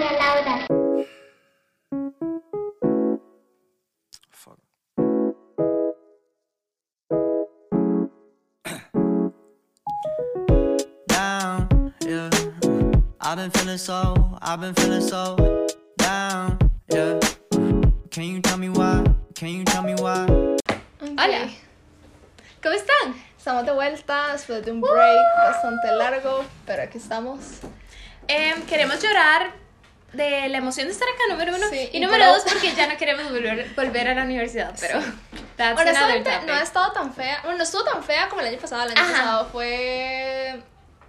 Ana 0.00 0.16
Laura. 0.16 0.66
Fuck. 4.30 4.58
down, 11.06 11.92
yeah. 12.06 12.30
I've 13.20 13.36
been 13.36 13.50
feeling 13.50 13.76
so, 13.76 14.38
I've 14.40 14.60
been 14.60 14.72
feeling 14.74 15.02
so 15.02 15.66
down, 15.98 16.58
yeah. 16.88 17.20
Can 18.10 18.24
you 18.24 18.40
tell 18.40 18.56
me 18.56 18.70
why? 18.70 19.04
Can 19.34 19.48
you 19.48 19.64
tell 19.64 19.82
me 19.82 19.94
why? 19.96 20.26
Hola. 21.18 21.50
¿Cómo 22.62 22.74
están? 22.74 23.14
Estamos 23.36 23.66
de 23.66 23.72
vuelta 23.72 24.32
después 24.32 24.64
de 24.64 24.72
un 24.72 24.80
break 24.80 25.36
bastante 25.36 25.92
largo, 25.92 26.44
pero 26.64 26.84
aquí 26.84 26.96
estamos. 26.96 27.60
Em, 28.28 28.62
queremos 28.62 29.02
llorar 29.02 29.59
de 30.12 30.48
la 30.48 30.58
emoción 30.58 30.86
de 30.88 30.92
estar 30.92 31.08
acá, 31.08 31.22
número 31.30 31.54
uno. 31.56 31.66
Sí, 31.70 31.88
y, 31.92 31.96
y 31.98 32.00
número 32.00 32.26
dos, 32.32 32.42
porque 32.50 32.74
ya 32.74 32.86
no 32.88 32.96
queremos 32.96 33.30
volver, 33.30 33.70
volver 33.76 34.08
a 34.08 34.14
la 34.14 34.22
universidad, 34.24 34.74
pero 34.80 34.98
another 35.58 35.86
Honestamente, 35.88 36.30
no 36.46 36.52
ha 36.54 36.62
estado 36.62 36.92
tan 36.92 37.14
fea. 37.14 37.40
Bueno, 37.42 37.58
no 37.58 37.64
estuvo 37.64 37.84
tan 37.84 38.02
fea 38.02 38.28
como 38.28 38.40
el 38.40 38.48
año 38.48 38.58
pasado. 38.58 38.82
El 38.84 38.90
año 38.90 39.00
Ajá. 39.00 39.12
pasado 39.12 39.48
fue. 39.50 40.60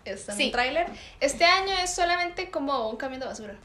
Este, 0.05 0.31
Sí. 0.33 0.45
un 0.45 0.51
tráiler. 0.51 0.87
Este 1.19 1.45
año 1.45 1.73
es 1.83 1.93
solamente 1.93 2.49
como 2.51 2.89
un 2.89 2.97
camión 2.97 3.19
de 3.19 3.27
basura. 3.27 3.55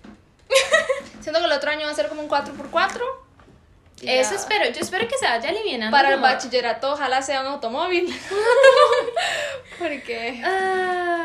Siento 1.21 1.41
que 1.41 1.47
el 1.47 1.53
otro 1.53 1.71
año 1.71 1.87
va 1.87 1.93
a 1.93 1.95
ser 1.95 2.09
como 2.09 2.23
un 2.23 2.29
4x4. 2.29 3.01
y 4.03 4.09
Eso 4.11 4.31
ya. 4.31 4.37
espero, 4.37 4.65
yo 4.71 4.81
espero 4.81 5.09
que 5.09 5.17
se 5.19 5.27
vaya 5.27 5.49
aliviando. 5.49 5.91
Para 5.91 6.09
el 6.11 6.15
como- 6.17 6.27
bachillerato, 6.27 6.93
ojalá 6.93 7.21
sea 7.23 7.41
un 7.41 7.47
automóvil. 7.49 8.07
Porque. 9.79 10.43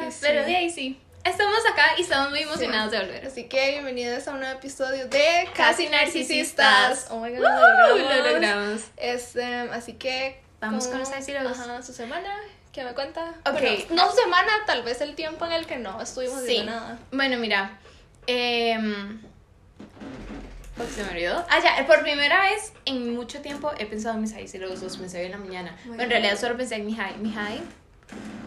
Sí, 0.05 0.11
sí. 0.11 0.17
Pero 0.21 0.43
de 0.45 0.55
ahí 0.55 0.69
sí. 0.69 0.99
Estamos 1.23 1.59
acá 1.71 1.91
y 1.97 2.01
estamos 2.01 2.31
muy 2.31 2.39
emocionados 2.39 2.91
de 2.91 2.99
volver. 2.99 3.25
Así 3.27 3.43
que 3.45 3.71
bienvenidos 3.71 4.27
a 4.27 4.31
un 4.31 4.39
nuevo 4.39 4.57
episodio 4.57 5.07
de 5.07 5.47
Casi 5.55 5.85
Casi 5.85 5.89
Narcisistas. 5.89 6.65
Narcisistas. 6.89 7.07
Oh 7.11 7.19
my 7.19 7.29
god, 7.31 7.37
lo 7.39 7.49
lo 7.49 7.95
logramos. 7.97 8.25
logramos. 8.33 8.81
Este, 8.97 9.43
así 9.71 9.93
que. 9.93 10.41
Vamos 10.59 10.85
¿cómo- 10.87 10.99
con 11.03 11.09
los 11.11 11.19
iceros. 11.19 11.59
Ajá, 11.59 11.81
su 11.83 11.93
semana. 11.93 12.29
¿Qué 12.71 12.83
me 12.83 12.93
cuenta? 12.93 13.33
Ok. 13.45 13.59
Bueno, 13.89 14.03
no 14.05 14.09
su 14.11 14.17
semana, 14.17 14.51
tal 14.65 14.83
vez 14.83 15.01
el 15.01 15.15
tiempo 15.15 15.45
en 15.45 15.51
el 15.51 15.65
que 15.67 15.77
no 15.77 16.01
estuvimos 16.01 16.43
Sí. 16.43 16.61
nada. 16.63 16.97
Bueno, 17.11 17.37
mira. 17.37 17.79
Eh, 18.27 18.77
se 20.95 21.03
me 21.03 21.09
olvidó. 21.11 21.45
Ah, 21.49 21.59
ya, 21.63 21.85
por 21.85 22.01
primera 22.01 22.41
vez 22.41 22.73
en 22.85 23.13
mucho 23.15 23.41
tiempo 23.41 23.71
he 23.77 23.85
pensado 23.85 24.15
en 24.15 24.21
mis 24.21 24.31
highs 24.33 24.53
y 24.55 24.57
los 24.57 24.81
dos 24.81 24.97
pensé 24.97 25.19
hoy 25.19 25.25
en 25.25 25.31
la 25.33 25.37
mañana. 25.37 25.77
Bueno, 25.85 26.01
en 26.03 26.09
realidad 26.09 26.37
solo 26.39 26.57
pensé 26.57 26.75
en 26.75 26.85
mi 26.85 26.95
high. 26.95 27.17
Mi 27.17 27.31
high. 27.33 27.61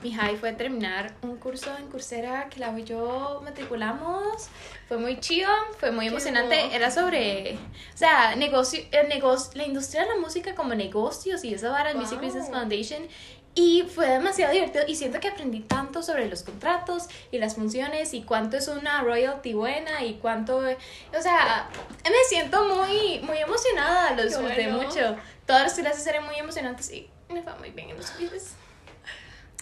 Mi 0.04 0.12
high 0.12 0.36
fue 0.36 0.52
terminar 0.52 1.14
un 1.22 1.38
curso 1.38 1.74
en 1.78 1.88
Coursera 1.88 2.50
que 2.50 2.60
la 2.60 2.78
y 2.78 2.84
yo 2.84 3.40
matriculamos. 3.42 4.50
Fue 4.86 4.98
muy 4.98 5.18
chido, 5.18 5.48
fue 5.80 5.92
muy 5.92 6.08
emocionante. 6.08 6.56
bueno. 6.56 6.74
Era 6.74 6.90
sobre, 6.90 7.54
o 7.54 7.96
sea, 7.96 8.36
negocio, 8.36 8.84
el 8.92 9.08
negocio, 9.08 9.52
la 9.54 9.64
industria 9.64 10.02
de 10.02 10.10
la 10.10 10.16
música 10.16 10.54
como 10.54 10.74
negocios 10.74 11.42
y 11.42 11.54
esa 11.54 11.70
vara, 11.70 11.92
el 11.92 11.96
Music 11.96 12.18
Wow. 12.18 12.26
Business 12.26 12.50
Foundation. 12.50 13.08
Y 13.54 13.84
fue 13.84 14.08
demasiado 14.08 14.52
divertido 14.52 14.84
y 14.86 14.94
siento 14.94 15.20
que 15.20 15.28
aprendí 15.28 15.60
tanto 15.60 16.02
sobre 16.02 16.28
los 16.28 16.42
contratos 16.42 17.04
y 17.30 17.38
las 17.38 17.54
funciones 17.54 18.12
y 18.12 18.24
cuánto 18.24 18.58
es 18.58 18.68
una 18.68 19.00
royalty 19.00 19.54
buena 19.54 20.04
y 20.04 20.16
cuánto, 20.16 20.58
o 20.58 21.22
sea, 21.22 21.70
me 22.04 22.24
siento 22.28 22.62
muy, 22.64 23.20
muy 23.20 23.38
emocionada, 23.38 24.10
lo 24.10 24.24
disfruté 24.24 24.70
bueno. 24.70 24.82
mucho. 24.82 25.16
Todas 25.46 25.62
las 25.62 25.74
clases 25.74 26.06
eran 26.06 26.26
muy 26.26 26.34
emocionantes 26.36 26.92
y 26.92 27.08
me 27.30 27.42
fue 27.42 27.54
muy 27.58 27.70
bien 27.70 27.88
en 27.88 27.96
los 27.96 28.10
quizzes. 28.10 28.54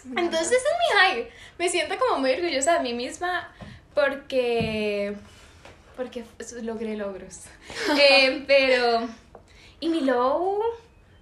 Entonces 0.05 0.49
ese 0.49 0.57
es 0.57 0.63
mi 0.63 0.99
high. 0.99 1.29
Me 1.59 1.69
siento 1.69 1.99
como 1.99 2.19
muy 2.19 2.33
orgullosa 2.33 2.75
de 2.75 2.81
mí 2.81 2.95
misma 2.95 3.53
porque 3.95 5.15
porque 5.97 6.25
logré 6.63 6.97
logros. 6.97 7.43
Eh, 7.99 8.45
pero 8.47 9.09
y 9.81 9.89
mi 9.89 10.01
low 10.01 10.61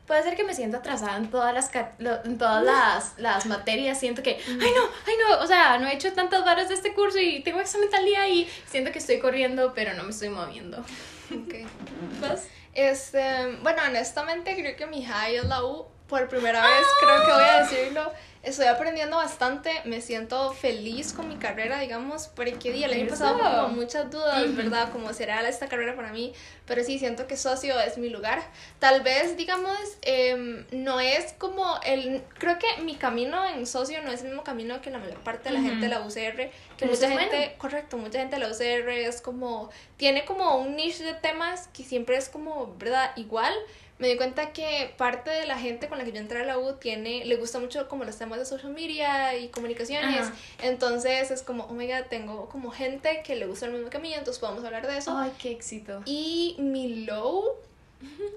puede 0.07 0.23
ser 0.23 0.35
que 0.35 0.45
me 0.45 0.55
sienta 0.55 0.79
atrasada 0.79 1.17
en 1.17 1.31
todas 1.31 1.55
las 1.55 1.71
en 1.75 2.37
todas 2.39 2.65
las, 2.65 3.19
las 3.19 3.47
materias. 3.47 3.99
Siento 3.99 4.23
que, 4.23 4.39
ay 4.47 4.71
no, 4.75 4.83
ay 5.07 5.15
no, 5.23 5.39
o 5.41 5.47
sea, 5.47 5.79
no 5.79 5.87
he 5.87 5.95
hecho 5.95 6.13
tantas 6.13 6.45
varas 6.45 6.69
de 6.69 6.75
este 6.75 6.95
curso 6.95 7.19
y 7.19 7.43
tengo 7.43 7.61
examen 7.61 7.91
tal 7.91 8.05
día 8.05 8.29
y 8.29 8.49
siento 8.67 8.93
que 8.93 8.99
estoy 8.99 9.19
corriendo, 9.19 9.73
pero 9.75 9.95
no 9.95 10.03
me 10.03 10.11
estoy 10.11 10.29
moviendo. 10.31 10.79
Ok. 10.79 11.55
¿Vas? 12.21 12.49
Este, 12.75 13.57
bueno, 13.63 13.83
honestamente 13.87 14.55
creo 14.57 14.77
que 14.77 14.87
mi 14.87 15.05
high 15.05 15.37
es 15.37 15.45
la 15.45 15.65
U. 15.65 15.87
Por 16.11 16.29
primera 16.29 16.61
vez 16.61 16.87
creo 17.01 17.25
que 17.25 17.33
voy 17.33 17.45
a 17.45 17.63
decirlo. 17.63 18.13
Estoy 18.43 18.67
aprendiendo 18.69 19.19
bastante, 19.19 19.71
me 19.85 20.01
siento 20.01 20.55
feliz 20.55 21.13
con 21.13 21.29
mi 21.29 21.37
carrera, 21.37 21.79
digamos, 21.79 22.29
porque 22.29 22.85
el 22.85 22.91
año 22.91 23.07
pasado 23.07 23.39
como 23.39 23.69
muchas 23.69 24.11
dudas, 24.11 24.57
¿verdad? 24.57 24.91
Como 24.91 25.13
será 25.13 25.47
esta 25.47 25.69
carrera 25.69 25.95
para 25.95 26.11
mí, 26.11 26.33
pero 26.65 26.83
sí 26.83 26.99
siento 26.99 27.27
que 27.27 27.37
socio 27.37 27.79
es 27.79 27.99
mi 27.99 28.09
lugar. 28.09 28.43
Tal 28.79 29.03
vez, 29.03 29.37
digamos, 29.37 29.79
em, 30.01 30.65
no 30.73 31.01
es 31.01 31.35
como 31.35 31.79
el, 31.85 32.23
creo 32.39 32.59
que 32.59 32.83
mi 32.83 32.97
camino 32.97 33.47
en 33.47 33.67
socio 33.67 34.03
no 34.03 34.11
es 34.11 34.23
el 34.23 34.29
mismo 34.29 34.43
camino 34.43 34.81
que 34.81 34.91
la 34.91 34.99
mayor 34.99 35.19
parte 35.19 35.51
de 35.51 35.57
la 35.57 35.61
gente 35.61 35.83
de 35.83 35.89
la 35.89 36.01
UCR, 36.01 36.51
que 36.79 36.87
mucha 36.87 37.11
gente, 37.11 37.37
bueno. 37.37 37.53
correcto, 37.59 37.99
mucha 37.99 38.21
gente 38.21 38.37
de 38.37 38.41
la 38.41 38.49
UCR 38.49 38.89
es 38.89 39.21
como, 39.21 39.69
tiene 39.99 40.25
como 40.25 40.57
un 40.57 40.77
niche 40.77 41.05
de 41.05 41.13
temas 41.13 41.69
que 41.75 41.85
siempre 41.85 42.17
es 42.17 42.31
como, 42.31 42.75
¿verdad? 42.79 43.13
Igual. 43.17 43.53
Me 44.01 44.09
di 44.09 44.17
cuenta 44.17 44.53
que 44.55 44.95
parte 44.97 45.29
de 45.29 45.47
la 45.47 45.59
gente 45.59 45.87
con 45.87 45.99
la 45.99 46.05
que 46.05 46.13
yo 46.13 46.19
entré 46.19 46.41
a 46.41 46.45
la 46.45 46.59
U 46.59 46.73
tiene, 46.77 47.27
le 47.27 47.37
gusta 47.37 47.59
mucho 47.59 47.87
como 47.87 48.05
los 48.05 48.17
temas 48.17 48.39
de 48.39 48.47
social 48.47 48.73
media 48.73 49.37
y 49.37 49.49
comunicaciones. 49.49 50.23
Ajá. 50.23 50.35
Entonces 50.63 51.31
es 51.31 51.43
como, 51.43 51.65
oh 51.65 51.75
my 51.75 51.87
god, 51.87 52.07
tengo 52.09 52.49
como 52.49 52.71
gente 52.71 53.23
que 53.23 53.37
le 53.37 53.45
gusta 53.45 53.67
el 53.67 53.73
mismo 53.73 53.91
camino, 53.91 54.17
entonces 54.17 54.41
podemos 54.41 54.65
hablar 54.65 54.87
de 54.87 54.97
eso. 54.97 55.17
Ay, 55.17 55.33
qué 55.39 55.51
éxito. 55.51 56.01
Y 56.07 56.57
mi 56.59 57.05
low, 57.05 57.59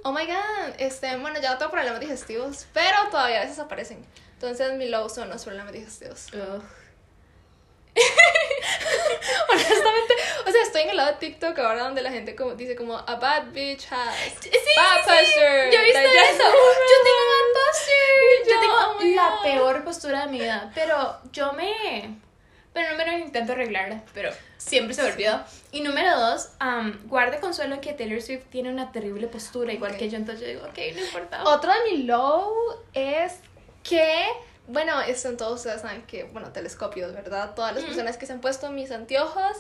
oh 0.04 0.12
my 0.12 0.26
god, 0.26 0.74
este, 0.80 1.16
bueno, 1.16 1.40
ya 1.42 1.58
tengo 1.58 1.72
problemas 1.72 2.02
digestivos, 2.02 2.68
pero 2.74 2.98
todavía 3.10 3.40
a 3.40 3.44
veces 3.46 3.60
aparecen. 3.60 4.06
Entonces 4.34 4.74
mi 4.74 4.90
low 4.90 5.08
son 5.08 5.30
los 5.30 5.46
problemas 5.46 5.72
digestivos. 5.72 6.28
Ugh. 6.34 6.62
Honestamente, 9.50 10.14
o 10.48 10.52
sea, 10.52 10.62
estoy 10.64 10.82
en 10.84 10.90
el 10.92 10.98
lado 10.98 11.12
de 11.12 11.18
TikTok 11.18 11.58
ahora 11.60 11.84
donde 11.84 12.02
la 12.02 12.12
gente 12.12 12.36
como, 12.36 12.56
dice 12.56 12.76
como, 12.76 12.98
a 12.98 13.16
bad 13.16 13.52
bitch 13.52 13.88
has 13.92 14.16
Sí, 14.42 14.50
bad 14.76 15.02
sí, 15.04 15.10
posture. 15.10 15.72
Yo 15.72 15.80
he 15.80 15.84
visto 15.84 16.00
eso. 16.00 16.44
Yo 16.44 16.98
tengo 17.04 17.24
bad 17.34 17.48
posture. 17.64 18.44
Yo 18.46 18.54
Yo, 18.54 18.60
tengo 18.60 18.74
oh 18.76 19.16
la 19.16 19.30
God. 19.30 19.44
peor 19.44 19.84
postura 19.84 20.26
de 20.26 20.32
mi 20.32 20.40
vida. 20.40 20.72
Pero 20.76 21.18
yo 21.32 21.54
me. 21.54 22.16
Pero 22.74 22.90
número 22.90 23.12
uno, 23.14 23.26
intento 23.26 23.52
arreglarla, 23.52 24.02
pero 24.16 24.32
siempre 24.58 24.96
se 24.96 25.04
me 25.04 25.12
olvida. 25.12 25.46
Y 25.72 25.82
número 25.82 26.20
dos, 26.20 26.50
um, 26.60 27.08
guarde 27.08 27.40
consuelo 27.40 27.76
en 27.76 27.82
que 27.82 27.94
Taylor 27.94 28.20
Swift 28.20 28.46
tiene 28.50 28.70
una 28.72 28.92
terrible 28.92 29.28
postura, 29.28 29.72
igual 29.74 29.92
Ok. 29.92 30.00
que 30.00 30.10
yo. 30.10 30.18
Entonces 30.18 30.42
yo 30.48 30.54
digo, 30.54 30.66
ok, 30.68 30.78
no 30.96 31.02
importa. 31.06 31.44
Otro 31.44 31.72
de 31.72 31.92
mi 31.92 32.04
low 32.04 32.52
es 32.94 33.36
que, 33.84 34.26
bueno, 34.68 35.02
esto 35.02 35.30
en 35.30 35.38
todos 35.38 35.60
ustedes 35.60 35.82
saben 35.82 36.04
que, 36.04 36.24
bueno, 36.26 36.52
telescopios, 36.52 37.14
¿verdad? 37.14 37.54
Todas 37.56 37.76
las 37.76 37.84
personas 37.84 38.18
que 38.18 38.26
se 38.26 38.34
han 38.34 38.42
puesto 38.42 38.72
mis 38.72 38.92
anteojos 38.92 39.58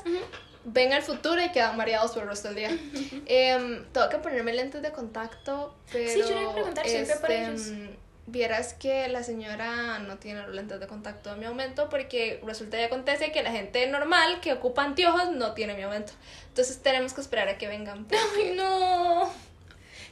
ven 0.66 0.94
el 0.94 1.02
futuro 1.02 1.44
y 1.44 1.52
quedan 1.52 1.76
mareados 1.76 2.12
por 2.12 2.24
el 2.24 2.30
resto 2.30 2.50
del 2.50 2.58
día. 2.58 2.78
Em, 3.26 3.84
tengo 3.92 4.10
que 4.10 4.18
ponerme 4.18 4.54
lentes 4.54 4.82
de 4.82 4.92
contacto, 4.92 5.76
pero... 5.92 6.10
Sí, 6.10 6.20
yo 6.20 6.36
le 6.36 6.42
iba 6.42 6.52
a 6.52 6.54
preguntar 6.54 6.88
siempre 6.88 7.16
por 7.18 7.32
este, 7.32 7.74
ellos. 7.74 7.90
Vieras 8.26 8.74
que 8.74 9.10
la 9.10 9.22
señora 9.22 10.00
no 10.00 10.18
tiene 10.18 10.44
los 10.44 10.56
lentes 10.56 10.80
de 10.80 10.88
contacto 10.88 11.32
de 11.32 11.36
mi 11.36 11.46
aumento 11.46 11.90
porque 11.90 12.40
resulta 12.46 12.80
y 12.80 12.84
acontece 12.84 13.34
que 13.34 13.44
la 13.44 13.52
gente 13.52 13.86
normal 13.88 14.40
que 14.40 14.54
ocupa 14.54 14.84
anteojos 14.84 15.32
no 15.32 15.54
tiene 15.54 15.74
mi 15.74 15.82
aumento. 15.82 16.14
Entonces 16.48 16.82
tenemos 16.82 17.14
que 17.14 17.20
esperar 17.20 17.50
a 17.50 17.58
que 17.58 17.68
vengan. 17.68 18.08
Ay, 18.38 18.54
no. 18.56 19.30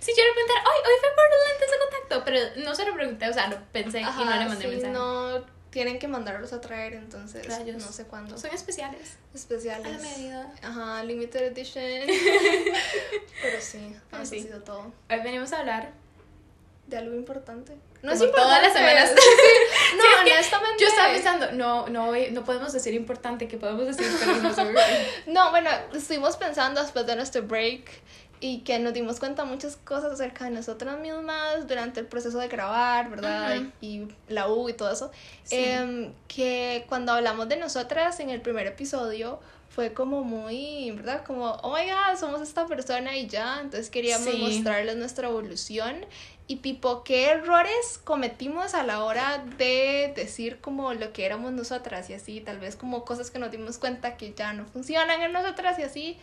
Sí, 0.01 0.11
yo 0.17 0.23
le 0.23 0.31
ay, 0.31 0.79
hoy 0.85 0.99
fue 0.99 1.09
por 1.15 1.25
los 1.29 1.47
lentes 1.47 1.71
de 1.71 1.77
contacto, 1.77 2.23
pero 2.25 2.65
no 2.67 2.75
se 2.75 2.85
lo 2.85 2.93
pregunté, 2.95 3.29
o 3.29 3.33
sea, 3.33 3.47
lo 3.47 3.57
pensé 3.71 3.99
y 3.99 4.03
no 4.03 4.09
Ajá, 4.09 4.37
le 4.39 4.45
mandé 4.45 4.63
sí, 4.65 4.67
mensaje. 4.71 4.91
no 4.93 5.45
tienen 5.69 5.99
que 5.99 6.07
mandarlos 6.07 6.51
a 6.53 6.59
traer, 6.59 6.93
entonces 6.95 7.47
Rayos. 7.47 7.77
no 7.85 7.91
sé 7.91 8.05
cuándo. 8.05 8.37
Son 8.37 8.51
especiales. 8.53 9.17
especiales. 9.33 9.85
A 9.85 9.89
la 9.91 9.97
medida. 9.99 10.53
Ajá, 10.63 11.03
limited 11.03 11.43
edition. 11.55 11.83
Pero 13.41 13.61
sí, 13.61 13.95
Pero 14.09 14.23
eso 14.23 14.31
sí. 14.31 14.39
ha 14.39 14.43
sido 14.43 14.61
todo. 14.63 14.91
Hoy 15.09 15.19
venimos 15.23 15.53
a 15.53 15.59
hablar 15.59 15.91
De 16.87 16.97
algo 16.97 17.15
importante. 17.15 17.73
No 18.01 18.11
Como 18.11 18.13
es 18.13 18.21
importante. 18.21 18.41
todas 18.41 18.63
las 18.63 18.73
semanas. 18.73 19.11
Sí, 19.15 19.95
No, 19.97 20.03
Sí, 20.03 20.07
es 20.09 20.23
que 20.25 20.31
honestamente. 20.33 20.83
Yo 20.83 20.87
estaba 20.87 21.13
pensando, 21.13 21.51
no, 21.53 21.87
no, 21.87 22.11
no 22.31 22.43
podemos 22.43 22.73
decir 22.73 22.93
importante, 22.93 23.47
que 23.47 23.57
podemos 23.57 23.85
decir, 23.85 24.07
pero 24.19 24.37
no 24.37 24.53
sé. 24.53 24.63
No, 25.27 25.51
bueno, 25.51 25.69
estuvimos 25.93 26.35
pensando 26.37 26.81
después 26.81 27.05
de 27.05 27.15
nuestro 27.15 27.43
break 27.43 27.83
y 28.41 28.61
que 28.61 28.79
nos 28.79 28.93
dimos 28.93 29.19
cuenta 29.19 29.45
muchas 29.45 29.77
cosas 29.77 30.13
acerca 30.13 30.45
de 30.45 30.51
nosotras 30.51 30.99
mismas 30.99 31.67
durante 31.67 31.99
el 31.99 32.07
proceso 32.07 32.39
de 32.39 32.47
grabar, 32.47 33.09
¿verdad? 33.09 33.57
Ujú. 33.59 33.71
Y 33.81 34.07
la 34.27 34.49
U 34.49 34.67
y 34.67 34.73
todo 34.73 34.91
eso. 34.91 35.11
Sí. 35.43 35.55
Em, 35.57 36.11
que 36.27 36.85
cuando 36.89 37.13
hablamos 37.13 37.47
de 37.47 37.55
nosotras 37.57 38.19
en 38.19 38.29
el 38.31 38.41
primer 38.41 38.65
episodio 38.67 39.39
fue 39.69 39.93
como 39.93 40.23
muy, 40.23 40.91
¿verdad? 40.91 41.23
Como, 41.23 41.45
oh 41.51 41.73
my 41.73 41.85
god, 41.85 42.19
somos 42.19 42.41
esta 42.41 42.65
persona 42.65 43.15
y 43.15 43.27
ya. 43.27 43.59
Entonces 43.61 43.89
queríamos 43.89 44.33
Sí. 44.33 44.37
mostrarles 44.41 44.97
nuestra 44.97 45.29
evolución. 45.29 46.05
Y 46.51 46.57
tipo 46.57 47.03
qué 47.05 47.29
errores 47.29 48.01
cometimos 48.03 48.73
a 48.73 48.83
la 48.83 49.03
hora 49.05 49.41
de 49.57 50.11
decir 50.15 50.59
como 50.59 50.93
lo 50.93 51.13
que 51.13 51.25
éramos 51.25 51.53
nosotras 51.53 52.09
y 52.09 52.13
así, 52.13 52.41
tal 52.41 52.59
vez 52.59 52.75
como 52.75 53.05
cosas 53.05 53.31
que 53.31 53.39
nos 53.39 53.51
dimos 53.51 53.77
cuenta 53.77 54.17
que 54.17 54.33
ya 54.33 54.51
no 54.51 54.65
funcionan 54.65 55.21
en 55.21 55.31
nosotras 55.31 55.79
y 55.79 55.83
así. 55.83 56.19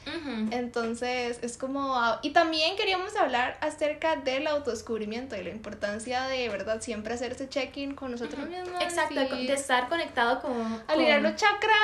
Entonces 0.51 1.39
es 1.43 1.57
como... 1.57 1.97
ah, 1.97 2.19
Y 2.23 2.31
también 2.31 2.77
queríamos 2.77 3.17
hablar 3.17 3.57
acerca 3.63 4.17
del 4.17 4.47
autodescubrimiento 4.47 5.35
y 5.37 5.43
la 5.45 5.51
importancia 5.51 6.25
de, 6.25 6.49
¿verdad? 6.51 6.81
Siempre 6.83 7.15
hacerse 7.15 7.49
check-in 7.49 7.95
con 7.95 8.11
nosotros 8.11 8.47
mismos. 8.49 8.83
Exacto, 8.83 9.21
y 9.37 9.47
de 9.47 9.55
estar 9.55 9.89
conectado 9.89 10.41
con... 10.43 10.83
alinear 10.89 11.23
con- 11.23 11.31
los 11.33 11.41
chakras. 11.41 11.79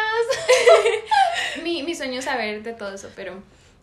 mi, 1.63 1.83
mi 1.83 1.95
sueño 1.95 2.19
es 2.19 2.25
saber 2.25 2.63
de 2.63 2.73
todo 2.75 2.95
eso, 2.95 3.11
pero 3.17 3.43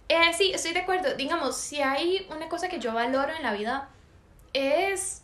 eh, 0.09 0.33
sí, 0.37 0.51
estoy 0.53 0.73
de 0.73 0.79
acuerdo. 0.81 1.15
Digamos, 1.15 1.57
si 1.57 1.81
hay 1.81 2.27
una 2.29 2.49
cosa 2.49 2.69
que 2.69 2.79
yo 2.79 2.93
valoro 2.93 3.33
en 3.33 3.43
la 3.43 3.53
vida 3.53 3.89
es 4.53 5.21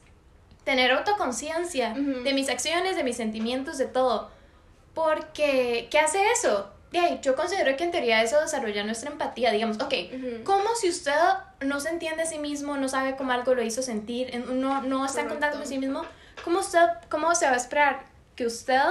tener 0.63 0.91
autoconciencia 0.91 1.91
Ujú. 1.91 2.23
de 2.23 2.33
mis 2.33 2.49
acciones, 2.49 2.95
de 2.95 3.03
mis 3.03 3.17
sentimientos, 3.17 3.77
de 3.77 3.85
todo. 3.85 4.29
Porque, 4.93 5.87
¿qué 5.91 5.99
hace 5.99 6.19
eso? 6.31 6.71
Yo 7.21 7.35
considero 7.35 7.75
que 7.77 7.83
en 7.83 7.91
teoría 7.91 8.23
eso 8.23 8.39
desarrolla 8.41 8.83
nuestra 8.83 9.11
empatía. 9.11 9.51
Digamos, 9.51 9.77
ok, 9.81 9.93
Ujú. 10.13 10.43
¿cómo 10.43 10.73
si 10.79 10.89
usted 10.89 11.11
no 11.61 11.79
se 11.79 11.89
entiende 11.89 12.23
a 12.23 12.25
sí 12.25 12.39
mismo, 12.39 12.77
no 12.77 12.87
sabe 12.89 13.15
cómo 13.15 13.31
algo 13.33 13.53
lo 13.53 13.61
hizo 13.61 13.81
sentir, 13.81 14.33
en- 14.33 14.59
no, 14.61 14.81
no 14.81 15.05
está 15.05 15.21
en 15.21 15.27
contacto 15.29 15.57
con 15.59 15.67
sí 15.67 15.77
mismo? 15.77 16.03
¿Cómo, 16.43 16.59
usted, 16.59 16.79
¿Cómo 17.09 17.35
se 17.35 17.45
va 17.45 17.51
a 17.53 17.57
esperar 17.57 18.05
que 18.35 18.45
usted 18.45 18.81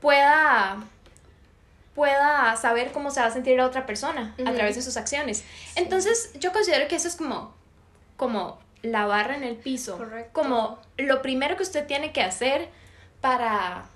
pueda 0.00 0.78
pueda 1.94 2.54
saber 2.56 2.92
cómo 2.92 3.10
se 3.10 3.20
va 3.20 3.26
a 3.26 3.30
sentir 3.32 3.56
la 3.56 3.66
otra 3.66 3.84
persona 3.84 4.32
a 4.46 4.52
través 4.52 4.76
de 4.76 4.82
sus 4.82 4.96
acciones. 4.96 5.42
Entonces, 5.74 6.30
yo 6.38 6.52
considero 6.52 6.86
que 6.86 6.94
eso 6.94 7.08
es 7.08 7.16
como, 7.16 7.52
como 8.16 8.60
la 8.82 9.06
barra 9.06 9.36
en 9.36 9.44
el 9.44 9.56
piso. 9.56 9.96
Correcto. 9.96 10.30
Como 10.32 10.80
lo 10.96 11.22
primero 11.22 11.56
que 11.56 11.62
usted 11.62 11.86
tiene 11.86 12.12
que 12.12 12.22
hacer 12.22 12.68
para, 13.20 13.86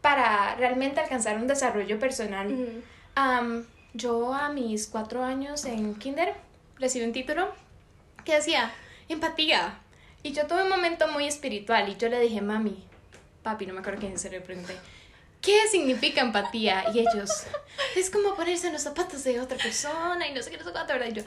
para 0.00 0.54
realmente 0.56 1.00
alcanzar 1.00 1.36
un 1.36 1.46
desarrollo 1.46 1.98
personal. 1.98 2.82
Am, 3.14 3.66
yo 3.94 4.34
a 4.34 4.48
mis 4.50 4.86
cuatro 4.86 5.22
años 5.22 5.64
en 5.64 5.94
kinder 5.94 6.34
recibí 6.78 7.04
un 7.04 7.12
título 7.12 7.52
que 8.24 8.34
decía 8.34 8.72
empatía. 9.08 9.78
Y 10.22 10.32
yo 10.32 10.46
tuve 10.46 10.62
un 10.62 10.68
momento 10.68 11.08
muy 11.08 11.26
espiritual 11.26 11.88
y 11.88 11.96
yo 11.96 12.08
le 12.08 12.20
dije, 12.20 12.40
mami, 12.40 12.84
papi, 13.42 13.64
no 13.66 13.74
me 13.74 13.80
acuerdo 13.80 14.00
quién 14.00 14.18
se 14.18 14.28
le 14.28 14.40
pregunté, 14.40 14.76
¿qué 15.40 15.68
significa 15.68 16.20
empatía? 16.20 16.84
Y 16.92 16.98
ellos, 16.98 17.44
es 17.96 18.10
como 18.10 18.34
ponerse 18.34 18.66
en 18.66 18.72
los 18.72 18.82
zapatos 18.82 19.22
de 19.22 19.40
otra 19.40 19.56
persona 19.56 20.26
y 20.26 20.34
no 20.34 20.42
sé 20.42 20.50
qué, 20.50 20.58
no 20.58 20.64
sé 20.64 20.72
cuánto, 20.72 20.92
¿verdad? 20.94 21.08
Y 21.08 21.12
yo, 21.12 21.22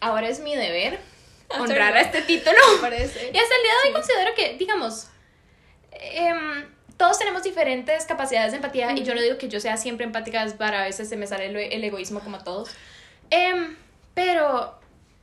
ahora 0.00 0.28
es 0.28 0.38
mi 0.38 0.54
deber 0.54 1.00
honrar 1.50 1.96
a 1.96 2.00
este 2.00 2.22
título. 2.22 2.56
Me 2.74 2.80
parece. 2.80 3.30
Y 3.32 3.38
hasta 3.38 3.54
el 3.54 3.62
día 3.62 3.72
de 3.82 3.88
hoy 3.88 3.92
considero 3.92 4.34
que, 4.34 4.56
digamos, 4.58 5.08
em, 5.92 6.66
todos 6.96 7.18
tenemos 7.18 7.42
diferentes 7.42 8.04
capacidades 8.06 8.52
de 8.52 8.56
empatía 8.56 8.92
y 8.92 9.04
yo 9.04 9.14
no 9.14 9.20
digo 9.20 9.38
que 9.38 9.48
yo 9.48 9.60
sea 9.60 9.76
siempre 9.76 10.04
empática, 10.04 10.42
es 10.44 10.54
para 10.54 10.82
a 10.82 10.84
veces 10.84 11.08
se 11.08 11.16
me 11.16 11.26
sale 11.26 11.46
el, 11.46 11.56
el 11.56 11.84
egoísmo 11.84 12.20
como 12.20 12.38
a 12.38 12.44
todos. 12.44 12.70
Em, 13.30 13.76
pero 14.14 14.77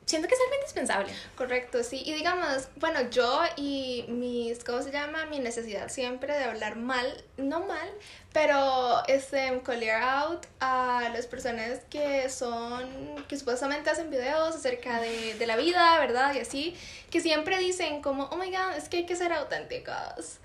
siento 0.05 0.27
que 0.27 0.35
es 0.35 0.39
algo 0.41 0.55
indispensable. 0.55 1.13
Correcto, 1.35 1.83
sí. 1.83 2.03
Y 2.05 2.13
digamos, 2.13 2.69
bueno, 2.77 3.09
yo 3.09 3.41
y 3.55 4.05
mis, 4.07 4.63
¿cómo 4.63 4.81
se 4.81 4.91
llama? 4.91 5.25
Mi 5.25 5.39
necesidad 5.39 5.89
siempre 5.89 6.33
de 6.33 6.43
hablar 6.43 6.75
mal, 6.75 7.23
no 7.37 7.61
mal, 7.65 7.89
pero 8.31 9.03
este, 9.07 9.61
clear 9.63 10.01
out 10.01 10.45
a 10.59 11.09
las 11.13 11.25
personas 11.27 11.79
que 11.89 12.29
son, 12.29 13.25
que 13.27 13.37
supuestamente 13.37 13.89
hacen 13.89 14.09
videos 14.09 14.55
acerca 14.55 15.01
de, 15.01 15.35
de 15.35 15.47
la 15.47 15.55
vida, 15.55 15.99
¿verdad? 15.99 16.33
Y 16.35 16.39
así, 16.39 16.77
que 17.09 17.21
siempre 17.21 17.57
dicen 17.57 18.01
como, 18.01 18.25
oh 18.25 18.37
my 18.37 18.51
god, 18.51 18.77
es 18.77 18.89
que 18.89 18.97
hay 18.97 19.05
que 19.05 19.15
ser 19.15 19.33
auténticas. 19.33 20.39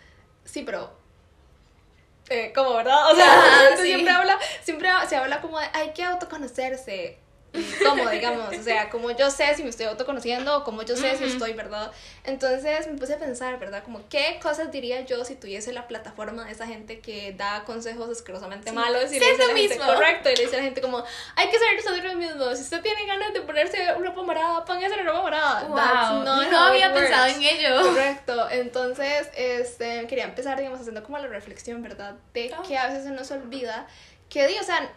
Sí, 0.45 0.63
pero... 0.63 0.99
Eh, 2.29 2.53
como, 2.55 2.75
¿verdad? 2.75 3.11
O 3.11 3.17
sea, 3.17 3.71
sí. 3.77 3.83
siempre 3.83 4.11
habla, 4.11 4.39
siempre 4.63 4.89
se 5.09 5.17
habla 5.17 5.41
como 5.41 5.59
de 5.59 5.67
hay 5.73 5.91
que 5.93 6.05
autoconocerse. 6.05 7.19
¿Cómo, 7.85 8.09
digamos? 8.11 8.57
O 8.57 8.63
sea, 8.63 8.89
como 8.91 9.11
yo 9.11 9.31
sé 9.31 9.55
si 9.55 9.63
me 9.63 9.71
estoy 9.71 9.87
autoconociendo 9.87 10.59
o 10.59 10.65
como 10.65 10.83
yo 10.83 10.97
sé 10.97 11.17
si 11.17 11.25
Ujú. 11.25 11.33
estoy, 11.33 11.53
¿verdad? 11.55 11.91
Entonces 12.25 12.87
me 12.87 12.97
puse 12.97 13.15
a 13.15 13.19
pensar, 13.19 13.59
¿verdad? 13.59 13.83
Como, 13.83 14.09
¿qué 14.09 14.39
cosas 14.43 14.71
diría 14.71 15.01
yo 15.03 15.25
si 15.25 15.35
tuviese 15.35 15.73
la 15.73 15.89
plataforma 15.89 16.45
de 16.45 16.53
esa 16.53 16.67
gente 16.67 17.01
que 17.01 17.33
da 17.33 17.65
consejos 17.65 18.09
asquerosamente 18.11 18.71
malos? 18.73 19.05
Y 19.13 19.19
Sé 19.19 19.21
le 19.25 19.31
dice 19.33 19.43
a 19.43 19.47
la 19.49 19.55
gente, 19.57 19.75
mismo. 19.75 19.93
correcto, 19.93 20.31
y 20.31 20.37
le 20.37 20.43
dice 20.45 20.55
a 20.57 20.59
la 20.59 20.65
gente 20.65 20.81
como, 20.81 21.05
hay 21.37 21.49
que 21.49 21.59
ser 21.59 21.69
nosotros 21.77 22.15
mismos. 22.15 22.57
Si 22.59 22.63
usted 22.65 22.83
tiene 22.83 23.05
ganas 23.07 23.33
de 23.33 23.41
ponerse 23.41 23.93
ropa 23.95 24.23
morada, 24.23 24.65
póngase 24.65 24.97
la 24.97 25.03
ropa 25.03 25.23
morada. 25.23 25.63
Wow, 25.65 26.25
no 26.25 26.43
it 26.43 26.53
había 26.53 26.93
pensado 26.93 27.27
en 27.27 27.43
ello. 27.43 27.83
Correcto, 27.83 28.51
entonces 28.51 29.29
este, 29.37 30.07
quería 30.07 30.25
empezar, 30.25 30.57
digamos, 30.59 30.81
haciendo 30.81 31.03
como 31.03 31.19
la 31.19 31.27
reflexión, 31.27 31.83
¿verdad? 31.83 32.15
De 32.35 32.51
Oh. 32.57 32.63
que 32.63 32.77
a 32.77 32.89
veces 32.89 33.05
se 33.05 33.11
nos 33.11 33.31
olvida 33.31 33.87
que, 34.29 34.47
o 34.61 34.63
sea, 34.65 34.91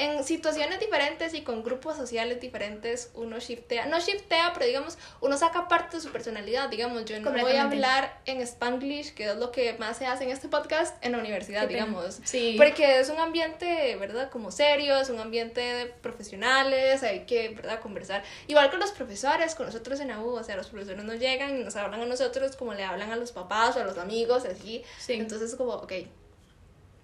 en 0.00 0.24
situaciones 0.24 0.80
diferentes 0.80 1.34
y 1.34 1.42
con 1.42 1.62
grupos 1.62 1.94
sociales 1.94 2.40
diferentes 2.40 3.10
uno 3.14 3.38
shiftea, 3.38 3.84
no 3.84 4.00
shiftea, 4.00 4.54
pero 4.54 4.64
digamos, 4.64 4.96
uno 5.20 5.36
saca 5.36 5.68
parte 5.68 5.98
de 5.98 6.02
su 6.02 6.10
personalidad, 6.10 6.70
digamos, 6.70 7.04
yo 7.04 7.20
no 7.20 7.30
voy 7.30 7.52
a 7.52 7.64
hablar 7.64 8.18
en 8.24 8.40
Spanglish, 8.40 9.12
que 9.12 9.30
es 9.30 9.36
lo 9.36 9.52
que 9.52 9.74
más 9.74 9.98
se 9.98 10.06
hace 10.06 10.24
en 10.24 10.30
este 10.30 10.48
podcast, 10.48 10.96
en 11.04 11.12
la 11.12 11.18
universidad, 11.18 11.68
Qué 11.68 11.74
digamos. 11.74 12.18
Sí. 12.24 12.54
Porque 12.56 13.00
es 13.00 13.10
un 13.10 13.18
ambiente, 13.18 13.94
¿verdad? 13.96 14.30
Como 14.30 14.50
serio, 14.50 14.98
es 14.98 15.10
un 15.10 15.20
ambiente 15.20 15.60
de 15.60 15.86
profesionales, 15.86 17.02
hay 17.02 17.26
que, 17.26 17.50
¿verdad? 17.50 17.80
Conversar. 17.80 18.22
Igual 18.46 18.70
con 18.70 18.80
los 18.80 18.92
profesores, 18.92 19.54
con 19.54 19.66
nosotros 19.66 20.00
en 20.00 20.08
la 20.08 20.20
U, 20.20 20.30
o 20.30 20.42
sea, 20.42 20.56
los 20.56 20.68
profesores 20.68 21.04
nos 21.04 21.18
llegan 21.18 21.60
y 21.60 21.62
nos 21.62 21.76
hablan 21.76 22.00
a 22.00 22.06
nosotros 22.06 22.56
como 22.56 22.72
le 22.72 22.84
hablan 22.84 23.12
a 23.12 23.16
los 23.16 23.32
papás 23.32 23.76
o 23.76 23.80
a 23.80 23.84
los 23.84 23.98
amigos, 23.98 24.46
así. 24.46 24.82
Sí. 24.98 25.12
Entonces 25.12 25.50
es 25.50 25.56
como, 25.56 25.74
ok, 25.74 25.92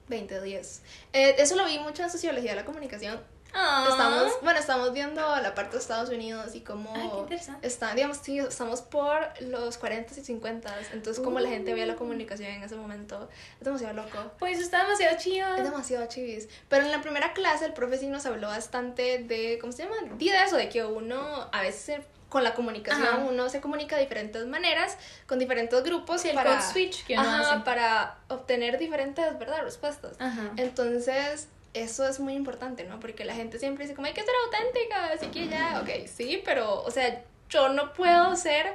20 0.08 0.40
10. 0.40 0.82
Eh, 1.12 1.34
eso 1.38 1.56
lo 1.56 1.64
vi 1.66 1.78
mucho 1.78 2.02
en 2.02 2.10
sociología 2.10 2.50
de 2.50 2.56
la 2.56 2.64
comunicación. 2.64 3.20
Ah. 3.58 3.86
Estamos, 3.88 4.32
bueno, 4.42 4.58
estamos 4.58 4.92
viendo 4.92 5.22
la 5.40 5.54
parte 5.54 5.72
de 5.76 5.78
Estados 5.78 6.10
Unidos 6.10 6.54
y 6.54 6.60
cómo 6.60 6.92
Ay, 6.94 7.08
qué 7.10 7.18
interesante. 7.20 7.66
está, 7.66 7.94
digamos, 7.94 8.18
sí, 8.18 8.38
estamos 8.38 8.82
por 8.82 9.16
los 9.40 9.78
40 9.78 10.12
y 10.20 10.24
50, 10.24 10.74
entonces 10.92 11.24
cómo 11.24 11.40
la 11.40 11.48
gente 11.48 11.72
veía 11.72 11.86
la 11.86 11.94
Uh. 11.94 11.96
comunicación 11.96 12.50
en 12.50 12.62
ese 12.64 12.76
momento 12.76 13.30
es 13.58 13.64
demasiado 13.64 13.94
loco. 13.94 14.18
Pues 14.38 14.58
está 14.58 14.82
demasiado 14.84 15.16
chido. 15.16 15.54
Es 15.56 15.64
demasiado 15.64 16.06
chivis. 16.06 16.48
Pero 16.68 16.84
en 16.84 16.90
la 16.92 17.00
primera 17.00 17.32
clase 17.32 17.64
el 17.64 17.72
profe 17.72 17.96
sí 17.96 18.08
nos 18.08 18.26
habló 18.26 18.48
bastante 18.48 19.20
de, 19.20 19.56
¿cómo 19.58 19.72
se 19.72 19.84
llama? 19.84 19.96
Y 20.18 20.28
de 20.28 20.44
eso, 20.44 20.56
de 20.56 20.68
que 20.68 20.84
uno 20.84 21.48
a 21.50 21.62
veces 21.62 22.00
con 22.28 22.42
la 22.44 22.54
comunicación 22.54 23.06
Ajá. 23.06 23.16
uno 23.18 23.48
se 23.48 23.60
comunica 23.60 23.96
de 23.96 24.02
diferentes 24.02 24.46
maneras, 24.46 24.96
con 25.26 25.38
diferentes 25.38 25.82
grupos 25.84 26.22
Sí, 26.22 26.28
el 26.30 26.34
para, 26.34 26.56
code 26.56 26.62
switch 26.72 27.04
que 27.06 27.14
uno 27.14 27.22
Ajá, 27.22 27.52
hace. 27.54 27.64
para 27.64 28.18
obtener 28.28 28.78
diferentes, 28.78 29.38
¿verdad? 29.38 29.62
Respuestas. 29.62 30.16
Ajá. 30.20 30.50
Entonces, 30.56 31.48
eso 31.72 32.06
es 32.08 32.18
muy 32.20 32.34
importante, 32.34 32.84
¿no? 32.84 32.98
Porque 33.00 33.24
la 33.24 33.34
gente 33.34 33.58
siempre 33.58 33.84
dice 33.84 33.94
como 33.94 34.06
hay 34.06 34.12
que 34.14 34.22
ser 34.22 34.34
auténtica, 34.46 35.06
así 35.14 35.26
que 35.28 35.48
ya, 35.48 35.80
ok, 35.82 36.06
sí, 36.08 36.42
pero, 36.44 36.82
o 36.82 36.90
sea, 36.90 37.22
yo 37.48 37.68
no 37.68 37.92
puedo 37.92 38.34
ser 38.34 38.74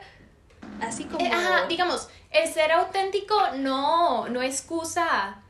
así 0.81 1.03
como... 1.05 1.25
Eh, 1.25 1.29
ajá, 1.31 1.65
digamos, 1.67 2.09
el 2.31 2.47
ser 2.51 2.71
auténtico 2.71 3.35
no, 3.57 4.27
no 4.29 4.41
excusa. 4.41 5.41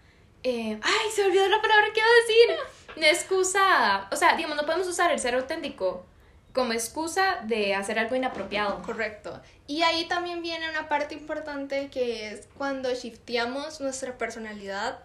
eh, 0.43 0.79
ay, 0.81 1.11
se 1.13 1.23
olvidó 1.23 1.47
la 1.49 1.61
palabra 1.61 1.85
que 1.93 1.99
iba 1.99 2.07
a 2.09 2.21
decir. 2.27 2.97
No 2.97 3.05
excusa. 3.05 4.07
O 4.11 4.15
sea, 4.15 4.35
digamos, 4.35 4.57
no 4.57 4.63
podemos 4.65 4.87
usar 4.87 5.11
el 5.11 5.19
ser 5.19 5.35
auténtico 5.35 6.05
como 6.53 6.73
excusa 6.73 7.39
de 7.43 7.75
hacer 7.75 7.97
algo 7.99 8.15
inapropiado. 8.15 8.81
Correcto. 8.81 9.41
Y 9.67 9.83
ahí 9.83 10.05
también 10.05 10.41
viene 10.41 10.69
una 10.69 10.89
parte 10.89 11.13
importante 11.15 11.89
que 11.89 12.29
es 12.29 12.47
cuando 12.57 12.93
shifteamos 12.93 13.79
nuestra 13.81 14.17
personalidad 14.17 14.99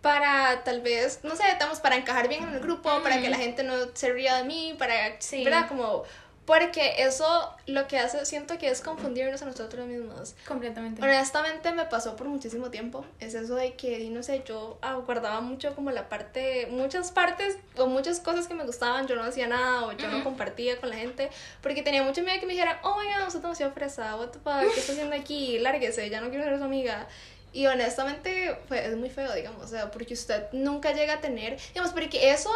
para 0.00 0.62
tal 0.62 0.80
vez, 0.80 1.20
no 1.24 1.34
sé, 1.34 1.42
estamos 1.50 1.80
para 1.80 1.96
encajar 1.96 2.28
bien 2.28 2.44
en 2.44 2.54
el 2.54 2.60
grupo, 2.60 3.02
para 3.02 3.20
que 3.20 3.28
la 3.28 3.36
gente 3.36 3.64
no 3.64 3.74
se 3.94 4.12
ría 4.12 4.36
de 4.36 4.44
mí, 4.44 4.74
para, 4.78 5.20
Sí. 5.20 5.42
¿verdad? 5.44 5.66
Como, 5.66 6.04
porque 6.48 6.94
eso 6.96 7.54
lo 7.66 7.86
que 7.86 7.98
hace, 7.98 8.24
siento 8.24 8.56
que 8.56 8.70
es 8.70 8.80
confundirnos 8.80 9.42
a 9.42 9.44
nosotros 9.44 9.86
mismos. 9.86 10.34
Completamente. 10.46 11.02
Honestamente 11.02 11.72
me 11.72 11.84
pasó 11.84 12.16
por 12.16 12.26
muchísimo 12.26 12.70
tiempo. 12.70 13.04
Es 13.20 13.34
eso 13.34 13.54
de 13.56 13.74
que, 13.74 14.08
no 14.08 14.22
sé, 14.22 14.42
yo 14.46 14.78
guardaba 15.04 15.42
mucho 15.42 15.74
como 15.74 15.90
la 15.90 16.08
parte, 16.08 16.66
muchas 16.70 17.12
partes 17.12 17.58
o 17.76 17.86
muchas 17.86 18.20
cosas 18.20 18.48
que 18.48 18.54
me 18.54 18.64
gustaban, 18.64 19.06
yo 19.06 19.14
no 19.14 19.24
hacía 19.24 19.46
nada 19.46 19.84
o 19.84 19.92
yo 19.92 20.08
no 20.08 20.14
Ujú. 20.14 20.24
compartía 20.24 20.80
con 20.80 20.88
la 20.88 20.96
gente 20.96 21.28
porque 21.60 21.82
tenía 21.82 22.02
mucho 22.02 22.22
miedo 22.22 22.40
que 22.40 22.46
me 22.46 22.54
dijeran, 22.54 22.78
oh 22.82 22.98
my 22.98 23.04
god, 23.04 23.26
usted 23.26 23.40
es 23.40 23.42
demasiado 23.42 23.72
fresa, 23.74 24.16
what 24.16 24.28
the 24.28 24.38
fuck, 24.38 24.72
¿qué 24.72 24.80
está 24.80 24.92
haciendo 24.92 25.16
aquí? 25.16 25.58
Lárguese, 25.58 26.08
ya 26.08 26.22
no 26.22 26.30
quiero 26.30 26.44
ser 26.44 26.56
su 26.56 26.64
amiga. 26.64 27.08
Y 27.52 27.66
honestamente 27.66 28.56
fue, 28.68 28.86
es 28.86 28.96
muy 28.96 29.10
feo, 29.10 29.34
digamos, 29.34 29.66
o 29.66 29.68
sea, 29.68 29.90
porque 29.90 30.14
usted 30.14 30.44
nunca 30.52 30.92
llega 30.92 31.14
a 31.14 31.20
tener, 31.20 31.58
digamos, 31.74 31.92
porque 31.92 32.30
eso 32.30 32.50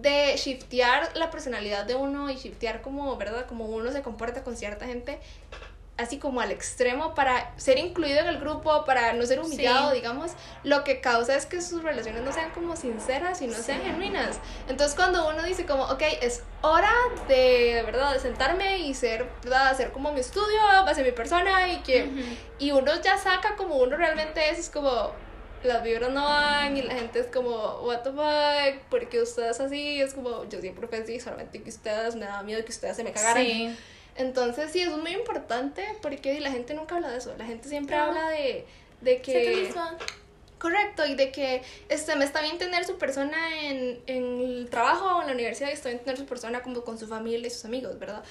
de 0.00 0.36
shiftear 0.36 1.10
la 1.16 1.30
personalidad 1.30 1.84
de 1.84 1.94
uno 1.94 2.30
y 2.30 2.34
shiftear 2.36 2.82
como, 2.82 3.16
¿verdad? 3.16 3.46
Como 3.46 3.66
uno 3.66 3.90
se 3.92 4.02
comporta 4.02 4.42
con 4.44 4.56
cierta 4.56 4.86
gente, 4.86 5.18
así 5.98 6.18
como 6.18 6.42
al 6.42 6.52
extremo 6.52 7.14
para 7.14 7.54
ser 7.56 7.78
incluido 7.78 8.18
en 8.18 8.26
el 8.26 8.38
grupo, 8.38 8.84
para 8.84 9.14
no 9.14 9.24
ser 9.24 9.40
humillado, 9.40 9.88
Sí. 9.90 9.96
digamos, 9.96 10.32
lo 10.62 10.84
que 10.84 11.00
causa 11.00 11.34
es 11.34 11.46
que 11.46 11.62
sus 11.62 11.82
relaciones 11.82 12.22
no 12.22 12.32
sean 12.34 12.50
como 12.50 12.76
sinceras 12.76 13.40
y 13.40 13.46
no 13.46 13.54
sean 13.54 13.80
genuinas. 13.80 14.38
Entonces 14.68 14.94
cuando 14.94 15.26
uno 15.28 15.42
dice 15.42 15.64
como, 15.64 15.84
ok, 15.84 16.02
es 16.20 16.42
hora 16.60 16.92
de, 17.28 17.82
verdad, 17.86 18.12
de 18.12 18.20
sentarme 18.20 18.80
y 18.80 18.92
ser, 18.92 19.26
¿verdad? 19.42 19.68
Hacer 19.68 19.90
como 19.92 20.12
mi 20.12 20.20
estudio, 20.20 20.60
va 20.60 20.90
a 20.90 20.94
ser 20.94 21.06
mi 21.06 21.12
persona 21.12 21.68
y 21.72 21.78
que... 21.78 22.10
Y 22.58 22.72
uno 22.72 22.92
ya 23.02 23.16
saca 23.16 23.56
como 23.56 23.76
uno 23.76 23.96
realmente 23.96 24.50
es, 24.50 24.58
es 24.58 24.68
como... 24.68 25.12
Las 25.64 25.82
vibras 25.82 26.10
no 26.12 26.24
van 26.24 26.76
y 26.76 26.82
la 26.82 26.94
gente 26.94 27.20
es 27.20 27.26
como, 27.26 27.80
what 27.82 28.02
the 28.02 28.10
fuck, 28.10 28.82
¿por 28.88 29.08
qué 29.08 29.20
ustedes 29.22 29.58
así? 29.60 30.00
Es 30.00 30.14
como, 30.14 30.48
yo 30.48 30.60
siempre 30.60 30.88
así, 30.98 31.18
solamente 31.18 31.62
que 31.62 31.70
ustedes 31.70 32.14
me 32.14 32.26
daba 32.26 32.42
miedo 32.42 32.64
que 32.64 32.72
ustedes 32.72 32.96
se 32.96 33.04
me 33.04 33.12
cagaran. 33.12 33.44
Sí. 33.44 33.76
Entonces 34.16 34.70
sí, 34.70 34.80
eso 34.80 34.92
es 34.96 35.02
muy 35.02 35.12
importante 35.12 35.84
porque 36.02 36.40
la 36.40 36.50
gente 36.50 36.74
nunca 36.74 36.96
habla 36.96 37.10
de 37.10 37.18
eso. 37.18 37.34
La 37.36 37.44
gente 37.46 37.68
siempre 37.68 37.96
No. 37.96 38.04
habla 38.04 38.28
de, 38.30 38.66
de 39.00 39.20
que... 39.20 39.72
Correcto, 40.58 41.04
y 41.04 41.14
de 41.14 41.30
que 41.32 41.62
este, 41.90 42.16
me 42.16 42.24
está 42.24 42.40
bien 42.40 42.56
tener 42.56 42.84
su 42.86 42.96
persona 42.96 43.36
en, 43.62 44.00
en 44.06 44.40
el 44.40 44.68
trabajo 44.70 45.18
o 45.18 45.20
en 45.20 45.26
la 45.26 45.34
universidad 45.34 45.68
y 45.68 45.74
está 45.74 45.90
bien 45.90 46.00
tener 46.00 46.16
su 46.16 46.24
persona 46.24 46.62
como 46.62 46.82
con 46.82 46.98
su 46.98 47.06
familia 47.06 47.46
y 47.46 47.50
sus 47.50 47.66
amigos, 47.66 47.98
¿verdad? 47.98 48.24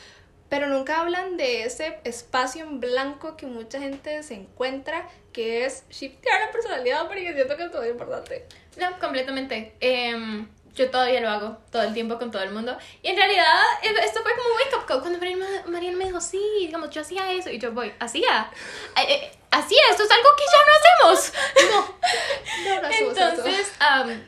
Pero 0.49 0.67
nunca 0.67 1.01
hablan 1.01 1.37
de 1.37 1.63
ese 1.63 1.99
espacio 2.03 2.63
en 2.63 2.79
blanco 2.79 3.35
que 3.35 3.47
mucha 3.47 3.79
gente 3.79 4.21
se 4.21 4.35
encuentra, 4.35 5.09
que 5.33 5.65
es 5.65 5.83
shiftear 5.89 6.39
la 6.41 6.51
personalidad, 6.51 7.07
porque 7.07 7.33
siento 7.33 7.57
que 7.57 7.63
es 7.63 7.73
muy 7.73 7.87
importante. 7.87 8.45
No, 8.77 8.99
completamente. 8.99 9.75
Em, 9.79 10.47
yo 10.75 10.91
todavía 10.91 11.21
lo 11.21 11.29
hago 11.29 11.57
todo 11.71 11.83
el 11.83 11.93
tiempo 11.93 12.19
con 12.19 12.31
todo 12.31 12.43
el 12.43 12.51
mundo. 12.51 12.77
Y 13.01 13.09
en 13.09 13.15
realidad, 13.15 13.61
eh, 13.81 13.93
esto 14.03 14.21
fue 14.21 14.35
como 14.35 14.49
un 14.49 14.55
wake 14.57 14.75
up 14.77 14.85
call 14.85 14.99
cuando 14.99 15.17
Mariana, 15.17 15.47
Mariana 15.67 15.97
me 15.97 16.05
dijo, 16.05 16.19
sí, 16.21 16.41
digamos, 16.59 16.89
yo 16.89 17.01
hacía 17.01 17.31
eso. 17.31 17.49
Y 17.49 17.57
yo 17.57 17.71
voy, 17.71 17.93
¿hacía? 17.99 18.51
Eh, 18.97 19.13
eh, 19.13 19.31
¿Hacía? 19.51 19.79
Esto 19.89 20.03
es 20.03 20.11
algo 20.11 20.29
que 20.37 20.43
ya 20.51 20.59
no 20.67 21.13
hacemos. 21.15 21.33
No, 22.65 22.81
no 22.81 22.87
hacemos 22.87 23.13
eso. 23.17 23.29
Entonces, 23.29 23.73
am, 23.79 24.23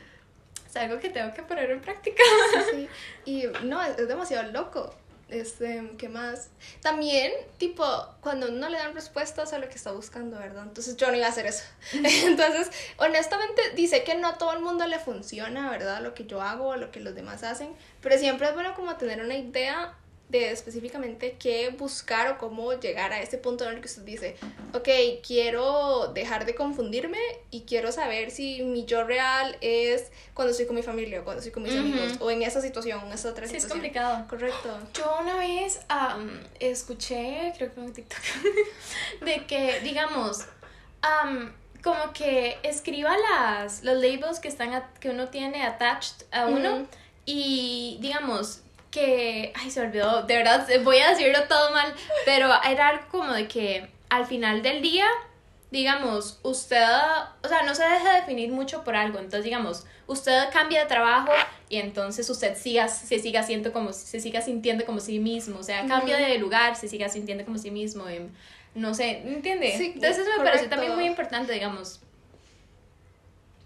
es 0.66 0.76
algo 0.76 0.98
que 0.98 1.10
tengo 1.10 1.32
que 1.34 1.42
poner 1.42 1.70
en 1.70 1.80
práctica. 1.80 2.22
Sí, 2.70 2.88
y 3.24 3.44
no, 3.62 3.82
es, 3.82 3.98
es 3.98 4.08
demasiado 4.08 4.50
loco. 4.50 4.94
Este, 5.28 5.92
¿qué 5.98 6.08
más? 6.08 6.48
También, 6.80 7.32
tipo, 7.58 7.84
cuando 8.22 8.50
no 8.50 8.70
le 8.70 8.78
dan 8.78 8.94
respuestas 8.94 9.52
a 9.52 9.58
lo 9.58 9.68
que 9.68 9.74
está 9.74 9.92
buscando, 9.92 10.38
¿verdad? 10.38 10.62
Entonces 10.62 10.96
yo 10.96 11.10
no 11.10 11.16
iba 11.16 11.26
a 11.26 11.30
hacer 11.30 11.44
eso. 11.44 11.64
Entonces, 11.92 12.70
honestamente, 12.96 13.60
dice 13.74 14.04
que 14.04 14.14
no 14.14 14.28
a 14.28 14.38
todo 14.38 14.54
el 14.54 14.60
mundo 14.60 14.86
le 14.86 14.98
funciona, 14.98 15.70
¿verdad? 15.70 16.00
Lo 16.00 16.14
que 16.14 16.24
yo 16.24 16.40
hago 16.40 16.68
o 16.68 16.76
lo 16.76 16.90
que 16.90 17.00
los 17.00 17.14
demás 17.14 17.42
hacen, 17.42 17.76
pero 18.00 18.16
siempre 18.16 18.48
es 18.48 18.54
bueno 18.54 18.74
como 18.74 18.96
tener 18.96 19.22
una 19.22 19.36
idea 19.36 19.97
de 20.28 20.50
específicamente 20.50 21.36
qué 21.38 21.70
buscar 21.70 22.28
o 22.32 22.38
cómo 22.38 22.72
llegar 22.74 23.12
a 23.12 23.22
ese 23.22 23.38
punto 23.38 23.64
en 23.64 23.76
el 23.76 23.80
que 23.80 23.86
usted 23.86 24.02
dice, 24.02 24.36
ok, 24.74 24.88
quiero 25.26 26.08
dejar 26.12 26.44
de 26.44 26.54
confundirme 26.54 27.18
y 27.50 27.62
quiero 27.62 27.92
saber 27.92 28.30
si 28.30 28.62
mi 28.62 28.84
yo 28.84 29.04
real 29.04 29.56
es 29.62 30.10
cuando 30.34 30.50
estoy 30.50 30.66
con 30.66 30.76
mi 30.76 30.82
familia 30.82 31.20
o 31.20 31.24
cuando 31.24 31.38
estoy 31.38 31.52
con 31.52 31.62
mis 31.62 31.74
amigos 31.76 32.12
o 32.20 32.30
en 32.30 32.42
esa 32.42 32.60
situación, 32.60 33.00
en 33.06 33.12
esa 33.12 33.30
otra 33.30 33.46
Sí, 33.46 33.56
es 33.56 33.62
situación. 33.62 33.80
complicado. 33.90 34.28
Correcto. 34.28 34.78
Yo 34.94 35.16
una 35.20 35.36
vez 35.36 35.80
am, 35.88 36.28
escuché, 36.60 37.52
creo 37.56 37.70
que 37.70 37.74
fue 37.74 37.84
en 37.84 37.92
TikTok, 37.94 38.20
de 39.24 39.46
que, 39.46 39.80
digamos, 39.80 40.44
am, 41.02 41.54
como 41.82 42.12
que 42.12 42.58
escriba 42.64 43.14
las, 43.16 43.82
los 43.82 43.94
labels 43.94 44.40
que, 44.40 44.48
están 44.48 44.74
a- 44.74 44.92
que 45.00 45.10
uno 45.10 45.28
tiene 45.28 45.62
attached 45.64 46.26
a 46.32 46.46
uno 46.46 46.86
y, 47.24 47.98
digamos, 48.00 48.60
que, 48.98 49.52
ay, 49.54 49.70
se 49.70 49.80
olvidó, 49.80 50.22
de 50.22 50.36
verdad, 50.36 50.66
voy 50.82 50.98
a 50.98 51.10
decirlo 51.10 51.44
todo 51.48 51.70
mal, 51.72 51.94
pero 52.24 52.50
era 52.68 52.88
algo 52.88 53.04
como 53.10 53.32
de 53.32 53.46
que 53.46 53.88
al 54.08 54.26
final 54.26 54.62
del 54.62 54.82
día, 54.82 55.06
digamos, 55.70 56.40
usted, 56.42 56.82
o 57.42 57.48
sea, 57.48 57.62
no 57.62 57.74
se 57.74 57.84
deja 57.84 58.16
definir 58.16 58.50
mucho 58.50 58.82
por 58.84 58.96
algo, 58.96 59.18
entonces, 59.18 59.44
digamos, 59.44 59.84
usted 60.06 60.50
cambia 60.52 60.80
de 60.80 60.86
trabajo 60.86 61.30
y 61.68 61.76
entonces 61.76 62.28
usted 62.28 62.56
siga, 62.56 62.88
se 62.88 63.18
siga 63.18 63.42
siendo 63.42 63.72
como, 63.72 63.92
se 63.92 64.20
siga 64.20 64.40
sintiendo 64.40 64.84
como 64.84 65.00
sí 65.00 65.18
mismo, 65.18 65.60
o 65.60 65.62
sea, 65.62 65.86
cambia 65.86 66.16
de 66.16 66.38
lugar, 66.38 66.74
se 66.74 66.88
siga 66.88 67.08
sintiendo 67.08 67.44
como 67.44 67.58
sí 67.58 67.70
mismo, 67.70 68.08
y, 68.10 68.28
no 68.74 68.94
sé, 68.94 69.22
¿entiende? 69.24 69.74
Sí, 69.76 69.92
entonces 69.94 70.26
me 70.26 70.44
pareció 70.44 70.68
correcto. 70.68 70.70
también 70.70 70.94
muy 70.94 71.04
importante, 71.04 71.52
digamos, 71.52 72.00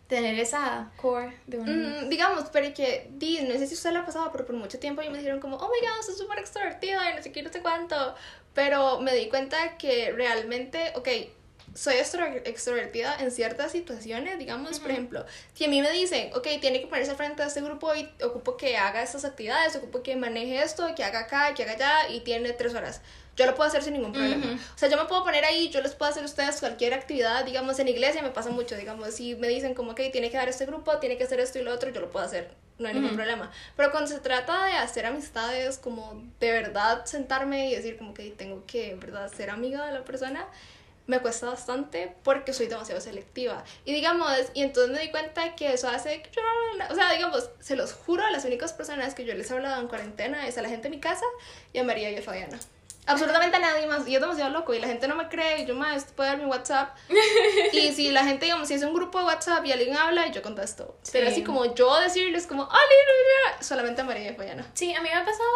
tener 0.09 0.39
esa 0.39 0.91
core 0.97 1.39
de 1.47 1.59
un... 1.59 2.05
Mm, 2.07 2.09
digamos, 2.09 2.45
pero 2.53 2.73
que, 2.75 3.09
di, 3.13 3.41
no 3.43 3.55
sé 3.55 3.67
si 3.67 3.75
usted 3.75 3.93
la 3.93 4.01
ha 4.01 4.07
pasado, 4.07 4.31
pero 4.33 4.45
por 4.45 4.55
mucho 4.57 4.79
tiempo 4.79 5.01
ellos 5.01 5.13
me 5.13 5.19
dijeron 5.19 5.41
como, 5.41 5.57
oh 5.57 5.71
my 5.71 5.87
god, 5.87 6.01
usted 6.01 6.13
es 6.13 6.19
súper 6.19 6.39
extrovertida 6.39 7.11
y 7.11 7.15
no 7.17 7.23
sé 7.23 7.33
qué, 7.33 7.43
no 7.43 7.51
sé 7.51 7.61
cuánto. 7.63 8.15
Pero 8.55 9.01
me 9.01 9.15
di 9.15 9.29
cuenta 9.29 9.79
que 9.79 10.13
realmente, 10.13 10.93
ok, 10.97 11.09
soy 11.75 11.95
extro- 11.95 12.43
extrovertida 12.45 13.17
en 13.19 13.31
ciertas 13.31 13.73
situaciones, 13.73 14.39
digamos, 14.39 14.79
por 14.81 14.91
ejemplo, 14.91 15.25
si 15.55 15.65
a 15.65 15.69
mí 15.69 15.81
me 15.81 15.91
dicen, 15.91 16.31
ok, 16.35 16.47
tiene 16.61 16.83
que 16.83 16.87
ponerse 16.87 17.15
frente 17.15 17.41
de 17.41 17.49
este 17.49 17.63
grupo 17.63 17.95
y 17.95 18.11
ocupo 18.23 18.59
que 18.59 18.77
haga 18.77 19.03
estas 19.03 19.25
actividades, 19.25 19.77
ocupo 19.77 20.03
que 20.03 20.15
maneje 20.17 20.63
esto, 20.63 20.95
que 20.95 21.03
haga 21.05 21.21
acá, 21.21 21.55
que 21.55 21.63
haga 21.63 21.73
allá 21.73 22.09
y 22.11 22.21
tiene 22.21 22.53
tres 22.53 22.75
horas. 22.75 23.01
Yo 23.37 23.47
lo 23.47 23.55
puedo 23.55 23.69
hacer 23.69 23.83
sin 23.83 23.95
ningún 23.95 24.12
problema. 24.12 24.45
Ujú. 24.47 24.55
O 24.55 24.79
sea, 24.79 24.89
yo 24.89 24.97
me 24.97 25.05
puedo 25.07 25.25
poner 25.25 25.45
ahí, 25.45 25.71
yo 25.71 25.81
les 25.81 25.95
puedo 25.95 26.11
hacer 26.11 26.23
a 26.23 26.27
ustedes 26.27 26.61
cualquier 26.61 26.93
actividad, 26.95 27.45
digamos, 27.45 27.79
en 27.79 27.89
iglesia 27.89 28.23
me 28.23 28.31
pasa 28.31 28.51
mucho, 28.51 28.77
digamos, 28.77 29.15
si 29.15 29.35
me 29.37 29.49
dicen 29.49 29.75
como 29.75 29.95
que 29.95 30.11
tiene 30.11 30.31
que 30.31 30.37
dar 30.37 30.49
este 30.49 30.67
grupo, 30.67 30.99
tiene 30.99 31.17
que 31.17 31.25
hacer 31.25 31.41
esto 31.41 31.59
y 31.59 31.62
lo 31.62 31.73
otro, 31.73 31.91
yo 31.91 32.01
lo 32.01 32.11
puedo 32.11 32.27
hacer, 32.27 32.51
no 32.79 32.89
hay 32.89 32.95
ningún 32.95 33.11
Ujú. 33.11 33.17
problema. 33.17 33.51
Pero 33.77 33.91
cuando 33.91 34.09
se 34.11 34.19
trata 34.21 34.67
de 34.67 34.73
hacer 34.75 35.07
amistades, 35.07 35.79
como 35.79 36.23
de 36.41 36.53
verdad 36.53 37.07
sentarme 37.07 37.71
y 37.71 37.75
decir 37.75 37.97
como 37.97 38.12
que 38.12 38.31
tengo 38.31 38.65
que, 38.67 38.91
en 38.91 39.01
verdad, 39.01 39.33
ser 39.33 39.49
amiga 39.49 39.87
de 39.87 39.93
la 39.93 40.05
persona, 40.05 40.47
me 41.07 41.19
cuesta 41.21 41.47
bastante 41.47 42.15
porque 42.23 42.53
soy 42.53 42.67
demasiado 42.67 43.01
selectiva. 43.01 43.65
Y 43.85 43.93
digamos, 43.93 44.31
y 44.55 44.62
entonces 44.62 44.95
me 44.95 45.01
di 45.01 45.11
cuenta 45.11 45.57
que 45.57 45.73
eso 45.73 45.89
hace 45.89 46.23
que 46.23 46.31
yo 46.31 46.43
no, 46.79 46.85
o 46.93 46.95
sea, 46.95 47.12
digamos, 47.12 47.51
se 47.61 47.77
los 47.77 47.93
juro, 47.93 48.29
las 48.31 48.45
únicas 48.45 48.73
personas 48.73 49.15
que 49.15 49.25
yo 49.25 49.35
les 49.35 49.51
he 49.51 49.55
hablado 49.55 49.81
en 49.81 49.89
cuarentena 49.89 50.47
es 50.47 50.59
a 50.59 50.62
la 50.62 50.69
gente 50.69 50.85
de 50.85 50.91
mi 50.91 51.01
casa 51.01 51.25
y 51.73 51.79
a 51.79 51.85
María 51.85 52.11
y 52.11 52.17
a 52.17 52.23
Fabiana. 52.23 52.59
Absolutamente 53.07 53.57
a 53.57 53.61
nadie 53.61 53.87
más. 53.87 54.07
Y 54.07 54.15
es 54.15 54.21
demasiado 54.21 54.51
loco. 54.51 54.75
Y 54.75 54.79
la 54.79 54.87
gente 54.87 55.09
no 55.09 55.17
me 55.17 55.29
cree. 55.29 55.63
Y 55.63 55.67
yo, 55.67 55.75
más 55.75 56.05
puedo 56.05 56.29
dar 56.31 56.39
mi 56.39 56.45
WhatsApp. 56.47 56.97
Y 57.73 57.93
si 57.93 58.11
la 58.11 58.25
gente, 58.25 58.45
digamos, 58.47 58.69
si 58.69 58.75
es 58.75 58.83
un 58.83 58.95
grupo 58.95 59.19
de 59.19 59.25
WhatsApp 59.25 59.65
y 59.65 59.73
alguien 59.73 59.97
habla, 59.97 60.29
yo 60.29 60.43
contesto. 60.43 60.97
Pero 61.11 61.27
Sí. 61.27 61.33
así 61.33 61.45
como 61.45 61.75
yo 61.75 61.99
decirles, 62.01 62.47
como, 62.47 62.65
la", 62.65 63.63
Solamente 63.63 64.03
a 64.03 64.05
María 64.05 64.25
y 64.25 64.29
a 64.29 64.35
Fabiana. 64.35 64.67
Sí, 64.75 64.95
a 64.95 65.01
mí 65.01 65.09
me 65.09 65.15
ha 65.15 65.25
pasado 65.25 65.49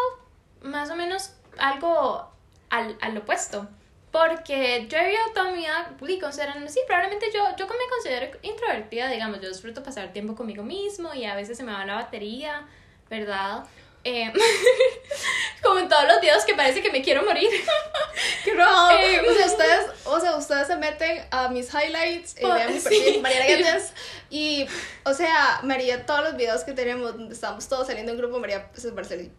más 0.61 0.89
o 0.89 0.95
menos 0.95 1.33
algo 1.57 2.29
al, 2.69 2.97
al 3.01 3.17
opuesto. 3.17 3.67
Porque 4.11 4.87
yo 4.89 4.97
he 4.97 5.03
vivido 5.03 5.21
toda 5.33 5.51
mi 5.51 5.57
vida 5.59 5.91
sí, 6.69 6.79
probablemente 6.87 7.27
yo, 7.33 7.43
yo 7.57 7.67
me 7.67 7.73
considero 7.89 8.37
introvertida, 8.41 9.09
digamos, 9.09 9.41
yo 9.41 9.49
disfruto 9.49 9.83
pasar 9.83 10.11
tiempo 10.13 10.33
conmigo 10.33 10.63
mismo 10.63 11.13
y 11.13 11.25
a 11.25 11.35
veces 11.35 11.57
se 11.57 11.63
me 11.63 11.73
va 11.73 11.85
la 11.85 11.95
batería, 11.95 12.65
¿verdad? 13.09 13.65
Eh, 14.09 14.31
como 15.61 15.79
en 15.79 15.89
todos 15.89 16.05
los 16.07 16.21
videos 16.21 16.45
que 16.45 16.53
parece 16.55 16.81
que 16.81 16.89
me 16.91 17.01
quiero 17.01 17.23
morir. 17.23 17.49
¡Qué 18.45 18.53
rojo! 18.53 18.91
Eh, 18.91 19.19
o, 19.19 19.33
sea, 19.33 19.45
ustedes, 19.47 19.85
o 20.05 20.19
sea, 20.21 20.35
ustedes 20.37 20.67
se 20.67 20.77
meten 20.77 21.25
a 21.29 21.49
mis 21.49 21.67
highlights 21.73 22.35
y 22.39 22.45
Oh, 22.45 22.53
vean 22.53 22.73
mi 22.73 22.79
sí. 22.79 22.87
perfil, 22.87 23.21
Mariana. 23.21 23.77
Y, 24.29 24.65
o 25.03 25.13
sea, 25.13 25.59
María, 25.63 26.05
todos 26.05 26.21
los 26.23 26.37
videos 26.37 26.63
que 26.63 26.73
tenemos, 26.73 27.17
donde 27.17 27.33
estamos 27.33 27.67
todos 27.67 27.87
saliendo 27.87 28.11
en 28.13 28.17
grupo, 28.17 28.39
María 28.39 28.69
pues, 28.71 28.85
es 28.85 28.93
Marceli. 28.93 29.31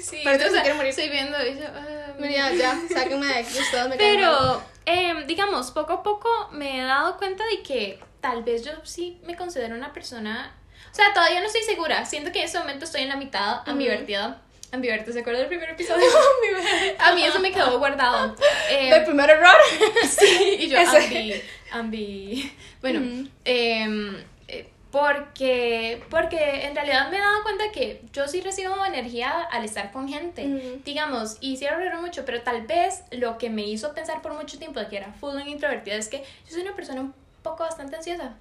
Sí, 0.00 0.20
Parece 0.24 0.44
que 0.44 0.48
o 0.48 0.48
se 0.48 0.54
sea, 0.54 0.62
quiere 0.62 0.76
morir. 0.76 0.90
estoy 0.90 1.08
viendo 1.10 1.36
y 1.46 1.58
yo, 1.58 1.64
ah, 1.74 2.12
María, 2.18 2.52
ya, 2.54 2.78
sáquenme 2.92 3.26
de 3.26 3.34
aquí, 3.34 3.58
ustedes 3.58 3.88
me. 3.88 3.96
Pero, 3.96 4.62
em, 4.86 5.26
digamos, 5.26 5.70
poco 5.70 5.92
a 5.92 6.02
poco 6.02 6.28
me 6.52 6.80
he 6.80 6.84
dado 6.84 7.16
cuenta 7.18 7.44
de 7.46 7.62
que 7.62 7.98
tal 8.20 8.42
vez 8.44 8.64
yo 8.64 8.72
sí 8.82 9.20
me 9.24 9.36
considero 9.36 9.74
una 9.74 9.92
persona. 9.92 10.54
O 10.92 10.94
sea, 10.94 11.12
todavía 11.12 11.40
no 11.40 11.46
estoy 11.46 11.62
segura. 11.62 12.04
Siento 12.04 12.32
que 12.32 12.40
en 12.40 12.46
ese 12.46 12.58
momento 12.58 12.84
estoy 12.84 13.02
en 13.02 13.08
la 13.08 13.16
mitad, 13.16 13.68
ambivertida. 13.68 14.40
Ambivertida, 14.72 15.12
¿se 15.12 15.20
acuerda 15.20 15.40
del 15.40 15.48
primer 15.48 15.70
episodio? 15.70 16.04
a 16.98 17.14
mí 17.14 17.22
eso 17.22 17.38
me 17.38 17.52
quedó 17.52 17.78
guardado. 17.78 18.34
Em, 18.70 18.90
Del 18.90 19.04
primer 19.04 19.30
error. 19.30 19.56
sí, 20.08 20.56
y 20.60 20.68
yo, 20.68 20.78
ambi. 20.80 21.42
Ambi. 21.70 22.52
Bueno, 22.80 23.28
em, 23.44 24.24
eh, 24.48 24.68
porque, 24.90 26.02
porque 26.08 26.66
en 26.66 26.74
realidad 26.74 27.10
me 27.10 27.18
he 27.18 27.20
dado 27.20 27.42
cuenta 27.42 27.70
que 27.70 28.02
yo 28.12 28.26
sí 28.28 28.40
recibo 28.40 28.84
energía 28.84 29.42
al 29.50 29.64
estar 29.64 29.92
con 29.92 30.08
gente. 30.08 30.80
Digamos, 30.84 31.36
y 31.40 31.56
sí 31.56 31.66
mucho, 32.00 32.24
pero 32.24 32.40
tal 32.42 32.66
vez 32.66 33.02
lo 33.10 33.36
que 33.36 33.50
me 33.50 33.62
hizo 33.62 33.92
pensar 33.92 34.22
por 34.22 34.32
mucho 34.32 34.58
tiempo 34.58 34.80
de 34.80 34.88
que 34.88 34.96
era 34.96 35.12
full 35.12 35.38
introvertida 35.46 35.96
es 35.96 36.08
que 36.08 36.24
yo 36.46 36.52
soy 36.52 36.62
una 36.62 36.74
persona 36.74 37.00
un 37.02 37.14
poco 37.42 37.64
bastante 37.64 37.96
ansiosa. 37.96 38.36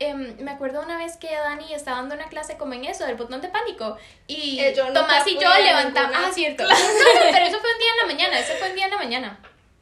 Em, 0.00 0.36
me 0.40 0.50
acuerdo 0.52 0.80
una 0.80 0.96
vez 0.96 1.16
que 1.16 1.34
Dani 1.34 1.74
estaba 1.74 1.98
dando 1.98 2.14
una 2.14 2.28
clase 2.28 2.56
como 2.56 2.74
en 2.74 2.84
eso, 2.84 3.04
del 3.04 3.16
botón 3.16 3.40
de 3.40 3.48
pánico, 3.48 3.96
y 4.26 4.60
Eh, 4.60 4.72
Tomás 4.72 5.26
y 5.26 5.34
yo 5.38 5.52
levantamos... 5.58 6.16
Ah, 6.16 6.30
cierto. 6.32 6.62
No, 6.68 7.20
pero 7.32 7.46
eso 7.46 7.58
fue 7.60 7.72
un 7.72 7.78
día 7.78 7.90
en 7.92 7.96
la 7.98 8.06
mañana, 8.14 8.38
eso 8.38 8.52
fue 8.58 8.68
un 8.70 8.74
día 8.76 8.84
en 8.84 8.90
la 8.92 8.96
mañana. 8.98 9.38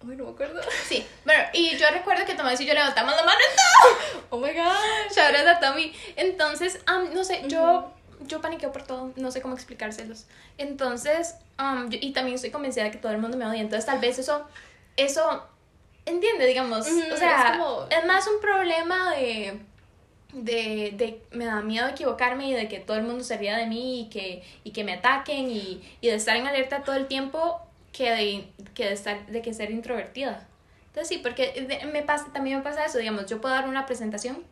Ay, 0.08 0.16
no 0.16 0.24
me 0.24 0.30
acuerdo. 0.30 0.60
Sí, 0.88 1.04
bueno, 1.24 1.44
y 1.52 1.76
yo 1.76 1.90
recuerdo 1.90 2.24
que 2.24 2.34
Tomás 2.34 2.60
y 2.60 2.66
yo 2.66 2.74
levantamos 2.74 3.14
la 3.16 3.22
mano 3.24 3.38
en 3.50 3.56
todo. 3.56 4.26
Oh 4.30 4.38
my 4.38 4.52
god. 4.52 5.10
Shout 5.14 5.34
out 5.36 5.46
a 5.48 5.60
Tommy. 5.60 5.92
Entonces, 6.16 6.78
am, 6.86 7.12
no 7.14 7.22
sé, 7.24 7.42
yo, 7.46 7.92
yo 8.20 8.40
paniqueo 8.40 8.72
por 8.72 8.82
todo, 8.82 9.12
no 9.16 9.30
sé 9.30 9.40
cómo 9.42 9.54
explicárselos. 9.54 10.26
Entonces, 10.58 11.34
am, 11.58 11.90
yo- 11.90 11.98
y 12.00 12.12
también 12.12 12.36
estoy 12.36 12.50
convencida 12.50 12.84
de 12.84 12.90
que 12.90 12.98
todo 12.98 13.12
el 13.12 13.18
mundo 13.18 13.36
me 13.36 13.46
odia, 13.46 13.60
entonces 13.60 13.84
tal 13.86 13.98
vez 13.98 14.18
eso 14.18 14.46
eso, 14.96 15.46
entiende, 16.06 16.46
digamos, 16.46 16.86
o 16.86 17.16
sea, 17.18 17.48
es 17.52 17.58
como- 17.58 17.86
es 17.90 18.04
más 18.06 18.26
un 18.26 18.40
problema 18.40 19.10
de, 19.14 19.60
de, 20.44 20.92
de, 20.96 21.20
me 21.32 21.44
da 21.46 21.60
miedo 21.62 21.88
equivocarme 21.88 22.48
y 22.48 22.52
de 22.52 22.68
que 22.68 22.78
todo 22.78 22.96
el 22.96 23.02
mundo 23.04 23.24
se 23.24 23.36
ría 23.38 23.56
de 23.56 23.66
mí 23.66 24.02
y 24.02 24.08
que, 24.08 24.42
y 24.64 24.70
que 24.70 24.84
me 24.84 24.92
ataquen 24.94 25.50
y, 25.50 25.82
y 26.00 26.08
de 26.08 26.14
estar 26.14 26.36
en 26.36 26.46
alerta 26.46 26.82
todo 26.84 26.96
el 26.96 27.06
tiempo 27.06 27.60
que 27.92 28.10
de, 28.10 28.44
que 28.74 28.84
de 28.86 28.92
estar, 28.92 29.26
de 29.26 29.42
que 29.42 29.54
ser 29.54 29.70
introvertida. 29.70 30.46
Entonces 30.88 31.08
sí, 31.08 31.18
porque 31.22 31.52
de- 31.68 31.86
me 31.86 32.02
pasa, 32.02 32.26
también 32.32 32.58
me 32.58 32.62
pasa 32.62 32.84
eso, 32.84 32.98
digamos, 32.98 33.26
yo 33.26 33.40
puedo 33.40 33.54
dar 33.54 33.68
una 33.68 33.86
presentación 33.86 34.42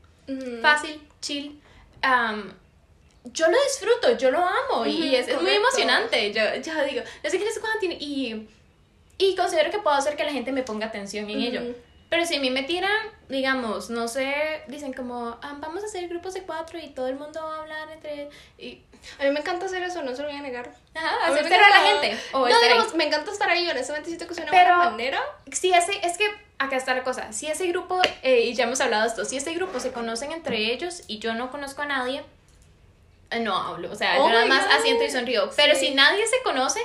fácil, 0.62 1.00
chill. 1.20 1.60
am, 2.02 2.52
yo 3.32 3.46
lo 3.48 3.56
disfruto, 3.68 4.16
yo 4.18 4.30
lo 4.30 4.38
amo 4.38 4.84
y 4.86 5.14
es, 5.14 5.28
es 5.28 5.40
muy 5.40 5.50
emocionante. 5.52 6.32
Yo, 6.32 6.42
yo 6.62 6.84
digo, 6.84 7.02
no 7.22 7.30
sé 7.30 7.38
qué, 7.38 7.44
no 7.44 7.50
sé 7.50 7.60
cuándo 7.60 7.78
tiene. 7.80 7.96
Y, 7.98 8.46
y 9.16 9.34
considero 9.36 9.70
que 9.70 9.78
puedo 9.78 9.96
hacer 9.96 10.16
que 10.16 10.24
la 10.24 10.32
gente 10.32 10.52
me 10.52 10.62
ponga 10.62 10.86
atención 10.86 11.28
en 11.30 11.40
ello. 11.40 11.60
Pero 12.14 12.26
si 12.26 12.36
a 12.36 12.40
mí 12.40 12.48
me 12.48 12.62
tiran, 12.62 12.92
digamos, 13.28 13.90
no 13.90 14.06
sé, 14.06 14.62
dicen 14.68 14.92
como, 14.92 15.36
"Ah, 15.42 15.56
vamos 15.58 15.82
a 15.82 15.86
hacer 15.86 16.06
grupos 16.08 16.32
de 16.34 16.42
cuatro 16.44 16.78
y 16.78 16.90
todo 16.90 17.08
el 17.08 17.16
mundo 17.16 17.42
va 17.42 17.56
a 17.56 17.60
hablar 17.62 17.90
entre. 17.90 18.30
Y, 18.56 18.82
A 19.18 19.24
mí 19.24 19.30
me 19.32 19.40
encanta 19.40 19.66
hacer 19.66 19.82
eso, 19.82 20.00
no 20.04 20.14
se 20.14 20.22
lo 20.22 20.28
voy 20.28 20.36
a 20.38 20.40
negar. 20.40 20.70
ajá, 20.94 21.08
A 21.24 21.26
hacer 21.32 21.48
ser 21.48 21.60
a 21.60 21.68
la 21.70 21.76
gente. 21.78 22.16
O 22.32 22.38
no, 22.38 22.46
estar 22.46 22.62
ahí. 22.62 22.68
digamos, 22.68 22.94
me 22.94 23.04
encanta 23.08 23.32
estar 23.32 23.50
ahí, 23.50 23.68
honestamente 23.68 24.10
siento 24.10 24.28
que 24.28 24.32
es 24.34 24.38
una 24.38 24.50
Pero- 24.52 24.76
buena 24.76 24.90
manera. 24.90 25.20
Si 25.50 25.72
ese, 25.72 25.98
es 26.06 26.16
que 26.16 26.24
acá 26.58 26.76
está 26.76 26.94
la 26.94 27.02
cosa, 27.02 27.32
si 27.32 27.48
ese 27.48 27.66
grupo, 27.66 28.00
eh, 28.22 28.42
y 28.42 28.54
ya 28.54 28.62
hemos 28.64 28.80
hablado 28.80 29.02
de 29.02 29.08
esto, 29.08 29.24
si 29.24 29.36
ese 29.36 29.52
grupo 29.54 29.80
se 29.80 29.90
conocen 29.90 30.30
entre 30.30 30.72
ellos 30.72 31.02
y 31.08 31.18
yo 31.18 31.34
no 31.34 31.50
conozco 31.50 31.82
a 31.82 31.86
nadie, 31.86 32.22
eh, 33.32 33.40
no 33.40 33.56
hablo, 33.56 33.90
o 33.90 33.96
sea, 33.96 34.20
Oh 34.22 34.28
yo 34.28 34.32
nada 34.34 34.46
más 34.46 34.64
God. 34.66 34.72
asiento 34.74 35.02
y 35.04 35.10
sonrío. 35.10 35.50
Pero 35.56 35.74
Sí. 35.74 35.88
si 35.88 35.94
nadie 35.94 36.24
se 36.28 36.40
conoce, 36.44 36.80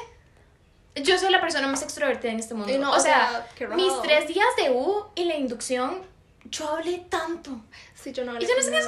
yo 0.95 1.17
soy 1.17 1.31
la 1.31 1.41
persona 1.41 1.67
más 1.67 1.81
extrovertida 1.81 2.31
en 2.31 2.39
este 2.39 2.53
mundo. 2.53 2.71
Y 2.71 2.77
no, 2.77 2.91
o, 2.91 2.99
sea, 2.99 3.47
sea, 3.57 3.67
mis 3.69 4.01
tres 4.01 4.27
días 4.27 4.47
de 4.57 4.71
U 4.71 5.05
y 5.15 5.25
la 5.25 5.35
inducción, 5.35 6.01
yo 6.45 6.67
hablé 6.69 7.05
tanto. 7.09 7.51
Sí, 7.93 8.11
yo 8.11 8.23
no 8.23 8.39
Y 8.39 8.45
yo 8.45 8.55
no 8.55 8.61
sé 8.61 8.71
qué 8.71 8.77
es. 8.77 8.87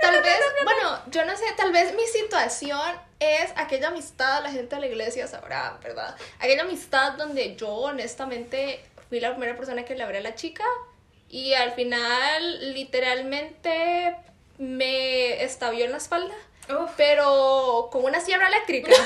Tal 0.00 0.22
vez, 0.22 0.40
bueno, 0.64 1.00
yo 1.10 1.24
no 1.24 1.36
sé, 1.36 1.44
tal 1.56 1.72
vez 1.72 1.94
mi 1.94 2.06
situación 2.06 2.80
es 3.20 3.52
aquella 3.56 3.88
amistad, 3.88 4.42
la 4.42 4.50
gente 4.50 4.74
de 4.76 4.80
la 4.80 4.86
iglesia 4.86 5.26
sabrá, 5.26 5.78
¿verdad? 5.82 6.16
Aquella 6.38 6.62
amistad 6.62 7.12
donde 7.12 7.56
yo 7.56 7.68
honestamente 7.68 8.84
fui 9.08 9.20
la 9.20 9.30
primera 9.30 9.56
persona 9.56 9.84
que 9.84 9.94
le 9.94 10.02
hablé 10.02 10.18
a 10.18 10.22
la 10.22 10.34
chica 10.34 10.64
y 11.28 11.54
al 11.54 11.72
final 11.72 12.74
literalmente 12.74 14.16
me 14.58 15.42
estabió 15.42 15.84
en 15.84 15.92
la 15.92 15.98
espalda, 15.98 16.34
Uf. 16.68 16.90
pero 16.96 17.88
con 17.90 18.04
una 18.04 18.20
sierra 18.20 18.48
eléctrica. 18.48 18.92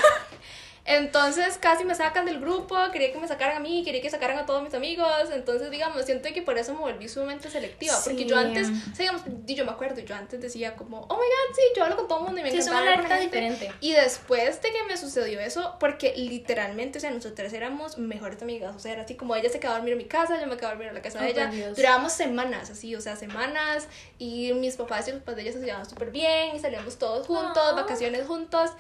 Entonces 0.84 1.58
casi 1.60 1.84
me 1.84 1.94
sacan 1.94 2.26
del 2.26 2.40
grupo, 2.40 2.76
quería 2.92 3.12
que 3.12 3.18
me 3.18 3.28
sacaran 3.28 3.58
a 3.58 3.60
mí, 3.60 3.84
quería 3.84 4.02
que 4.02 4.10
sacaran 4.10 4.36
a 4.38 4.46
todos 4.46 4.64
mis 4.64 4.74
amigos, 4.74 5.30
entonces 5.32 5.70
digamos, 5.70 6.04
siento 6.04 6.28
que 6.34 6.42
por 6.42 6.58
eso 6.58 6.74
me 6.74 6.80
volví 6.80 7.08
sumamente 7.08 7.48
selectiva, 7.50 7.94
porque 8.02 8.24
yo 8.26 8.36
Sí. 8.36 8.44
antes, 8.44 8.68
o 8.68 8.72
sea, 8.96 8.96
digamos, 8.96 9.22
yo 9.46 9.64
me 9.64 9.70
acuerdo, 9.70 10.00
yo 10.00 10.16
antes 10.16 10.40
decía 10.40 10.74
como, 10.74 11.02
oh 11.02 11.14
my 11.14 11.20
god, 11.20 11.54
sí, 11.54 11.62
yo 11.76 11.84
hablo 11.84 11.96
con 11.96 12.08
todo 12.08 12.18
el 12.18 12.24
mundo 12.24 12.40
y 12.40 12.42
me 12.42 12.50
Sí, 12.50 12.56
es 12.58 12.66
encanta 12.66 12.82
una 12.92 13.02
hablar 13.04 13.20
diferente. 13.20 13.70
Y 13.80 13.92
después 13.92 14.60
de 14.60 14.72
que 14.72 14.82
me 14.88 14.96
sucedió 14.96 15.38
eso, 15.40 15.76
porque 15.78 16.14
literalmente, 16.16 16.98
o 16.98 17.00
sea, 17.00 17.12
nosotras 17.12 17.52
éramos 17.52 17.98
mejores 17.98 18.42
amigas, 18.42 18.74
o 18.74 18.80
sea, 18.80 18.92
era 18.92 19.02
así 19.02 19.14
como 19.14 19.36
ella 19.36 19.50
se 19.50 19.60
quedaba 19.60 19.76
a 19.76 19.78
dormir 19.78 19.92
en 19.92 19.98
mi 19.98 20.06
casa, 20.06 20.40
yo 20.40 20.46
me 20.48 20.56
quedaba 20.56 20.70
a 20.72 20.74
dormir 20.74 20.88
en 20.88 20.94
la 20.94 21.02
casa 21.02 21.20
Oh, 21.20 21.22
de 21.22 21.30
ella, 21.30 21.46
Dios. 21.46 21.76
durábamos 21.76 22.12
semanas, 22.12 22.70
así, 22.70 22.96
o 22.96 23.00
sea, 23.00 23.14
semanas, 23.14 23.86
y 24.18 24.52
mis 24.54 24.74
papás 24.74 25.06
y 25.06 25.12
los 25.12 25.20
papás 25.20 25.36
de 25.36 25.42
ella 25.42 25.52
se 25.52 25.60
llevaban 25.60 25.88
súper 25.88 26.10
bien, 26.10 26.56
y 26.56 26.58
salíamos 26.58 26.98
todos 26.98 27.28
juntos, 27.28 27.62
Ah. 27.70 27.72
vacaciones 27.74 28.26
juntos, 28.26 28.72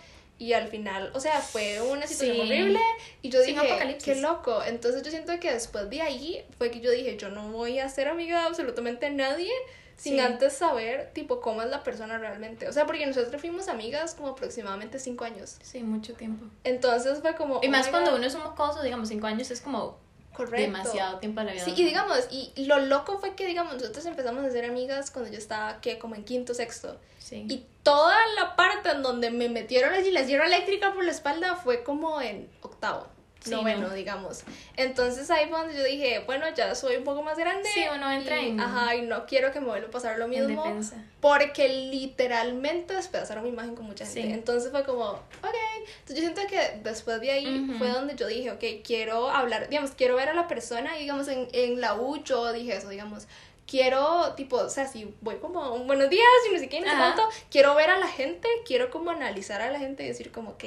y 0.42 0.54
al 0.54 0.66
final, 0.66 1.10
o 1.14 1.20
sea, 1.20 1.40
fue 1.40 1.80
una 1.80 2.06
situación 2.06 2.36
Sí. 2.36 2.42
horrible, 2.42 2.80
y 3.22 3.28
yo 3.30 3.40
dije, 3.42 3.58
apocalipsis. 3.60 4.02
qué 4.14 4.20
loco, 4.20 4.60
entonces 4.64 5.02
yo 5.02 5.10
siento 5.10 5.38
que 5.38 5.52
después 5.52 5.88
de 5.88 6.02
ahí 6.02 6.44
fue 6.58 6.70
que 6.72 6.80
yo 6.80 6.90
dije, 6.90 7.16
yo 7.16 7.28
no 7.28 7.52
voy 7.52 7.78
a 7.78 7.88
ser 7.88 8.08
amiga 8.08 8.40
de 8.40 8.46
absolutamente 8.46 9.08
nadie, 9.10 9.52
sin 9.96 10.14
Sí. 10.14 10.18
antes 10.20 10.54
saber, 10.54 11.10
tipo, 11.12 11.40
cómo 11.40 11.62
es 11.62 11.68
la 11.70 11.84
persona 11.84 12.18
realmente. 12.18 12.66
O 12.66 12.72
sea, 12.72 12.86
porque 12.86 13.06
nosotros 13.06 13.40
fuimos 13.40 13.68
amigas 13.68 14.14
como 14.16 14.30
aproximadamente 14.30 14.98
cinco 14.98 15.24
años. 15.24 15.58
Sí, 15.62 15.80
mucho 15.84 16.14
tiempo. 16.14 16.44
Entonces 16.64 17.20
fue 17.20 17.36
como... 17.36 17.60
Y 17.62 17.68
oh 17.68 17.70
más 17.70 17.86
cuando 17.86 18.10
God, 18.10 18.18
uno 18.18 18.26
es 18.26 18.34
un 18.34 18.42
mocoso, 18.42 18.82
digamos, 18.82 19.10
cinco 19.10 19.28
años 19.28 19.48
es 19.52 19.60
como 19.60 19.98
Correcto. 20.34 20.56
demasiado 20.60 21.18
tiempo 21.20 21.38
de 21.40 21.46
la 21.46 21.52
vida. 21.52 21.64
Sí, 21.66 21.74
y 21.76 21.84
digamos, 21.84 22.18
y 22.32 22.64
lo 22.64 22.80
loco 22.80 23.18
fue 23.20 23.36
que, 23.36 23.46
digamos, 23.46 23.74
nosotros 23.74 24.04
empezamos 24.06 24.42
a 24.44 24.50
ser 24.50 24.64
amigas 24.64 25.12
cuando 25.12 25.30
yo 25.30 25.38
estaba, 25.38 25.80
que 25.80 26.00
como 26.00 26.16
en 26.16 26.24
quinto, 26.24 26.52
sexto. 26.52 26.98
Sí. 27.18 27.46
Y 27.48 27.66
toda 27.82 28.16
la 28.36 28.54
parte 28.56 28.90
en 28.90 29.02
donde 29.02 29.30
me 29.30 29.48
metieron 29.48 29.92
allí 29.94 30.10
la 30.10 30.24
sierra 30.24 30.46
eléctrica 30.46 30.92
por 30.92 31.04
la 31.04 31.10
espalda 31.10 31.56
fue 31.56 31.82
como 31.82 32.20
en 32.20 32.48
octavo, 32.60 33.06
Sí, 33.40 33.50
noveno, 33.50 33.88
¿no? 33.88 33.94
digamos. 33.94 34.44
Entonces 34.76 35.28
ahí 35.32 35.48
fue 35.48 35.58
donde 35.58 35.74
yo 35.76 35.82
dije, 35.82 36.20
bueno, 36.26 36.46
ya 36.54 36.76
soy 36.76 36.94
un 36.96 37.02
poco 37.02 37.22
más 37.24 37.36
grande. 37.36 37.68
Sí, 37.74 37.82
uno 37.92 38.08
entra 38.12 38.40
y, 38.40 38.50
en- 38.50 38.60
Ajá, 38.60 38.94
y 38.94 39.02
no 39.02 39.26
quiero 39.26 39.50
que 39.50 39.60
me 39.60 39.66
vuelva 39.66 39.88
a 39.88 39.90
pasar 39.90 40.16
lo 40.18 40.26
En 40.26 40.30
mismo. 40.30 40.62
defensa. 40.62 41.04
Porque 41.20 41.68
literalmente 41.68 42.94
despedazaron 42.94 43.42
mi 43.44 43.50
imagen 43.50 43.74
con 43.74 43.86
mucha 43.86 44.04
gente. 44.04 44.22
Sí. 44.22 44.32
Entonces 44.32 44.70
fue 44.70 44.84
como, 44.84 45.04
ok. 45.10 45.54
Entonces 46.00 46.16
yo 46.16 46.22
siento 46.22 46.42
que 46.48 46.80
después 46.84 47.20
de 47.20 47.32
ahí 47.32 47.74
fue 47.78 47.88
donde 47.88 48.14
yo 48.14 48.26
dije, 48.28 48.50
ok, 48.52 48.62
quiero 48.84 49.28
hablar, 49.28 49.68
digamos, 49.68 49.90
quiero 49.92 50.14
ver 50.16 50.28
a 50.28 50.34
la 50.34 50.46
persona. 50.46 50.96
Y 50.96 51.00
digamos, 51.00 51.26
en, 51.28 51.48
en 51.52 51.80
la 51.80 51.94
U 51.94 52.22
yo 52.22 52.52
dije 52.52 52.76
eso, 52.76 52.88
digamos. 52.90 53.26
Quiero, 53.72 54.34
tipo, 54.34 54.56
o 54.58 54.68
sea, 54.68 54.86
si 54.86 55.14
voy 55.22 55.36
como 55.36 55.72
un 55.74 55.86
buenos 55.86 56.10
días 56.10 56.26
y 56.46 56.52
no 56.52 56.58
sé 56.58 56.68
qué, 56.68 56.80
no 56.80 56.84
sé 56.86 56.92
Ajá. 56.92 57.14
cuánto, 57.14 57.34
quiero 57.50 57.74
ver 57.74 57.88
a 57.88 57.98
la 57.98 58.06
gente, 58.06 58.46
quiero 58.66 58.90
como 58.90 59.10
analizar 59.10 59.62
a 59.62 59.70
la 59.70 59.78
gente 59.78 60.04
y 60.04 60.08
decir 60.08 60.30
como, 60.30 60.50
ok, 60.50 60.64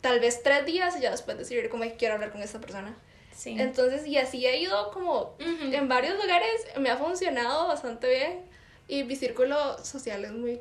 tal 0.00 0.20
vez 0.20 0.40
tres 0.44 0.64
días 0.64 0.96
y 0.96 1.00
ya 1.00 1.10
después 1.10 1.36
decidir 1.36 1.68
como 1.68 1.82
quiero 1.98 2.14
hablar 2.14 2.30
con 2.30 2.40
esta 2.40 2.60
persona. 2.60 2.96
Sí. 3.34 3.56
Entonces, 3.58 4.06
y 4.06 4.18
así 4.18 4.46
he 4.46 4.60
ido 4.60 4.92
como 4.92 5.34
Ujú. 5.40 5.72
en 5.72 5.88
varios 5.88 6.14
lugares, 6.14 6.64
me 6.78 6.90
ha 6.90 6.96
funcionado 6.96 7.66
bastante 7.66 8.08
bien 8.08 8.42
y 8.86 9.02
mi 9.02 9.16
círculo 9.16 9.82
social 9.84 10.24
es 10.24 10.30
muy 10.30 10.60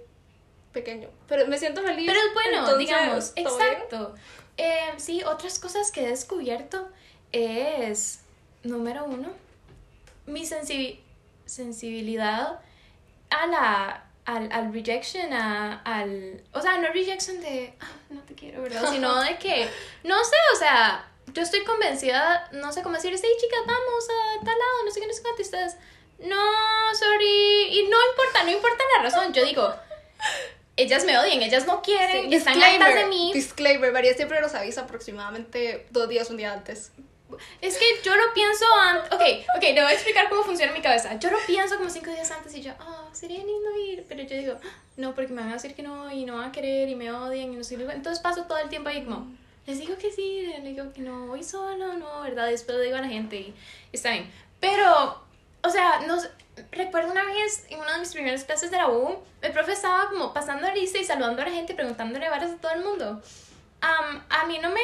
pequeño, 0.73 1.09
pero 1.27 1.45
me 1.45 1.59
siento 1.59 1.83
feliz. 1.83 2.07
Pero 2.07 2.19
es 2.27 2.33
bueno, 2.33 2.57
entonces, 2.57 2.77
digamos, 2.79 3.33
exacto. 3.35 4.15
Eh, 4.57 4.93
sí, 4.97 5.21
otras 5.25 5.59
cosas 5.59 5.91
que 5.91 6.05
he 6.05 6.07
descubierto 6.07 6.87
es, 7.31 8.21
número 8.63 9.05
uno, 9.05 9.29
mi 10.25 10.41
sensibi- 10.47 11.01
sensibilidad 11.51 12.59
a 13.29 13.47
la, 13.47 14.03
al, 14.25 14.51
al 14.51 14.73
rejection, 14.73 15.33
a, 15.33 15.81
al, 15.83 16.43
o 16.53 16.61
sea, 16.61 16.77
no 16.77 16.87
rejection 16.89 17.41
de, 17.41 17.73
"Ah, 17.79 17.91
no 18.09 18.21
te 18.21 18.33
quiero, 18.35 18.61
¿verdad? 18.63 18.89
Sino 18.91 19.21
de 19.23 19.37
que, 19.37 19.67
no 20.03 20.23
sé, 20.23 20.35
o 20.53 20.57
sea, 20.57 21.07
yo 21.33 21.41
estoy 21.41 21.63
convencida, 21.63 22.49
no 22.53 22.71
sé 22.71 22.81
cómo 22.81 22.95
decir, 22.95 23.13
hey 23.21 23.31
chicas, 23.39 23.59
vamos 23.65 24.07
a 24.09 24.45
tal 24.45 24.57
lado, 24.57 24.85
no 24.85 24.91
sé 24.91 24.99
qué, 25.01 25.07
no 25.07 25.13
sé 25.13 25.21
cuánto, 25.21 25.41
y 25.41 25.45
ustedes, 25.45 25.75
no, 26.19 26.95
sorry, 26.95 27.67
y 27.79 27.87
no 27.89 27.97
importa, 28.11 28.43
no 28.43 28.51
importa 28.51 28.83
la 28.97 29.03
razón, 29.03 29.33
yo 29.33 29.43
digo, 29.45 29.73
ellas 30.77 31.05
me 31.05 31.17
odian, 31.17 31.41
ellas 31.41 31.67
no 31.67 31.81
quieren, 31.81 32.29
Sí, 32.29 32.35
están 32.35 32.61
hartas 32.61 32.95
de 32.95 33.05
mí. 33.05 33.31
Disclaimer, 33.33 33.91
María 33.91 34.13
siempre 34.13 34.39
nos 34.41 34.53
avisa 34.55 34.81
aproximadamente 34.81 35.87
dos 35.91 36.07
días, 36.09 36.29
un 36.29 36.37
día 36.37 36.53
antes. 36.53 36.91
Es 37.61 37.77
que 37.77 37.85
yo 38.03 38.15
lo 38.15 38.33
pienso 38.33 38.65
antes. 38.81 39.11
Ok, 39.13 39.21
ok, 39.55 39.61
te 39.61 39.81
voy 39.81 39.91
a 39.91 39.93
explicar 39.93 40.29
cómo 40.29 40.43
funciona 40.43 40.71
mi 40.71 40.81
cabeza. 40.81 41.17
Yo 41.19 41.29
lo 41.31 41.37
pienso 41.45 41.77
como 41.77 41.89
cinco 41.89 42.11
días 42.11 42.29
antes 42.31 42.53
y 42.55 42.61
yo, 42.61 42.73
ah, 42.79 43.07
sería 43.11 43.37
lindo 43.39 43.77
ir. 43.77 44.05
Pero 44.07 44.23
yo 44.23 44.35
digo, 44.37 44.53
"Ah, 44.63 44.75
no, 44.97 45.13
porque 45.15 45.31
me 45.33 45.41
van 45.41 45.51
a 45.51 45.53
decir 45.53 45.73
que 45.75 45.83
no 45.83 46.11
y 46.11 46.25
no 46.25 46.37
van 46.37 46.49
a 46.49 46.51
querer 46.51 46.89
y 46.89 46.95
me 46.95 47.11
odian 47.11 47.53
y 47.53 47.55
no 47.55 47.63
sé 47.63 47.77
qué. 47.77 47.83
Entonces 47.83 48.19
paso 48.21 48.43
todo 48.45 48.57
el 48.57 48.69
tiempo 48.69 48.89
ahí 48.89 49.03
como, 49.03 49.27
les 49.65 49.79
digo 49.79 49.97
que 49.97 50.11
sí, 50.11 50.47
les 50.47 50.63
digo 50.63 50.91
que 50.93 51.01
no, 51.01 51.27
voy 51.27 51.43
solo, 51.43 51.93
no, 51.93 52.21
¿verdad? 52.21 52.47
Después 52.47 52.77
le 52.77 52.85
digo 52.85 52.97
a 52.97 53.01
la 53.01 53.07
gente 53.07 53.37
y 53.37 53.55
está 53.91 54.11
bien. 54.11 54.31
Pero, 54.59 55.21
o 55.63 55.69
sea, 55.69 56.01
no 56.07 56.17
recuerdo 56.71 57.11
una 57.11 57.23
vez 57.25 57.65
en 57.69 57.79
una 57.79 57.93
de 57.93 57.99
mis 57.99 58.11
primeras 58.13 58.43
clases 58.43 58.71
de 58.71 58.77
la 58.77 58.89
U, 58.89 59.17
el 59.41 59.51
profe 59.51 59.71
estaba 59.73 60.09
como 60.09 60.33
pasando 60.33 60.71
lista 60.73 60.97
y 60.99 61.03
saludando 61.05 61.41
a 61.41 61.45
la 61.45 61.51
gente 61.51 61.73
preguntándole 61.73 62.29
varas 62.29 62.51
a 62.51 62.57
todo 62.57 62.71
el 62.73 62.83
mundo. 62.83 63.21
Am, 63.81 64.23
a 64.29 64.45
mí 64.45 64.59
no 64.59 64.69
me 64.69 64.81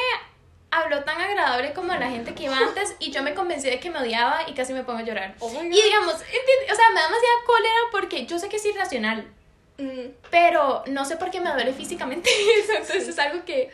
habló 0.81 1.03
tan 1.03 1.19
agradable 1.21 1.73
como 1.73 1.91
a 1.93 1.97
la 1.99 2.09
gente 2.09 2.33
que 2.35 2.43
iba 2.43 2.57
antes 2.67 2.95
y 2.99 3.11
yo 3.11 3.23
me 3.23 3.33
convencí 3.33 3.69
de 3.69 3.79
que 3.79 3.89
me 3.89 3.99
odiaba 3.99 4.41
y 4.49 4.53
casi 4.53 4.73
me 4.73 4.83
pongo 4.83 4.99
a 4.99 5.03
llorar. 5.03 5.35
Oh 5.39 5.51
Y 5.63 5.69
digamos, 5.81 6.13
o 6.15 6.17
sea, 6.17 6.89
me 6.89 6.99
da 7.01 7.07
demasiada 7.07 7.37
cólera 7.45 7.79
porque 7.91 8.25
yo 8.25 8.39
sé 8.39 8.49
que 8.49 8.57
es 8.57 8.65
irracional, 8.65 9.27
Mm, 9.79 10.09
pero 10.31 10.83
no 10.87 11.05
sé 11.05 11.17
por 11.17 11.29
qué 11.29 11.39
me 11.39 11.51
duele 11.51 11.71
físicamente. 11.71 12.27
Entonces 12.71 13.07
es 13.09 13.19
algo 13.19 13.45
que, 13.45 13.69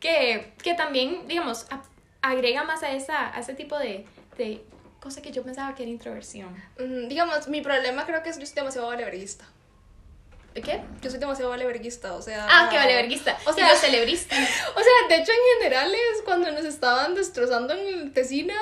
que, 0.00 0.54
que 0.62 0.72
también, 0.72 1.28
digamos, 1.28 1.66
a- 1.70 1.82
agrega 2.22 2.64
más 2.64 2.82
a, 2.82 2.92
esa, 2.92 3.28
a 3.36 3.40
ese 3.40 3.52
tipo 3.52 3.78
de, 3.78 4.06
de 4.38 4.64
cosa 5.00 5.20
que 5.20 5.32
yo 5.32 5.42
pensaba 5.42 5.74
que 5.74 5.82
era 5.82 5.90
introversión. 5.92 6.54
mm, 6.78 7.08
digamos, 7.08 7.46
mi 7.48 7.60
problema 7.60 8.06
creo 8.06 8.22
que 8.22 8.30
es 8.30 8.36
que 8.36 8.40
yo 8.42 8.46
soy 8.46 8.54
demasiado 8.54 8.86
valeverguista. 8.88 9.44
¿Qué? 10.54 10.80
Yo 11.02 11.10
soy 11.10 11.18
demasiado 11.18 11.50
valeverguista, 11.50 12.14
o 12.14 12.22
sea... 12.22 12.46
Ah, 12.48 12.68
que 12.70 12.76
vale 12.76 12.94
verguista. 12.94 13.36
O 13.44 13.52
sea- 13.52 13.74
celebristas. 13.76 14.38
O 14.76 14.80
sea, 14.80 15.08
de 15.08 15.16
hecho, 15.16 15.32
en 15.32 15.58
generales, 15.62 16.00
cuando 16.24 16.50
nos 16.52 16.64
estaban 16.64 17.14
destrozando 17.14 17.74
en 17.74 17.86
el 17.86 18.12
Tesina, 18.12 18.54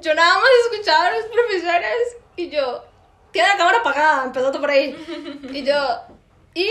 yo 0.00 0.14
nada 0.14 0.34
más 0.34 0.50
escuchaba 0.72 1.06
a 1.06 1.10
los 1.12 1.26
profesores 1.26 2.16
y 2.36 2.50
yo, 2.50 2.84
tiene 3.32 3.48
la 3.48 3.56
cámara 3.56 3.78
apagada, 3.78 4.24
empezando 4.24 4.60
por 4.60 4.70
ahí. 4.70 4.90
Y 5.52 5.62
yo, 5.64 5.76
y, 6.54 6.68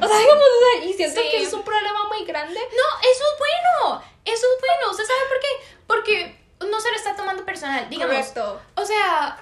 o 0.00 0.08
sea, 0.08 0.18
digamos, 0.18 0.44
o 0.44 0.80
sea, 0.80 0.84
y 0.88 0.92
siento 0.94 1.20
Sí. 1.20 1.28
que 1.30 1.42
es 1.42 1.52
un 1.52 1.62
problema 1.62 2.08
muy 2.08 2.24
grande. 2.24 2.58
No, 2.58 3.10
eso 3.10 3.24
es 3.32 3.38
bueno. 3.38 4.02
Eso 4.24 4.46
es 4.54 4.60
bueno. 4.60 4.90
¿Usted 4.90 5.04
sabe 5.04 5.20
por 5.28 5.40
qué? 5.40 5.48
Porque 5.86 6.38
no 6.70 6.80
se 6.80 6.90
lo 6.90 6.96
está 6.96 7.14
tomando 7.14 7.44
personal. 7.44 7.90
Digamos, 7.90 8.14
Correcto. 8.16 8.60
O 8.76 8.84
sea, 8.86 9.38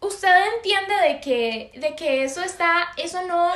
usted 0.00 0.34
entiende 0.56 0.94
de 0.94 1.20
que, 1.20 1.72
de 1.78 1.94
que 1.96 2.24
eso 2.24 2.42
está, 2.42 2.88
eso 2.96 3.22
no, 3.22 3.50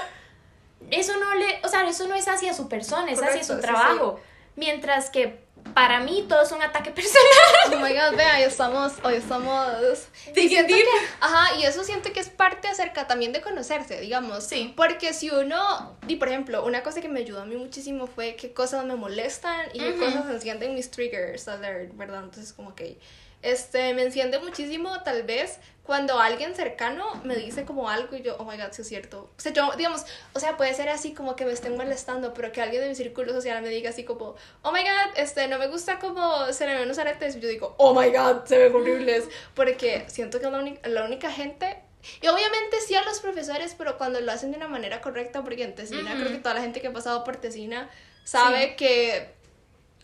eso 0.90 1.16
no 1.16 1.35
le, 1.35 1.61
o 1.64 1.68
sea, 1.68 1.88
eso 1.88 2.07
no 2.07 2.14
es 2.14 2.28
hacia 2.28 2.52
su 2.54 2.68
persona, 2.68 3.11
es 3.11 3.18
hacia 3.18 3.28
Correcto, 3.28 3.46
su 3.46 3.54
sí, 3.54 3.61
trabajo. 3.61 4.20
Mientras 4.57 5.11
que 5.11 5.42
para 5.72 5.98
mí 6.00 6.26
todo 6.28 6.42
es 6.42 6.52
un 6.52 6.62
ataque 6.62 6.90
personal. 6.90 7.22
Oh 7.72 7.76
my 7.78 7.92
god, 7.94 8.16
vea, 8.16 8.37
hoy 8.37 8.42
estamos, 8.42 8.92
hoy 9.02 9.14
estamos... 9.14 10.07
Y 10.37 10.48
siento 10.48 10.74
que- 10.74 10.85
ajá, 11.20 11.57
y 11.57 11.64
eso 11.64 11.83
siento 11.83 12.12
que 12.12 12.20
es 12.20 12.28
parte 12.28 12.68
acerca 12.68 13.07
también 13.07 13.33
de 13.33 13.40
conocerse, 13.40 13.98
digamos. 14.00 14.44
Sí. 14.44 14.74
Porque 14.76 15.14
si 15.14 15.30
uno, 15.30 15.96
y 16.07 16.16
por 16.16 16.28
ejemplo, 16.28 16.64
una 16.64 16.83
cosa 16.83 17.00
que 17.00 17.09
me 17.09 17.20
ayudó 17.20 17.40
a 17.40 17.46
mí 17.46 17.57
muchísimo 17.57 18.07
fue 18.07 18.37
qué 18.37 18.52
cosas 18.52 18.85
me 18.85 18.94
molestan 18.94 19.66
y 19.72 19.78
qué 19.80 19.90
Ujú. 19.94 20.04
cosas 20.04 20.26
encienden 20.30 20.74
mis 20.74 20.90
triggers 20.90 21.48
alert, 21.48 21.96
¿verdad? 21.96 22.24
Entonces 22.24 22.52
como 22.52 22.74
que, 22.74 22.98
este, 23.42 23.94
me 23.94 24.02
enciende 24.02 24.38
muchísimo 24.38 25.02
tal 25.02 25.22
vez 25.22 25.59
cuando 25.85 26.18
alguien 26.18 26.55
cercano 26.55 27.05
me 27.25 27.37
dice 27.37 27.64
como 27.66 27.90
algo 27.90 28.16
y 28.16 28.23
yo, 28.23 28.37
oh 28.38 28.44
my 28.44 28.57
god, 28.57 28.73
sí 28.73 28.81
es 28.83 28.88
cierto. 28.88 29.31
O 29.37 29.40
sea, 29.40 29.53
yo, 29.53 29.70
digamos, 29.77 30.05
o 30.33 30.40
sea, 30.40 30.57
puede 30.57 30.73
ser 30.73 30.88
así 30.88 31.12
como 31.12 31.37
que 31.37 31.44
me 31.44 31.53
estén 31.53 31.77
molestando, 31.77 32.33
pero 32.33 32.51
que 32.53 32.62
alguien 32.62 32.83
de 32.83 32.88
mi 32.88 32.94
círculo 32.94 33.33
social 33.35 33.61
me 33.61 33.68
diga 33.68 33.90
así 33.90 34.03
como, 34.03 34.35
oh 34.62 34.73
my 34.73 34.81
god, 34.81 35.16
este, 35.16 35.47
no 35.47 35.59
me 35.59 35.66
gusta 35.68 35.99
como 35.99 36.51
se 36.53 36.66
le 36.66 36.75
ven 36.75 36.88
los 36.88 36.99
aretes. 36.99 37.37
Y 37.37 37.40
yo 37.40 37.49
digo, 37.49 37.75
oh 37.77 37.92
my 37.94 38.09
god, 38.11 38.44
se 38.47 38.57
ven 38.57 38.75
horribles. 38.75 39.29
Porque 39.55 40.05
siento 40.09 40.40
que 40.40 40.47
es 40.47 40.53
la, 40.53 40.59
uni- 40.59 40.79
la 40.85 41.05
única 41.05 41.31
gente. 41.31 41.79
Y 42.23 42.29
obviamente 42.29 42.81
sí 42.87 42.94
a 42.94 43.03
los 43.05 43.20
profesores, 43.20 43.75
pero 43.77 43.99
cuando 43.99 44.20
lo 44.23 44.33
hacen 44.33 44.51
de 44.53 44.57
una 44.57 44.68
manera 44.68 45.01
correcta, 45.03 45.42
porque 45.44 45.64
en 45.64 45.75
Tesina 45.75 46.12
Ujú. 46.14 46.20
creo 46.23 46.33
que 46.33 46.38
toda 46.38 46.55
la 46.55 46.61
gente 46.62 46.81
que 46.81 46.88
ha 46.88 46.92
pasado 46.94 47.25
por 47.25 47.37
Tesina 47.37 47.90
sabe 48.25 48.68
Sí. 48.70 48.77
que 48.77 49.35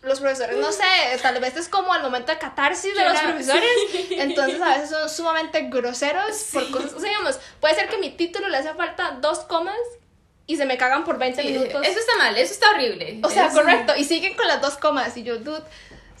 los 0.01 0.19
profesores, 0.19 0.57
no 0.57 0.71
sé, 0.71 0.83
tal 1.21 1.39
vez 1.39 1.55
es 1.57 1.69
como 1.69 1.93
el 1.95 2.01
momento 2.01 2.31
de 2.31 2.37
catarsis 2.39 2.95
de 2.95 3.03
los 3.05 3.19
profesores, 3.21 3.69
sí. 3.91 4.07
entonces 4.11 4.59
a 4.61 4.69
veces 4.69 4.89
son 4.89 5.07
sumamente 5.09 5.61
groseros 5.69 6.45
por 6.51 6.71
cosas, 6.71 6.93
o 6.93 6.99
sea, 6.99 7.09
digamos, 7.09 7.39
puede 7.59 7.75
ser 7.75 7.87
que 7.87 7.97
mi 7.99 8.09
título 8.09 8.47
le 8.49 8.57
hace 8.57 8.73
falta 8.73 9.17
dos 9.21 9.39
comas 9.39 9.77
y 10.47 10.57
se 10.57 10.65
me 10.65 10.75
cagan 10.77 11.03
por 11.05 11.19
20 11.19 11.41
Sí, 11.41 11.47
minutos. 11.49 11.85
eso 11.85 11.99
está 11.99 12.17
mal, 12.17 12.35
eso 12.35 12.51
está 12.53 12.71
horrible. 12.71 13.19
O 13.23 13.29
sea, 13.29 13.45
Eso- 13.45 13.57
correcto, 13.57 13.93
y 13.95 14.03
siguen 14.03 14.35
con 14.35 14.47
las 14.47 14.59
dos 14.59 14.75
comas 14.77 15.15
y 15.17 15.23
yo, 15.23 15.37
dude, 15.37 15.61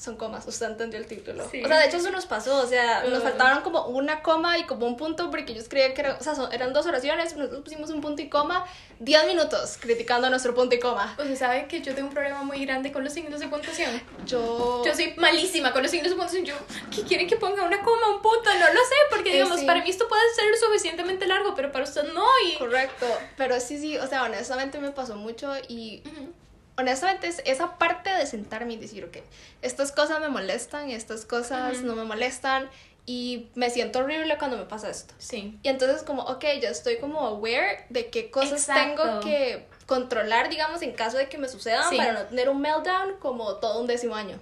son 0.01 0.15
comas, 0.17 0.47
usted 0.47 0.65
entendió 0.65 0.99
el 0.99 1.05
título. 1.05 1.47
Sí. 1.51 1.63
O 1.63 1.67
sea, 1.67 1.77
de 1.77 1.85
hecho 1.85 1.97
eso 1.97 2.09
nos 2.09 2.25
pasó, 2.25 2.57
o 2.59 2.65
sea, 2.65 3.03
nos 3.03 3.19
Uh. 3.19 3.21
faltaban 3.21 3.61
como 3.61 3.85
una 3.85 4.23
coma 4.23 4.57
y 4.57 4.63
como 4.63 4.87
un 4.87 4.97
punto 4.97 5.29
porque 5.29 5.51
ellos 5.51 5.67
creían 5.69 5.93
que 5.93 6.01
era, 6.01 6.17
o 6.19 6.23
sea, 6.23 6.33
son- 6.33 6.51
eran 6.51 6.73
dos 6.73 6.87
oraciones, 6.87 7.35
nosotros 7.35 7.61
pusimos 7.61 7.91
un 7.91 8.01
punto 8.01 8.19
y 8.23 8.27
coma, 8.27 8.65
10 8.99 9.27
minutos 9.27 9.77
criticando 9.79 10.27
nuestro 10.31 10.55
punto 10.55 10.73
y 10.73 10.79
coma. 10.79 11.15
Sea, 11.17 11.35
¿sabe 11.35 11.67
que 11.67 11.81
yo 11.81 11.93
tengo 11.93 12.07
un 12.07 12.13
problema 12.15 12.41
muy 12.41 12.65
grande 12.65 12.91
con 12.91 13.03
los 13.03 13.13
signos 13.13 13.39
de 13.41 13.47
puntuación? 13.47 14.01
Yo... 14.25 14.81
Yo 14.83 14.95
soy 14.95 15.13
malísima 15.17 15.71
con 15.71 15.83
los 15.83 15.91
signos 15.91 16.09
de 16.09 16.15
puntuación. 16.15 16.45
Yo, 16.45 16.55
¿qué 16.95 17.03
quieren 17.03 17.27
que 17.27 17.35
ponga 17.35 17.63
una 17.63 17.83
coma, 17.83 18.09
un 18.15 18.23
punto? 18.23 18.49
No 18.59 18.67
lo 18.73 18.79
sé, 18.81 18.95
porque 19.11 19.29
Eh, 19.29 19.33
digamos, 19.33 19.59
sí. 19.59 19.65
para 19.67 19.83
mí 19.83 19.89
esto 19.91 20.07
puede 20.07 20.23
ser 20.33 20.45
suficientemente 20.57 21.27
largo, 21.27 21.53
pero 21.53 21.71
para 21.71 21.83
usted 21.83 22.11
no. 22.11 22.25
Y... 22.47 22.57
Correcto, 22.57 23.05
pero 23.37 23.59
sí, 23.59 23.77
sí, 23.77 23.97
o 23.99 24.07
sea, 24.07 24.23
honestamente 24.23 24.79
me 24.79 24.89
pasó 24.89 25.15
mucho 25.15 25.53
y 25.67 26.01
Ujú. 26.07 26.33
Honestamente 26.77 27.27
es 27.27 27.41
esa 27.45 27.77
parte 27.77 28.09
de 28.13 28.25
sentarme 28.25 28.73
y 28.73 28.77
decir, 28.77 29.03
ok, 29.05 29.17
estas 29.61 29.91
cosas 29.91 30.19
me 30.19 30.29
molestan, 30.29 30.89
estas 30.89 31.25
cosas 31.25 31.81
no 31.81 31.95
me 31.95 32.03
molestan 32.03 32.69
y 33.05 33.47
me 33.55 33.69
siento 33.69 33.99
horrible 33.99 34.37
cuando 34.37 34.57
me 34.57 34.65
pasa 34.65 34.89
esto. 34.89 35.13
Sí. 35.17 35.57
Y 35.63 35.69
entonces 35.69 36.03
como, 36.03 36.23
ok, 36.23 36.45
ya 36.61 36.69
estoy 36.69 36.97
como 36.97 37.21
aware 37.21 37.85
de 37.89 38.09
qué 38.09 38.29
cosas 38.29 38.61
Exacto. 38.67 39.03
tengo 39.03 39.19
que 39.21 39.65
controlar, 39.87 40.49
digamos, 40.49 40.81
en 40.83 40.93
caso 40.93 41.17
de 41.17 41.27
que 41.27 41.37
me 41.37 41.49
sucedan 41.49 41.89
Sí. 41.89 41.97
para 41.97 42.13
no 42.13 42.21
tener 42.27 42.47
un 42.49 42.61
meltdown 42.61 43.17
como 43.19 43.55
todo 43.55 43.81
un 43.81 43.87
décimo 43.87 44.15
año. 44.15 44.39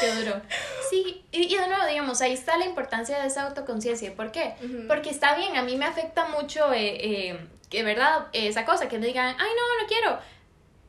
Qué 0.00 0.10
duro. 0.16 0.42
Sí, 0.90 1.24
y, 1.32 1.44
y 1.44 1.56
de 1.56 1.66
nuevo, 1.68 1.86
digamos, 1.86 2.20
ahí 2.20 2.32
está 2.32 2.58
la 2.58 2.66
importancia 2.66 3.18
de 3.20 3.28
esa 3.28 3.44
autoconciencia. 3.46 4.14
¿Por 4.14 4.32
qué? 4.32 4.54
Porque 4.88 5.08
está 5.10 5.34
bien, 5.36 5.56
a 5.56 5.62
mí 5.62 5.76
me 5.76 5.86
afecta 5.86 6.26
mucho, 6.28 6.72
eh, 6.74 7.30
eh, 7.30 7.48
que 7.70 7.82
verdad, 7.84 8.26
esa 8.32 8.64
cosa, 8.66 8.88
que 8.88 8.98
me 8.98 9.06
digan, 9.06 9.34
ay, 9.38 9.48
no, 9.56 9.82
no 9.82 9.88
quiero. 9.88 10.18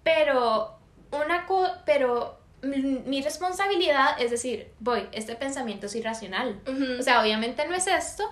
Pero, 0.07 0.79
una 1.11 1.45
co 1.45 1.67
pero 1.85 2.39
mi, 2.61 3.21
responsabilidad 3.21 4.19
es 4.19 4.31
decir, 4.31 4.71
voy, 4.79 5.07
este 5.11 5.35
pensamiento 5.35 5.87
es 5.87 5.95
irracional. 5.95 6.59
O 6.99 7.03
sea, 7.03 7.21
obviamente 7.21 7.67
no 7.67 7.75
es 7.75 7.87
esto. 7.87 8.23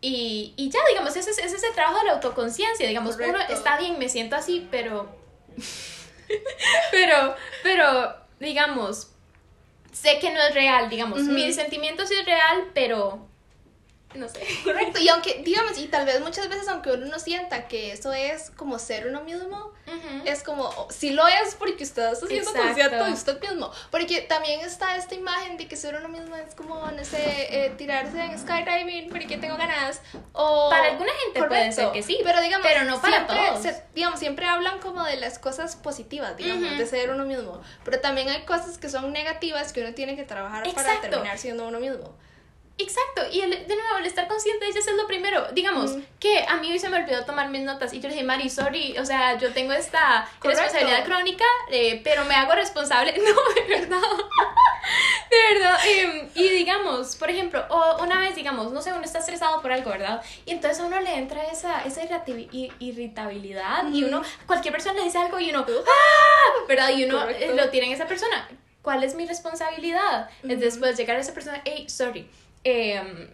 Y, 0.00 0.52
y 0.56 0.68
ya, 0.68 0.80
digamos, 0.90 1.14
ese 1.14 1.30
es, 1.30 1.38
ese 1.38 1.56
es 1.56 1.62
el 1.62 1.74
trabajo 1.74 2.00
de 2.00 2.06
la 2.06 2.12
autoconciencia. 2.14 2.88
Digamos, 2.88 3.16
uno 3.16 3.26
Correcto. 3.26 3.52
está 3.52 3.78
bien, 3.78 3.98
me 3.98 4.08
siento 4.08 4.34
así, 4.34 4.66
pero. 4.70 5.08
pero, 6.90 7.36
pero, 7.62 8.16
digamos, 8.40 9.12
sé 9.92 10.18
que 10.18 10.32
no 10.32 10.42
es 10.42 10.54
real, 10.54 10.90
digamos. 10.90 11.20
Ujú. 11.20 11.30
Mi 11.30 11.52
sentimiento 11.52 12.04
sí 12.04 12.14
es 12.14 12.26
real, 12.26 12.70
pero. 12.74 13.28
No 14.14 14.28
sé. 14.28 14.40
Correcto, 14.64 14.98
y 15.00 15.08
aunque, 15.08 15.42
digamos, 15.44 15.78
y 15.78 15.86
tal 15.88 16.04
vez 16.06 16.20
muchas 16.20 16.48
veces 16.48 16.68
aunque 16.68 16.90
uno 16.92 17.06
no 17.06 17.18
sienta 17.18 17.66
que 17.68 17.92
eso 17.92 18.12
es 18.12 18.50
como 18.56 18.78
ser 18.78 19.06
uno 19.06 19.22
mismo, 19.22 19.72
Ujú. 19.86 20.22
es 20.26 20.42
como, 20.42 20.64
oh, 20.64 20.88
si 20.90 21.10
lo 21.10 21.26
es 21.26 21.54
porque 21.54 21.84
usted 21.84 22.12
está 22.12 22.26
siendo 22.26 22.50
Exacto. 22.50 22.66
consciente 22.66 22.96
de 23.04 23.10
usted 23.12 23.40
mismo. 23.40 23.70
Porque 23.90 24.20
también 24.22 24.60
está 24.60 24.96
esta 24.96 25.14
imagen 25.14 25.56
de 25.56 25.66
que 25.66 25.76
ser 25.76 25.94
uno 25.96 26.08
mismo 26.08 26.36
es 26.36 26.54
como, 26.54 26.90
no 26.90 27.04
sé, 27.04 27.66
eh, 27.66 27.70
tirarse 27.76 28.20
en 28.22 28.38
skydiving 28.38 29.08
porque 29.10 29.38
tengo 29.38 29.56
ganas. 29.56 30.00
O, 30.32 30.68
Para 30.70 30.88
alguna 30.90 31.12
gente 31.24 31.42
puede 31.48 31.72
ser 31.72 31.90
que 31.92 32.02
sí, 32.02 32.18
pero 32.22 32.40
digamos, 32.42 32.66
pero 32.66 32.84
no 32.84 33.00
para 33.00 33.16
siempre, 33.26 33.36
todos. 33.48 33.62
se- 33.62 33.82
digamos, 33.94 34.18
siempre 34.20 34.46
hablan 34.46 34.78
como 34.80 35.02
de 35.04 35.16
las 35.16 35.38
cosas 35.38 35.76
positivas, 35.76 36.36
digamos, 36.36 36.64
Ujú. 36.68 36.76
de 36.76 36.86
ser 36.86 37.10
uno 37.10 37.24
mismo. 37.24 37.60
Pero 37.84 38.00
también 38.00 38.28
hay 38.28 38.42
cosas 38.42 38.78
que 38.78 38.88
son 38.88 39.12
negativas 39.12 39.72
que 39.72 39.80
uno 39.82 39.94
tiene 39.94 40.16
que 40.16 40.24
trabajar 40.24 40.62
para 40.62 40.70
Exacto. 40.92 41.08
terminar 41.10 41.38
siendo 41.38 41.66
uno 41.66 41.80
mismo. 41.80 42.14
Exacto, 42.78 43.22
y 43.30 43.40
el- 43.40 43.66
de 43.68 43.76
nuevo, 43.76 43.98
el 43.98 44.06
estar 44.06 44.26
consciente 44.26 44.64
de 44.64 44.70
es 44.78 44.86
lo 44.96 45.06
primero. 45.06 45.46
Digamos, 45.52 45.92
Ujú. 45.92 46.02
que 46.18 46.44
a 46.48 46.56
mí 46.56 46.70
hoy 46.72 46.78
se 46.78 46.88
me 46.88 46.96
olvidó 46.96 47.24
tomar 47.24 47.48
mis 47.50 47.62
notas 47.62 47.92
y 47.92 48.00
yo 48.00 48.08
le 48.08 48.14
dije, 48.14 48.24
Mari, 48.26 48.48
sorry, 48.50 48.96
o 48.98 49.04
sea, 49.04 49.36
yo 49.38 49.52
tengo 49.52 49.72
esta 49.72 50.28
Correcto. 50.40 50.62
responsabilidad 50.62 51.04
crónica, 51.04 51.44
eh, 51.70 52.00
pero 52.02 52.24
me 52.24 52.34
hago 52.34 52.52
responsable. 52.54 53.12
No, 53.22 53.54
de 53.54 53.62
verdad. 53.68 54.00
De 55.30 55.54
verdad. 55.54 55.78
em, 55.86 56.28
y 56.34 56.48
digamos, 56.48 57.14
por 57.16 57.30
ejemplo, 57.30 57.64
o 57.70 58.02
una 58.02 58.18
vez, 58.18 58.34
digamos, 58.34 58.72
no 58.72 58.82
sé, 58.82 58.92
uno 58.92 59.02
está 59.04 59.18
estresado 59.20 59.62
por 59.62 59.70
algo, 59.72 59.90
¿verdad? 59.90 60.22
Y 60.44 60.50
entonces 60.50 60.80
a 60.80 60.84
uno 60.86 61.00
le 61.00 61.14
entra 61.14 61.44
esa, 61.44 61.82
esa 61.84 62.02
irritabilidad 62.80 63.86
y 63.92 64.04
uno, 64.04 64.22
cualquier 64.46 64.72
persona 64.72 64.98
le 64.98 65.04
dice 65.04 65.18
algo 65.18 65.38
y 65.38 65.50
uno, 65.50 65.64
¡ah! 65.68 66.64
¿Verdad? 66.68 66.90
Y 66.90 67.04
uno 67.04 67.18
eh, 67.28 67.32
Correcto. 67.34 67.54
lo 67.54 67.68
tira 67.70 67.86
en 67.86 67.92
esa 67.92 68.06
persona. 68.06 68.48
¿Cuál 68.82 69.04
es 69.04 69.14
mi 69.14 69.26
responsabilidad? 69.26 70.28
Es 70.42 70.58
después 70.58 70.96
llegar 70.96 71.16
a 71.16 71.20
esa 71.20 71.32
persona, 71.32 71.62
hey, 71.64 71.88
sorry, 71.88 72.28
em, 72.64 73.28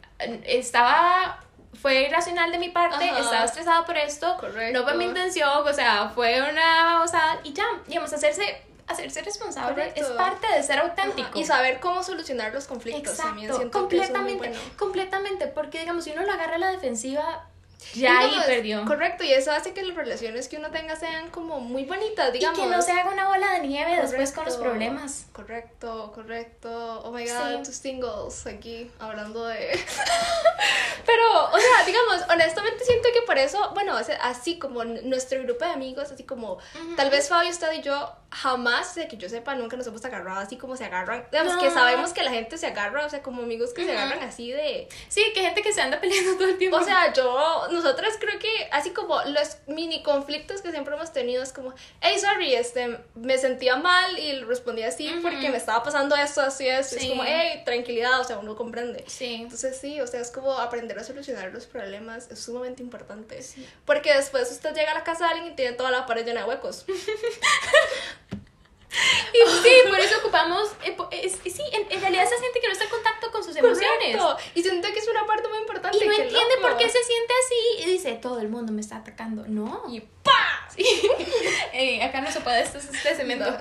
estaba 0.44 1.40
fue 1.80 2.02
irracional 2.02 2.50
de 2.50 2.58
mi 2.58 2.70
parte, 2.70 3.04
Ajá. 3.08 3.20
estaba 3.20 3.44
estresada 3.44 3.84
por 3.84 3.96
esto, 3.96 4.36
Correcto. 4.40 4.78
no 4.78 4.84
fue 4.84 4.94
mi 4.96 5.04
intención, 5.04 5.48
o 5.66 5.72
sea, 5.72 6.08
fue 6.14 6.40
una 6.40 6.84
babosada 6.94 7.38
y 7.44 7.52
ya, 7.52 7.64
digamos, 7.86 8.12
hacerse, 8.12 8.62
hacerse 8.88 9.22
responsable 9.22 9.74
Correcto. 9.74 10.00
es 10.00 10.08
parte 10.08 10.46
de 10.48 10.62
ser 10.62 10.80
auténtico. 10.80 11.28
Ajá, 11.28 11.38
Y 11.38 11.44
saber 11.44 11.78
cómo 11.78 12.02
solucionar 12.02 12.52
los 12.52 12.66
conflictos 12.66 13.16
también 13.16 13.50
Exacto, 13.50 13.58
siento 13.70 13.88
que 13.88 13.96
eso 13.96 14.04
es 14.06 14.10
muy 14.10 14.18
completamente, 14.32 14.48
bueno. 14.48 14.74
completamente, 14.76 15.46
porque 15.46 15.80
digamos, 15.80 16.04
si 16.04 16.10
uno 16.10 16.22
lo 16.22 16.32
agarra 16.32 16.56
a 16.56 16.58
la 16.58 16.70
defensiva, 16.70 17.46
ya 17.94 18.20
ahí 18.20 18.36
perdió. 18.46 18.84
Correcto, 18.84 19.24
y 19.24 19.32
eso 19.32 19.52
hace 19.52 19.72
que 19.72 19.82
las 19.82 19.96
relaciones 19.96 20.48
que 20.48 20.56
uno 20.56 20.70
tenga 20.70 20.96
sean 20.96 21.30
como 21.30 21.60
muy 21.60 21.84
bonitas, 21.84 22.30
Y 22.30 22.38
digamos. 22.38 22.58
que 22.58 22.66
no 22.66 22.82
se 22.82 22.92
haga 22.92 23.10
una 23.10 23.28
bola 23.28 23.52
de 23.52 23.66
nieve 23.66 23.96
después 24.00 24.32
con 24.32 24.44
los 24.44 24.56
problemas. 24.56 25.26
Correcto, 25.32 26.10
correcto. 26.14 27.00
Oh 27.04 27.10
my 27.12 27.24
god, 27.24 27.56
Sí. 27.58 27.62
tus 27.64 27.74
singles 27.76 28.46
aquí 28.46 28.90
hablando 28.98 29.44
de. 29.46 29.78
Pero, 31.06 31.44
o 31.52 31.58
sea, 31.58 31.84
digamos, 31.86 32.22
honestamente 32.30 32.84
siento 32.84 33.08
que 33.14 33.22
por 33.22 33.38
eso, 33.38 33.70
bueno, 33.74 33.96
así 34.22 34.58
como 34.58 34.84
nuestro 34.84 35.42
grupo 35.42 35.64
de 35.64 35.70
amigos, 35.70 36.10
así 36.12 36.24
como 36.24 36.58
tal 36.96 37.08
vez 37.10 37.28
Fabio, 37.28 37.50
usted 37.50 37.72
y 37.72 37.80
yo, 37.82 38.12
jamás, 38.30 38.94
de 38.94 39.08
que 39.08 39.16
yo 39.16 39.28
sepa, 39.28 39.54
nunca 39.54 39.76
nos 39.76 39.86
hemos 39.86 40.04
agarrado 40.04 40.40
así 40.40 40.56
como 40.58 40.76
se 40.76 40.84
agarran. 40.84 41.26
Digamos 41.32 41.56
que 41.56 41.70
sabemos 41.70 42.12
que 42.12 42.22
la 42.22 42.30
gente 42.30 42.58
se 42.58 42.66
agarra, 42.66 43.06
o 43.06 43.08
sea, 43.10 43.22
como 43.22 43.42
amigos 43.42 43.72
que 43.72 43.84
se 43.84 43.96
agarran 43.96 44.22
así 44.22 44.52
de. 44.52 44.88
Sí, 45.08 45.24
que 45.34 45.40
gente 45.40 45.62
que 45.62 45.72
se 45.72 45.80
anda 45.80 45.98
peleando 46.00 46.34
todo 46.36 46.48
el 46.48 46.58
tiempo. 46.58 46.76
O 46.76 46.84
sea, 46.84 47.12
yo, 47.12 47.67
nosotras 47.70 48.14
creo 48.20 48.38
que 48.38 48.68
así 48.72 48.90
como 48.90 49.20
los 49.24 49.56
mini 49.66 50.02
conflictos 50.02 50.62
que 50.62 50.70
siempre 50.70 50.94
hemos 50.94 51.12
tenido 51.12 51.42
es 51.42 51.52
como, 51.52 51.74
hey, 52.00 52.16
sorry, 52.18 52.54
este, 52.54 52.98
me 53.14 53.38
sentía 53.38 53.76
mal 53.76 54.18
y 54.18 54.40
respondí 54.42 54.82
así 54.82 55.10
Ujú. 55.12 55.22
porque 55.22 55.50
me 55.50 55.56
estaba 55.56 55.82
pasando 55.82 56.16
esto, 56.16 56.40
así 56.42 56.66
es. 56.68 56.92
Es 56.92 57.02
Sí. 57.02 57.08
como, 57.10 57.22
hey, 57.24 57.62
tranquilidad, 57.64 58.20
o 58.20 58.24
sea, 58.24 58.38
uno 58.38 58.56
comprende. 58.56 59.04
sí. 59.06 59.34
Entonces 59.42 59.78
sí, 59.78 60.00
o 60.00 60.06
sea, 60.06 60.20
es 60.20 60.30
como 60.30 60.52
aprender 60.58 60.98
a 60.98 61.04
solucionar 61.04 61.52
los 61.52 61.66
problemas 61.66 62.30
es 62.30 62.38
sumamente 62.40 62.82
importante. 62.82 63.38
Porque 63.84 64.12
después 64.14 64.50
usted 64.50 64.74
llega 64.74 64.90
a 64.92 64.94
la 64.94 65.04
casa 65.04 65.24
de 65.26 65.30
alguien 65.34 65.52
y 65.52 65.56
tiene 65.56 65.72
toda 65.76 65.90
la 65.90 66.06
pared 66.06 66.24
llena 66.24 66.42
de 66.42 66.48
huecos. 66.48 66.84
Y 69.34 69.62
sí, 69.62 69.70
por 69.88 69.98
eso 70.00 70.18
ocupamos. 70.18 70.68
eh, 70.82 70.96
es- 71.22 71.38
sí, 71.54 71.62
en, 71.72 71.86
en 71.92 72.00
realidad 72.00 72.26
se 72.28 72.38
siente 72.38 72.60
que 72.60 72.66
no 72.66 72.72
está 72.72 72.84
en 72.84 72.90
contacto 72.90 73.30
con 73.30 73.44
sus 73.44 73.54
emociones. 73.56 74.16
Correcto. 74.16 74.36
Y 74.54 74.62
siento 74.62 74.88
que 74.92 74.98
es 74.98 75.08
una 75.08 75.26
parte 75.26 75.46
muy 75.48 75.58
importante. 75.58 75.96
Y 75.98 76.06
no 76.06 76.12
entiende 76.12 76.56
loco. 76.56 76.68
por 76.68 76.76
qué 76.78 76.88
se 76.88 77.02
siente 77.04 77.34
así 77.44 77.82
y 77.82 77.92
dice, 77.92 78.12
todo 78.14 78.40
el 78.40 78.48
mundo 78.48 78.72
me 78.72 78.80
está 78.80 78.96
atacando. 78.96 79.44
No. 79.46 79.84
Y 79.90 80.00
¡pa! 80.00 80.66
Sí. 80.74 80.84
Eh, 81.80 82.02
acá 82.02 82.20
no 82.20 82.30
se 82.32 82.40
puede, 82.40 82.60
esto 82.62 82.78
es 82.78 82.86
este 82.86 83.14
cemento. 83.14 83.44
No, 83.48 83.58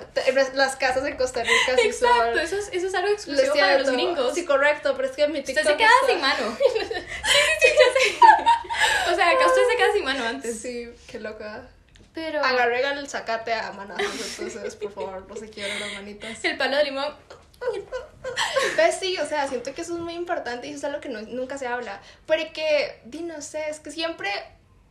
las 0.54 0.74
casas 0.76 1.06
en 1.06 1.16
Costa 1.16 1.42
Rica 1.44 1.76
sí 1.80 1.86
Exacto, 1.88 2.16
son... 2.32 2.38
eso 2.40 2.56
es, 2.56 2.68
eso 2.72 2.86
es 2.88 2.94
algo 2.94 3.08
Lo 3.08 3.14
exclusivo 3.14 3.54
para 3.54 3.78
los 3.78 3.90
gringos. 3.90 4.34
Sí, 4.34 4.44
correcto, 4.44 4.94
pero 4.96 5.08
es 5.08 5.14
que 5.14 5.28
mi 5.28 5.38
Usted 5.40 5.54
TikTok 5.54 5.70
se 5.72 5.76
queda 5.76 5.88
está- 6.00 6.12
sin 6.12 6.20
mano. 6.20 6.56
Sí, 6.68 6.88
sí, 7.60 7.68
sí, 7.68 8.10
sé. 8.18 9.12
O 9.12 9.14
sea, 9.14 9.30
acá 9.30 9.46
usted 9.46 9.62
se 9.70 9.76
queda 9.76 9.92
sin 9.92 10.04
mano 10.04 10.24
antes. 10.24 10.60
Sí, 10.60 10.88
qué 11.06 11.20
loca. 11.20 11.68
Pero 12.14 12.42
Agarré 12.44 12.80
el 12.80 13.08
zacate 13.08 13.52
a 13.52 13.70
manazos, 13.72 14.38
entonces, 14.40 14.74
por 14.76 14.92
favor, 14.92 15.26
no 15.28 15.36
se 15.36 15.48
quiebren 15.50 15.78
las 15.78 15.92
manitas. 15.94 16.44
el 16.44 16.56
palo 16.56 16.76
de 16.76 16.84
limón. 16.84 17.14
Pues 18.76 18.96
sí, 18.96 19.16
o 19.18 19.26
sea, 19.26 19.46
siento 19.48 19.74
que 19.74 19.82
eso 19.82 19.94
es 19.94 20.00
muy 20.00 20.14
importante 20.14 20.66
y 20.66 20.70
eso 20.70 20.78
es 20.78 20.84
algo 20.84 21.00
que 21.00 21.08
no- 21.08 21.22
nunca 21.22 21.58
se 21.58 21.66
habla. 21.66 22.00
Porque, 22.26 23.00
di, 23.04 23.22
no 23.22 23.40
sé, 23.42 23.68
es 23.68 23.80
que 23.80 23.90
siempre, 23.90 24.30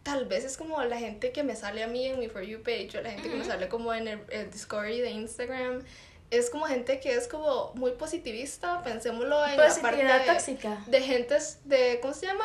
tal 0.03 0.25
vez 0.25 0.43
es 0.45 0.57
como 0.57 0.81
la 0.83 0.97
gente 0.97 1.31
que 1.31 1.43
me 1.43 1.55
sale 1.55 1.83
a 1.83 1.87
mí 1.87 2.05
en 2.07 2.19
mi 2.19 2.27
For 2.29 2.41
You 2.43 2.61
page 2.63 2.91
o 2.97 3.01
la 3.01 3.11
gente 3.11 3.29
que 3.29 3.35
me 3.35 3.45
sale 3.45 3.67
como 3.69 3.93
en 3.93 4.07
el, 4.07 4.19
el 4.29 4.51
Discovery 4.51 4.99
de 5.01 5.09
Instagram. 5.11 5.83
Es 6.29 6.49
como 6.49 6.65
gente 6.65 6.99
que 6.99 7.13
es 7.15 7.27
como 7.29 7.71
muy 7.75 7.91
positivista, 7.91 8.83
pensémoslo 8.83 9.45
en 9.47 9.55
la 9.57 9.73
parte 9.81 10.03
de, 10.03 10.19
tóxica. 10.25 10.77
de 10.87 11.01
gentes 11.01 11.59
de, 11.63 11.99
¿cómo 12.01 12.13
se 12.13 12.25
llama? 12.25 12.43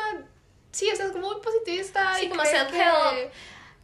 Sí, 0.71 0.89
o 0.91 0.95
sea, 0.95 1.07
es 1.07 1.11
como 1.11 1.31
muy 1.33 1.41
positivista. 1.41 2.15
Sí, 2.17 2.27
y 2.27 2.29
como 2.29 2.43
self-help. 2.43 3.29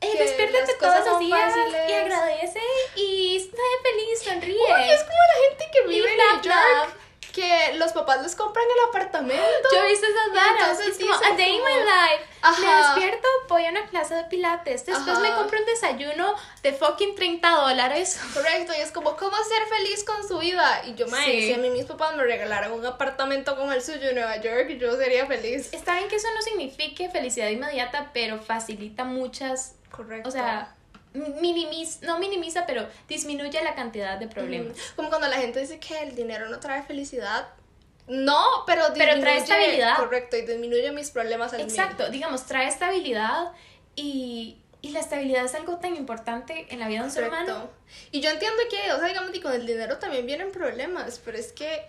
Eh, 0.02 0.16
despiértate 0.18 0.74
todos 0.76 1.06
los 1.06 1.20
días 1.20 1.54
fáciles. 1.54 1.90
y 1.90 1.94
agradece 1.94 2.60
y 2.96 3.40
sé 3.40 3.58
feliz, 3.84 4.24
sonríe. 4.24 4.56
Uy, 4.58 4.90
es 4.92 5.02
como 5.02 5.18
la 5.18 5.50
gente 5.50 5.70
que 5.74 5.88
vive 5.88 6.10
en 6.12 6.18
New 6.18 6.42
York, 6.42 6.96
que 7.34 7.74
los 7.76 7.92
papás 7.92 8.22
les 8.24 8.36
compran 8.36 8.66
el 8.66 8.90
apartamento. 8.90 9.70
Yo 9.74 9.86
visto 9.88 10.08
esas 10.08 10.34
varas. 10.34 10.80
Es 10.80 10.98
como 10.98 11.14
a 11.14 11.36
day 11.38 11.56
in 11.58 11.64
my 11.64 11.74
life. 11.84 12.26
Me 12.62 12.76
despierto, 12.78 13.28
voy 13.50 13.66
a 13.66 13.70
una 13.70 13.86
clase 13.88 14.16
de 14.16 14.24
pilates. 14.24 14.86
Después 14.86 15.20
me 15.20 15.34
compro 15.34 15.60
un 15.60 15.66
desayuno 15.66 16.34
de 16.64 16.72
fucking 16.74 17.16
30 17.16 17.50
dólares. 17.50 18.20
Correcto, 18.34 18.74
y 18.78 18.82
es 18.82 18.92
como, 18.92 19.16
¿cómo 19.18 19.36
ser 19.44 19.68
feliz 19.68 20.04
con 20.06 20.26
su 20.28 20.40
vida? 20.40 20.82
Y 20.86 20.96
yo, 20.96 21.08
mae, 21.08 21.26
Sí. 21.26 21.48
si 21.48 21.54
a 21.54 21.58
mí 21.58 21.70
mis 21.70 21.86
papás 21.86 22.16
me 22.16 22.24
regalaran 22.24 22.72
un 22.72 22.86
apartamento 22.86 23.56
como 23.58 23.74
el 23.74 23.84
suyo 23.84 24.10
en 24.10 24.16
Nueva 24.16 24.38
York, 24.38 24.70
yo 24.80 24.96
sería 24.96 25.26
feliz. 25.28 25.72
Está 25.74 25.96
bien 25.96 26.08
que 26.08 26.16
eso 26.16 26.30
no 26.34 26.42
signifique 26.42 27.10
felicidad 27.10 27.50
inmediata, 27.50 28.10
pero 28.14 28.40
facilita 28.42 29.04
muchas. 29.04 29.76
Correcto. 29.92 30.30
O 30.30 30.32
sea, 30.32 30.76
minimiza, 31.14 32.06
no 32.06 32.20
minimiza, 32.20 32.66
pero 32.66 32.88
disminuye 33.08 33.62
la 33.64 33.76
cantidad 33.76 34.18
de 34.18 34.28
problemas. 34.28 34.76
Mm, 34.78 34.96
Como 34.96 35.10
cuando 35.10 35.28
la 35.28 35.38
gente 35.38 35.60
dice 35.60 35.80
que 35.80 36.00
el 36.04 36.16
dinero 36.16 36.50
no 36.50 36.60
trae 36.60 36.84
felicidad. 36.84 37.48
No, 38.08 38.44
pero 38.66 38.84
Pero 38.96 39.20
trae 39.20 39.36
disminuye- 39.36 39.38
estabilidad. 39.44 39.96
Correcto, 39.98 40.38
y 40.38 40.42
disminuye 40.42 40.92
mis 40.92 41.12
problemas 41.12 41.54
al 41.54 41.60
mil. 41.60 41.70
Exacto, 41.70 42.10
digamos, 42.10 42.46
trae 42.46 42.68
estabilidad 42.68 43.52
y, 43.96 44.58
y 44.82 44.90
la 44.92 45.00
estabilidad 45.00 45.46
es 45.46 45.54
algo 45.56 45.78
tan 45.78 45.96
importante 45.96 46.66
en 46.70 46.80
la 46.80 46.88
vida 46.88 47.00
de 47.00 47.06
un 47.06 47.12
ser 47.12 47.28
humano. 47.28 47.70
Y 48.12 48.22
yo 48.22 48.30
entiendo 48.32 48.62
que, 48.70 48.92
o 48.94 48.98
sea, 49.00 49.08
digamos, 49.08 49.36
y 49.36 49.42
con 49.42 49.54
el 49.54 49.66
dinero 49.68 49.98
también 50.00 50.26
vienen 50.26 50.52
problemas, 50.52 51.20
pero 51.24 51.38
es 51.38 51.52
que 51.52 51.84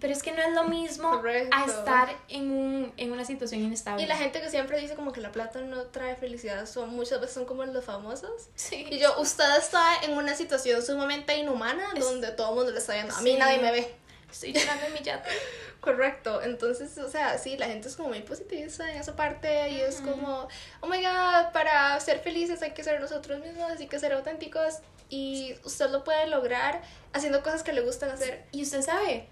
Pero 0.00 0.12
es 0.12 0.22
que 0.22 0.32
no 0.32 0.42
es 0.42 0.52
lo 0.54 0.64
mismo 0.64 1.10
Correcto. 1.10 1.56
a 1.56 1.64
estar 1.64 2.16
en, 2.28 2.50
un, 2.50 2.92
en 2.98 3.10
una 3.10 3.24
situación 3.24 3.62
inestable. 3.62 4.02
Y 4.02 4.06
la 4.06 4.16
gente 4.16 4.40
que 4.40 4.50
siempre 4.50 4.78
dice 4.78 4.94
como 4.94 5.12
que 5.12 5.20
la 5.20 5.32
plata 5.32 5.60
no 5.60 5.84
trae 5.84 6.14
felicidad, 6.14 6.66
son 6.66 6.90
muchas 6.94 7.20
veces 7.20 7.34
son 7.34 7.46
como 7.46 7.64
los 7.64 7.84
famosos. 7.84 8.48
Sí. 8.54 8.86
Y 8.90 8.98
yo, 8.98 9.18
usted 9.20 9.56
está 9.56 10.02
en 10.02 10.12
una 10.12 10.34
situación 10.34 10.82
sumamente 10.82 11.36
inhumana 11.36 11.82
Es- 11.96 12.04
donde 12.04 12.30
todo 12.32 12.50
el 12.50 12.54
mundo 12.56 12.72
le 12.72 12.78
está 12.78 12.94
viendo. 12.94 13.14
A 13.14 13.20
mí 13.22 13.32
Sí. 13.32 13.38
nadie 13.38 13.58
me 13.58 13.72
ve. 13.72 13.94
Estoy 14.30 14.52
llorando 14.52 14.86
en 14.86 14.92
mi 14.92 15.00
yate. 15.00 15.30
Correcto. 15.80 16.42
Entonces, 16.42 16.98
o 16.98 17.08
sea, 17.08 17.38
sí, 17.38 17.56
la 17.56 17.66
gente 17.66 17.88
es 17.88 17.96
como 17.96 18.10
muy 18.10 18.20
positivista 18.20 18.90
en 18.92 18.98
esa 18.98 19.16
parte 19.16 19.70
y 19.70 19.80
es 19.80 20.02
como, 20.02 20.48
oh 20.80 20.86
my 20.86 21.02
god, 21.02 21.52
para 21.54 21.98
ser 22.00 22.20
felices 22.20 22.60
hay 22.62 22.72
que 22.72 22.84
ser 22.84 23.00
nosotros 23.00 23.40
mismos, 23.40 23.70
hay 23.78 23.86
que 23.86 23.98
ser 23.98 24.12
auténticos 24.12 24.74
y 25.08 25.54
usted 25.64 25.88
lo 25.88 26.04
puede 26.04 26.26
lograr 26.26 26.82
haciendo 27.14 27.42
cosas 27.42 27.62
que 27.62 27.72
le 27.72 27.80
gustan 27.80 28.10
hacer. 28.10 28.44
Y 28.52 28.62
usted 28.64 28.82
sabe, 28.82 29.28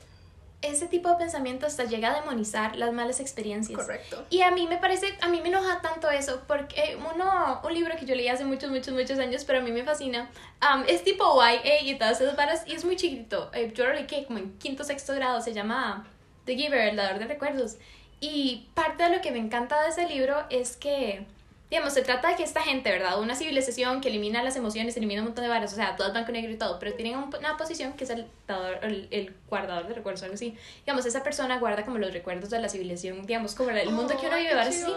ese 0.63 0.89
tipo 0.89 1.09
de 1.11 1.17
pensamiento 1.17 1.67
hasta 1.67 1.85
llega 1.85 2.13
a 2.13 2.21
demonizar 2.21 2.77
las 2.77 2.93
malas 2.93 3.21
experiencias. 3.21 3.79
Correcto. 3.79 4.25
Y 4.31 4.43
a 4.43 4.51
mí 4.51 4.67
me 4.67 4.79
parece, 4.79 5.17
a 5.21 5.29
mí 5.29 5.41
me 5.41 5.49
enoja 5.49 5.81
tanto 5.81 6.11
eso, 6.11 6.43
porque 6.47 6.99
uno, 6.99 7.61
un 7.63 7.75
libro 7.75 7.95
que 7.97 8.07
yo 8.07 8.15
leí 8.15 8.29
hace 8.29 8.45
muchos, 8.45 8.71
muchos, 8.71 8.95
muchos 8.95 9.19
años, 9.19 9.45
pero 9.45 9.61
a 9.61 9.63
mí 9.63 9.71
me 9.71 9.85
fascina, 9.85 10.31
um, 10.63 10.83
es 10.89 11.05
tipo 11.05 11.41
YA 11.41 11.83
y 11.83 11.97
todas 11.99 12.21
esas 12.21 12.37
varas, 12.37 12.65
y 12.67 12.75
es 12.75 12.85
muy 12.85 12.97
chiquito. 12.97 13.51
Eh, 13.53 13.73
yo 13.75 13.87
lo 13.87 13.93
leí 13.93 14.07
como 14.25 14.39
en 14.39 14.59
quinto, 14.59 14.83
sexto 14.85 15.15
grado, 15.15 15.41
se 15.41 15.53
llama 15.53 16.07
The 16.45 16.57
Giver, 16.57 16.89
el 16.89 16.97
dador 16.97 17.19
de 17.19 17.27
recuerdos. 17.27 17.77
Y 18.21 18.69
parte 18.75 19.05
de 19.05 19.11
lo 19.11 19.21
que 19.21 19.31
me 19.31 19.39
encanta 19.39 19.83
de 19.83 19.91
ese 19.91 20.07
libro 20.09 20.45
es 20.49 20.77
que, 20.77 21.27
digamos, 21.71 21.93
se 21.95 22.03
trata 22.03 22.29
de 22.29 22.37
que 22.37 22.45
esta 22.45 22.63
gente, 22.63 22.91
¿verdad? 22.93 23.21
Una 23.21 23.35
civilización 23.35 24.01
que 24.01 24.09
elimina 24.09 24.43
las 24.43 24.55
emociones, 24.57 24.97
elimina 24.97 25.21
un 25.23 25.27
montón 25.29 25.43
de 25.43 25.49
varas, 25.49 25.73
o 25.73 25.77
sea, 25.77 25.97
todas 25.97 26.13
blanco, 26.13 26.31
negro 26.31 26.53
y 26.53 26.57
todo, 26.57 26.79
pero 26.79 26.95
tienen 26.95 27.17
un- 27.19 27.35
una 27.35 27.57
posición 27.57 27.95
que 27.95 28.05
es 28.05 28.11
el, 28.11 28.29
dador- 28.47 28.79
el, 28.83 29.09
el 29.11 29.35
guardador 29.49 29.89
de 29.89 29.95
recuerdos, 29.95 30.23
algo 30.23 30.35
así. 30.35 30.57
Digamos, 30.85 31.05
esa 31.07 31.23
persona 31.25 31.59
guarda 31.59 31.85
como 31.85 31.99
los 31.99 32.13
recuerdos 32.13 32.51
de 32.51 32.61
la 32.61 32.69
civilización, 32.69 33.27
digamos, 33.27 33.55
como 33.57 33.71
el 33.71 33.91
mundo 33.91 34.17
que 34.17 34.27
uno 34.27 34.37
Ay, 34.37 34.43
vive, 34.45 34.55
varas 34.55 34.81
así. 34.81 34.93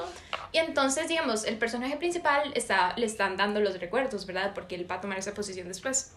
Y 0.51 0.59
entonces, 0.59 1.07
digamos, 1.07 1.43
el 1.45 1.57
personaje 1.57 1.97
principal 1.97 2.51
está, 2.53 2.93
le 2.97 3.05
están 3.07 3.35
dando 3.35 3.59
los 3.59 3.79
recuerdos, 3.79 4.25
¿verdad? 4.27 4.51
Porque 4.53 4.75
él 4.75 4.89
va 4.89 4.95
a 4.95 5.01
tomar 5.01 5.17
esa 5.17 5.33
posición 5.33 5.67
después. 5.67 6.13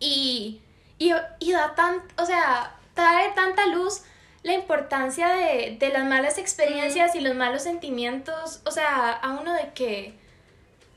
Y, 0.00 0.60
y, 0.98 1.12
y 1.38 1.52
da 1.52 1.74
tan, 1.74 2.02
o 2.16 2.26
sea, 2.26 2.76
trae 2.94 3.30
tanta 3.34 3.66
luz 3.66 4.02
la 4.48 4.54
importancia 4.54 5.28
de, 5.28 5.76
de 5.78 5.88
las 5.90 6.04
malas 6.04 6.38
experiencias 6.38 7.14
y 7.14 7.20
los 7.20 7.34
malos 7.36 7.62
sentimientos, 7.62 8.60
o 8.64 8.70
sea, 8.72 9.12
a 9.12 9.30
uno 9.40 9.52
de 9.54 9.72
que, 9.74 10.14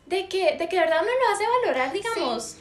de 0.07 0.27
que, 0.27 0.57
de 0.57 0.67
que 0.67 0.75
de 0.75 0.81
verdad 0.81 0.99
uno 1.01 1.11
lo 1.11 1.33
hace 1.33 1.43
valorar, 1.61 1.93
digamos. 1.93 2.57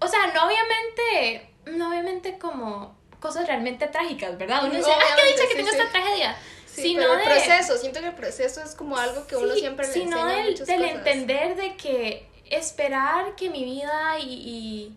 O 0.00 0.06
sea, 0.08 0.26
no 0.34 0.46
obviamente, 0.46 1.50
no 1.66 1.88
obviamente 1.88 2.38
como 2.38 2.94
cosas 3.20 3.46
realmente 3.46 3.86
trágicas, 3.86 4.36
¿verdad? 4.36 4.64
Uno 4.64 4.74
dice, 4.74 4.90
ah, 4.92 5.16
qué 5.16 5.26
dicha 5.32 5.42
que 5.44 5.48
sí, 5.50 5.56
tengo 5.56 5.70
sí. 5.70 5.76
esta 5.78 5.90
tragedia. 5.90 6.36
Sí, 6.66 6.82
sino 6.82 7.00
pero 7.02 7.12
el 7.14 7.18
de- 7.20 7.24
proceso, 7.24 7.78
siento 7.78 8.00
que 8.00 8.08
el 8.08 8.14
proceso 8.14 8.60
es 8.62 8.74
como 8.74 8.96
algo 8.98 9.26
que 9.26 9.36
uno 9.36 9.54
siempre 9.54 9.86
le 9.86 9.92
sino 9.92 10.16
enseña 10.18 10.36
del, 10.42 10.50
muchas 10.50 10.66
del 10.66 10.80
cosas. 10.80 10.94
entender 10.96 11.56
de 11.56 11.76
que 11.76 12.28
esperar 12.50 13.34
que 13.36 13.48
mi 13.48 13.64
vida 13.64 14.18
y, 14.18 14.96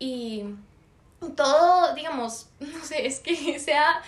y, 0.00 0.06
y 1.20 1.30
todo, 1.36 1.94
digamos, 1.94 2.48
no 2.60 2.84
sé, 2.84 3.06
es 3.06 3.20
que 3.20 3.58
sea, 3.58 4.02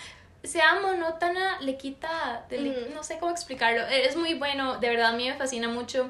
sea 0.47 0.75
monótona, 0.81 1.59
le 1.61 1.77
quita, 1.77 2.45
de- 2.49 2.91
no 2.93 3.03
sé 3.03 3.17
cómo 3.19 3.31
explicarlo, 3.31 3.81
es 3.87 4.15
muy 4.15 4.33
bueno, 4.35 4.77
de 4.77 4.89
verdad 4.89 5.07
a 5.13 5.17
mí 5.17 5.27
me 5.29 5.35
fascina 5.35 5.67
mucho. 5.67 6.09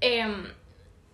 em, 0.00 0.52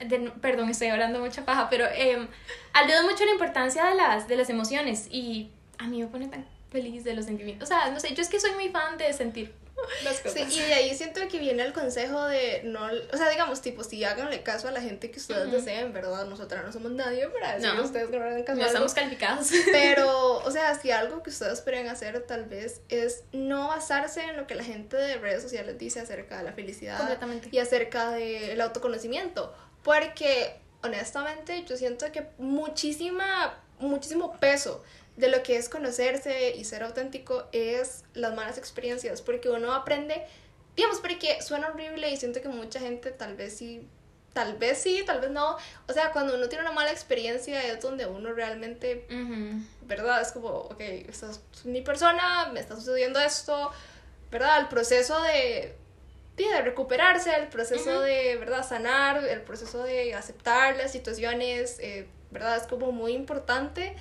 de- 0.00 0.32
perdón, 0.40 0.68
estoy 0.68 0.88
hablando 0.88 1.20
mucha 1.20 1.44
paja, 1.44 1.68
pero 1.70 1.84
eh, 1.86 2.26
aludo 2.72 3.02
mucho 3.04 3.22
a 3.22 3.26
la 3.26 3.32
importancia 3.32 3.84
de 3.86 3.94
las, 3.94 4.26
de 4.26 4.36
las 4.36 4.50
emociones 4.50 5.06
y 5.10 5.50
a 5.78 5.86
mí 5.86 6.00
me 6.00 6.08
pone 6.08 6.26
tan 6.28 6.44
feliz 6.70 7.04
de 7.04 7.14
los 7.14 7.26
sentimientos. 7.26 7.68
O 7.70 7.72
sea, 7.72 7.90
no 7.90 8.00
sé, 8.00 8.12
yo 8.14 8.22
es 8.22 8.28
que 8.28 8.40
soy 8.40 8.52
muy 8.52 8.68
fan 8.70 8.98
de 8.98 9.12
sentir. 9.12 9.54
Sí, 10.32 10.40
y 10.50 10.60
de 10.60 10.74
ahí 10.74 10.94
siento 10.96 11.20
que 11.28 11.38
viene 11.38 11.62
el 11.64 11.72
consejo 11.72 12.24
de 12.26 12.62
no, 12.64 12.88
o 13.12 13.16
sea, 13.16 13.28
digamos, 13.28 13.60
tipo, 13.60 13.84
si 13.84 14.02
háganle 14.04 14.42
caso 14.42 14.68
a 14.68 14.70
la 14.70 14.80
gente 14.80 15.10
que 15.10 15.18
ustedes 15.18 15.50
deseen, 15.50 15.92
¿verdad? 15.92 16.26
Nosotras 16.26 16.64
no 16.64 16.72
somos 16.72 16.92
nadie 16.92 17.28
para 17.28 17.54
decirle 17.56 17.76
No. 17.76 17.84
ustedes 17.84 18.08
que 18.10 18.18
no 18.18 18.24
hagan 18.24 18.42
caso 18.44 18.60
no 18.60 18.66
estamos 18.66 18.94
calificados. 18.94 19.48
Pero, 19.70 20.36
o 20.44 20.50
sea, 20.50 20.74
si 20.74 20.90
algo 20.90 21.22
que 21.22 21.30
ustedes 21.30 21.60
pueden 21.60 21.88
hacer 21.88 22.20
tal 22.26 22.44
vez 22.44 22.80
es 22.88 23.24
no 23.32 23.68
basarse 23.68 24.22
en 24.22 24.36
lo 24.36 24.46
que 24.46 24.54
la 24.54 24.64
gente 24.64 24.96
de 24.96 25.16
redes 25.18 25.42
sociales 25.42 25.78
dice 25.78 26.00
acerca 26.00 26.38
de 26.38 26.44
la 26.44 26.52
felicidad 26.52 26.96
Completamente. 26.98 27.48
y 27.52 27.58
acerca 27.58 28.10
del 28.10 28.60
autoconocimiento. 28.60 29.54
Porque, 29.82 30.60
honestamente, 30.82 31.64
yo 31.64 31.76
siento 31.76 32.10
que 32.12 32.26
muchísima, 32.38 33.61
muchísimo 33.82 34.36
peso 34.38 34.82
de 35.16 35.28
lo 35.28 35.42
que 35.42 35.56
es 35.56 35.68
conocerse 35.68 36.56
y 36.56 36.64
ser 36.64 36.82
auténtico 36.82 37.46
es 37.52 38.04
las 38.14 38.34
malas 38.34 38.58
experiencias. 38.58 39.22
Porque 39.22 39.50
uno 39.50 39.74
aprende, 39.74 40.26
digamos, 40.76 41.00
porque 41.00 41.40
suena 41.42 41.68
horrible 41.68 42.10
y 42.10 42.16
siento 42.16 42.40
que 42.40 42.48
mucha 42.48 42.80
gente 42.80 43.10
tal 43.10 43.36
vez 43.36 43.56
sí 43.56 43.86
tal 44.32 44.56
vez 44.56 44.78
sí, 44.78 45.02
tal 45.06 45.20
vez 45.20 45.30
no. 45.30 45.56
O 45.88 45.92
sea, 45.92 46.10
cuando 46.12 46.34
uno 46.34 46.48
tiene 46.48 46.64
una 46.64 46.72
mala 46.72 46.90
experiencia 46.90 47.62
es 47.66 47.80
donde 47.80 48.06
uno 48.06 48.32
realmente. 48.32 49.06
¿verdad? 49.82 50.22
Es 50.22 50.32
como, 50.32 50.48
ok, 50.48 50.80
esta 50.80 51.30
es 51.30 51.64
mi 51.64 51.82
persona, 51.82 52.50
me 52.52 52.60
está 52.60 52.76
sucediendo 52.76 53.20
esto, 53.20 53.70
¿verdad? 54.30 54.60
El 54.60 54.68
proceso 54.68 55.20
de, 55.22 55.74
de, 56.36 56.62
recuperarse, 56.62 57.34
el 57.34 57.48
proceso 57.48 58.00
de, 58.00 58.36
¿verdad? 58.36 58.66
Sanar, 58.66 59.24
el 59.24 59.42
proceso 59.42 59.82
de 59.82 60.14
aceptar 60.14 60.76
las 60.76 60.92
situaciones, 60.92 61.78
eh, 61.80 62.06
¿verdad? 62.32 62.56
Es 62.56 62.64
como 62.64 62.90
muy 62.92 63.12
importante. 63.12 63.94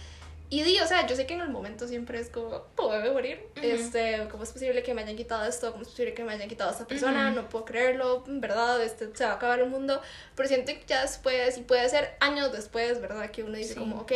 Y 0.49 0.63
di, 0.63 0.77
o 0.81 0.85
sea, 0.87 1.07
yo 1.07 1.15
sé 1.15 1.25
que 1.25 1.33
en 1.33 1.39
el 1.41 1.47
momento 1.49 1.87
siempre 1.87 2.19
es 2.19 2.29
como, 2.29 2.63
puedo 2.75 3.13
morir. 3.13 3.47
Ujú. 3.55 3.65
este, 3.65 4.27
¿Cómo 4.29 4.43
es 4.43 4.51
posible 4.51 4.83
que 4.83 4.93
me 4.93 5.01
hayan 5.03 5.15
quitado 5.15 5.45
esto? 5.45 5.71
¿Cómo 5.71 5.83
es 5.83 5.89
posible 5.89 6.13
que 6.13 6.23
me 6.25 6.33
hayan 6.33 6.49
quitado 6.49 6.71
a 6.71 6.73
esta 6.73 6.85
persona? 6.85 7.27
Ujú. 7.27 7.35
No 7.41 7.49
puedo 7.49 7.63
creerlo, 7.63 8.23
¿verdad? 8.27 8.81
Este, 8.83 9.09
se 9.15 9.23
va 9.23 9.31
a 9.31 9.35
acabar 9.35 9.59
el 9.61 9.69
mundo. 9.69 10.01
Pero 10.35 10.49
siento 10.49 10.73
que 10.73 10.83
ya 10.85 11.03
después, 11.03 11.57
y 11.57 11.61
puede 11.61 11.87
ser 11.87 12.15
años 12.19 12.51
después, 12.51 12.99
¿verdad? 12.99 13.31
Que 13.31 13.43
uno 13.43 13.55
dice 13.55 13.75
Sí. 13.75 13.79
como, 13.79 14.01
ok, 14.01 14.11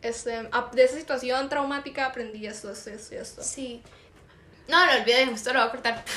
este, 0.00 0.30
de 0.30 0.84
esa 0.84 0.96
situación 0.96 1.50
traumática 1.50 2.06
aprendí 2.06 2.46
esto, 2.46 2.70
esto, 2.70 2.88
esto 2.90 3.14
esto. 3.16 3.42
Sí. 3.42 3.82
No, 4.68 4.86
lo 4.86 4.92
olvidé, 5.00 5.26
justo 5.26 5.52
lo 5.52 5.60
voy 5.60 5.68
a 5.68 5.70
cortar. 5.70 6.04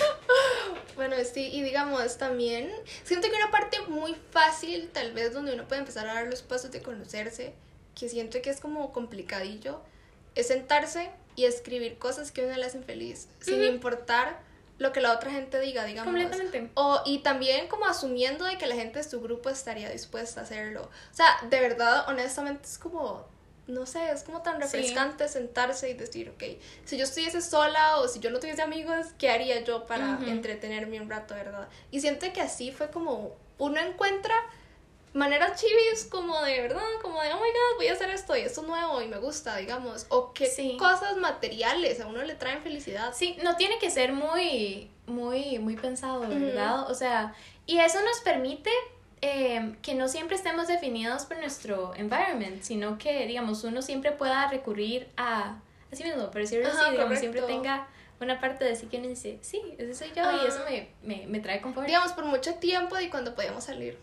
Bueno, 0.95 1.15
sí, 1.31 1.51
y 1.53 1.61
digamos 1.61 2.17
también, 2.17 2.71
siento 3.03 3.29
que 3.29 3.35
una 3.35 3.51
parte 3.51 3.79
muy 3.87 4.15
fácil, 4.31 4.89
tal 4.91 5.11
vez 5.13 5.31
donde 5.31 5.53
uno 5.53 5.67
puede 5.67 5.81
empezar 5.81 6.07
a 6.07 6.15
dar 6.15 6.25
los 6.25 6.41
pasos 6.41 6.71
de 6.71 6.81
conocerse, 6.81 7.53
que 7.93 8.09
siento 8.09 8.41
que 8.41 8.49
es 8.49 8.59
como 8.59 8.91
complicadillo, 8.91 9.79
es 10.33 10.47
sentarse 10.47 11.11
y 11.35 11.45
escribir 11.45 11.99
cosas 11.99 12.31
que 12.31 12.41
a 12.41 12.45
uno 12.45 12.57
le 12.57 12.65
hacen 12.65 12.83
feliz, 12.83 13.29
sin 13.41 13.63
importar 13.63 14.39
lo 14.79 14.91
que 14.91 15.01
la 15.01 15.13
otra 15.13 15.31
gente 15.31 15.59
diga, 15.59 15.85
digamos. 15.85 16.11
Completamente. 16.11 16.71
O, 16.75 17.01
y 17.05 17.19
también 17.19 17.67
como 17.67 17.85
asumiendo 17.85 18.45
de 18.45 18.57
que 18.57 18.65
la 18.65 18.75
gente 18.75 18.99
de 18.99 19.03
su 19.03 19.21
grupo 19.21 19.49
estaría 19.49 19.89
dispuesta 19.89 20.41
a 20.41 20.43
hacerlo. 20.43 20.83
O 20.83 21.15
sea, 21.15 21.27
de 21.49 21.59
verdad, 21.59 22.09
honestamente, 22.09 22.63
es 22.65 22.77
como, 22.77 23.27
no 23.67 23.85
sé, 23.85 24.11
es 24.11 24.23
como 24.23 24.41
tan 24.41 24.61
refrescante 24.61 25.27
sentarse 25.27 25.89
y 25.89 25.93
decir, 25.93 26.29
ok, 26.29 26.43
si 26.85 26.97
yo 26.97 27.03
estuviese 27.03 27.41
sola 27.41 27.97
o 27.99 28.07
si 28.07 28.19
yo 28.19 28.29
no 28.31 28.39
tuviese 28.39 28.61
amigos, 28.61 29.07
¿qué 29.17 29.29
haría 29.29 29.61
yo 29.61 29.85
para 29.85 30.19
entretenerme 30.25 31.01
un 31.01 31.09
rato, 31.09 31.35
verdad? 31.35 31.67
Y 31.91 31.99
siento 32.01 32.31
que 32.33 32.41
así 32.41 32.71
fue 32.71 32.89
como 32.89 33.35
uno 33.57 33.79
encuentra 33.79 34.33
maneras 35.13 35.59
chivis 35.59 36.05
como 36.09 36.39
de 36.43 36.61
verdad, 36.61 36.81
como 37.01 37.21
de, 37.21 37.33
oh 37.33 37.37
my 37.37 37.41
god, 37.49 37.77
voy 37.77 37.87
a 37.87 37.93
hacer 37.93 38.09
esto 38.11 38.35
y 38.37 38.41
esto 38.41 38.61
es 38.61 38.67
nuevo 38.67 39.01
y 39.01 39.07
me 39.07 39.17
gusta, 39.17 39.55
digamos, 39.57 40.05
o 40.09 40.31
qué 40.33 40.45
Sí. 40.45 40.77
cosas 40.77 41.17
materiales 41.17 41.99
a 41.99 42.07
uno 42.07 42.23
le 42.23 42.35
traen 42.35 42.61
felicidad. 42.61 43.13
Sí, 43.15 43.37
no 43.43 43.55
tiene 43.57 43.79
que 43.79 43.89
ser 43.89 44.13
muy, 44.13 44.91
muy, 45.07 45.59
muy 45.59 45.75
pensado, 45.75 46.21
¿verdad? 46.21 46.89
O 46.89 46.93
sea, 46.93 47.33
y 47.65 47.79
eso 47.79 47.99
nos 48.03 48.19
permite 48.21 48.69
eh, 49.21 49.75
que 49.81 49.95
no 49.95 50.07
siempre 50.07 50.35
estemos 50.35 50.67
definidos 50.67 51.25
por 51.25 51.37
nuestro 51.37 51.93
environment, 51.95 52.61
sino 52.61 52.97
que, 52.97 53.25
digamos, 53.25 53.63
uno 53.63 53.81
siempre 53.81 54.11
pueda 54.11 54.47
recurrir 54.47 55.09
a, 55.17 55.59
así 55.91 56.03
mismo, 56.03 56.29
por 56.31 56.41
decirlo 56.41 56.67
Ajá, 56.69 56.81
así, 56.81 56.91
digamos, 56.91 57.19
siempre 57.19 57.41
tenga 57.41 57.87
una 58.19 58.39
parte 58.39 58.65
de 58.65 58.75
sí 58.75 58.87
que 58.87 58.97
uno 58.97 59.07
dice, 59.07 59.37
sí, 59.41 59.61
ese 59.77 59.93
soy 59.93 60.11
yo 60.15 60.23
y 60.43 60.47
eso 60.47 60.59
me, 60.69 60.89
me, 61.03 61.27
me 61.27 61.39
trae 61.39 61.61
confort. 61.61 61.85
Digamos, 61.85 62.13
por 62.13 62.25
mucho 62.25 62.55
tiempo 62.55 62.97
y 62.99 63.09
cuando 63.09 63.35
podíamos 63.35 63.63
salir. 63.63 63.97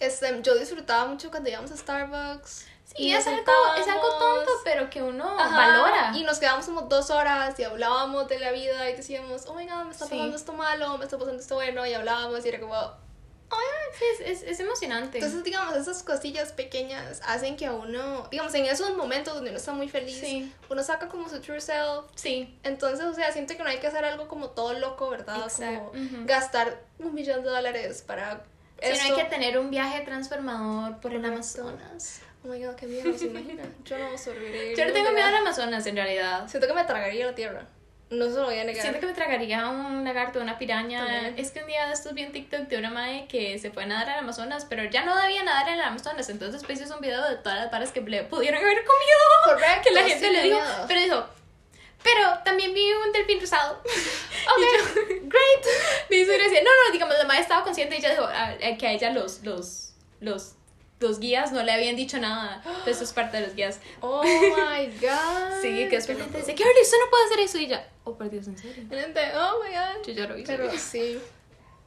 Este, 0.00 0.40
yo 0.42 0.54
disfrutaba 0.58 1.06
mucho 1.06 1.30
cuando 1.30 1.50
íbamos 1.50 1.70
a 1.70 1.76
Starbucks. 1.76 2.66
Sí, 2.84 3.10
nos 3.12 3.20
es 3.20 3.26
algo, 3.26 3.52
es 3.78 3.88
algo 3.88 4.08
tonto, 4.18 4.50
pero 4.64 4.88
que 4.88 5.02
uno 5.02 5.38
Ajá, 5.38 5.56
valora. 5.56 6.12
Y 6.14 6.22
nos 6.22 6.38
quedábamos 6.38 6.66
como 6.66 6.82
dos 6.82 7.10
horas 7.10 7.58
y 7.58 7.64
hablábamos 7.64 8.28
de 8.28 8.38
la 8.38 8.52
vida 8.52 8.88
y 8.88 8.94
decíamos, 8.96 9.44
oh 9.48 9.54
my 9.54 9.66
god, 9.66 9.84
me 9.86 9.90
está 9.90 10.04
Sí. 10.06 10.12
pasando 10.12 10.36
esto 10.36 10.52
malo, 10.52 10.96
me 10.96 11.04
está 11.04 11.18
pasando 11.18 11.40
esto 11.42 11.56
bueno, 11.56 11.84
y 11.84 11.92
hablábamos 11.94 12.44
y 12.44 12.48
era 12.48 12.60
como. 12.60 12.74
Sí, 13.98 14.04
es, 14.24 14.42
es, 14.42 14.48
es 14.50 14.60
emocionante. 14.60 15.16
Entonces, 15.18 15.42
digamos, 15.42 15.74
esas 15.74 16.02
cosillas 16.02 16.52
pequeñas 16.52 17.22
hacen 17.26 17.56
que 17.56 17.64
a 17.64 17.72
uno, 17.72 18.28
digamos, 18.30 18.54
en 18.54 18.66
esos 18.66 18.94
momentos 18.94 19.32
donde 19.34 19.48
uno 19.50 19.58
está 19.58 19.72
muy 19.72 19.88
feliz, 19.88 20.18
Sí. 20.20 20.52
uno 20.68 20.82
saca 20.82 21.08
como 21.08 21.28
su 21.30 21.40
true 21.40 21.60
self. 21.62 22.04
sí, 22.14 22.58
Entonces, 22.62 23.06
o 23.06 23.14
sea, 23.14 23.32
siento 23.32 23.56
que 23.56 23.62
no 23.62 23.70
hay 23.70 23.78
que 23.78 23.86
hacer 23.86 24.04
algo 24.04 24.28
como 24.28 24.50
todo 24.50 24.74
loco, 24.78 25.08
¿verdad? 25.08 25.38
Exacto. 25.44 25.92
Como 25.92 26.26
gastar 26.26 26.82
un 26.98 27.14
millón 27.14 27.42
de 27.42 27.48
dólares 27.48 28.02
para. 28.06 28.44
si 28.82 28.98
no 28.98 29.04
hay 29.16 29.22
que 29.22 29.30
tener 29.30 29.58
un 29.58 29.70
viaje 29.70 30.02
transformador 30.02 31.00
por 31.00 31.14
el. 31.14 31.24
Amazonas. 31.24 32.20
Oh 32.44 32.48
my 32.48 32.62
god, 32.62 32.74
qué 32.74 32.86
miedo, 32.86 33.16
¿se 33.16 33.26
imagina? 33.26 33.62
Yo 33.84 33.96
no 33.98 34.18
sobreviviría. 34.18 34.74
Yo 34.76 34.86
no 34.86 34.92
tengo 34.92 35.10
miedo 35.12 35.26
al 35.26 35.36
Amazonas, 35.36 35.86
en 35.86 35.96
realidad. 35.96 36.46
Siento 36.48 36.66
que 36.68 36.74
me 36.74 36.84
tragaría 36.84 37.26
la 37.26 37.34
tierra. 37.34 37.66
No 38.08 38.26
se 38.26 38.36
lo 38.36 38.44
voy 38.44 38.58
a 38.58 38.64
negar. 38.64 38.82
Siento 38.82 39.00
que 39.00 39.06
me 39.06 39.14
tragaría 39.14 39.68
un 39.68 40.04
lagarto, 40.04 40.40
una 40.40 40.58
piraña. 40.58 41.04
También. 41.04 41.34
Es 41.38 41.50
que 41.50 41.60
un 41.60 41.66
día 41.66 41.86
de 41.88 41.92
estos 41.92 42.14
vi 42.14 42.22
en 42.22 42.32
TikTok 42.32 42.68
de 42.68 42.78
una 42.78 42.90
madre 42.90 43.26
que 43.28 43.58
se 43.58 43.72
fue 43.72 43.82
a 43.82 43.86
nadar 43.86 44.10
al 44.10 44.18
Amazonas, 44.20 44.64
pero 44.64 44.84
ya 44.84 45.04
no 45.04 45.16
debía 45.20 45.42
nadar 45.42 45.68
en 45.68 45.74
el 45.74 45.80
Amazonas. 45.80 46.28
Entonces 46.28 46.62
pues 46.64 46.80
hizo 46.80 46.94
un 46.94 47.00
video 47.00 47.20
de 47.28 47.36
todas 47.36 47.58
las 47.58 47.70
varas 47.70 47.90
que 47.90 48.00
le 48.00 48.22
pudieron 48.22 48.62
haber 48.62 48.84
comido. 48.84 49.18
Correcto, 49.44 49.82
Que 49.88 49.90
la 49.92 50.02
gente 50.04 50.30
le 50.30 50.42
dijo. 50.44 50.60
miedo. 50.60 50.84
Pero 50.86 51.00
dijo, 51.00 51.26
pero 52.04 52.38
también 52.44 52.72
vi 52.72 52.92
un 52.92 53.12
delfín 53.12 53.40
rosado. 53.40 53.82
Ok, 54.46 55.08
great. 55.22 55.66
Me 56.08 56.16
hizo 56.18 56.32
gracia. 56.32 56.62
No, 56.62 56.70
no, 56.70 56.92
digamos, 56.92 57.18
la 57.18 57.24
madre 57.24 57.40
estaba 57.40 57.64
consciente 57.64 57.96
y 57.96 57.98
ella 57.98 58.10
dijo 58.10 58.28
ah, 58.32 58.54
eh, 58.60 58.78
que 58.78 58.86
a 58.86 58.92
ella 58.92 59.10
los, 59.10 59.42
los, 59.42 59.92
los, 60.20 60.54
los 60.98 61.20
guías 61.20 61.52
no 61.52 61.62
le 61.62 61.72
habían 61.72 61.96
dicho 61.96 62.18
nada. 62.18 62.62
Entonces 62.64 62.96
eso 62.96 63.04
es 63.04 63.12
parte 63.12 63.38
de 63.38 63.46
los 63.46 63.54
guías. 63.54 63.80
Oh 64.00 64.22
my 64.22 64.86
god. 65.00 65.60
Sí, 65.60 65.88
que 65.88 65.96
después 65.96 66.18
la 66.18 66.24
gente 66.24 66.38
dice, 66.38 66.54
Carly, 66.54 66.80
usted 66.82 66.96
no 67.04 67.10
puede 67.10 67.24
hacer 67.26 67.40
eso. 67.40 67.58
Y 67.58 67.66
ya, 67.66 67.88
oh, 68.04 68.16
por 68.16 68.30
Dios, 68.30 68.46
en 68.46 68.58
serio. 68.58 68.84
Gente, 68.88 69.20
oh 69.36 69.62
my 69.62 69.70
god. 69.70 70.06
Yo 70.06 70.12
ya 70.12 70.26
lo 70.26 70.38
hice. 70.38 70.56
Pero 70.56 70.70
sí. 70.78 71.18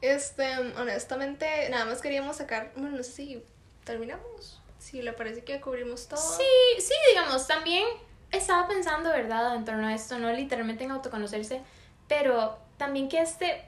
Este, 0.00 0.56
honestamente, 0.78 1.68
nada 1.70 1.84
más 1.84 2.00
queríamos 2.00 2.36
sacar. 2.36 2.72
Bueno, 2.76 2.96
no 2.96 3.02
sé 3.02 3.12
si 3.12 3.44
terminamos. 3.84 4.60
Si 4.78 5.02
le 5.02 5.12
parece 5.12 5.44
que 5.44 5.60
cubrimos 5.60 6.08
todo. 6.08 6.20
Sí, 6.20 6.80
sí, 6.80 6.94
digamos, 7.10 7.46
también 7.46 7.84
estaba 8.30 8.66
pensando, 8.66 9.10
¿verdad?, 9.10 9.54
en 9.56 9.64
torno 9.64 9.86
a 9.86 9.94
esto, 9.94 10.18
no 10.18 10.32
literalmente 10.32 10.84
en 10.84 10.92
autoconocerse, 10.92 11.60
pero 12.08 12.58
también 12.76 13.08
que 13.08 13.20
este, 13.20 13.64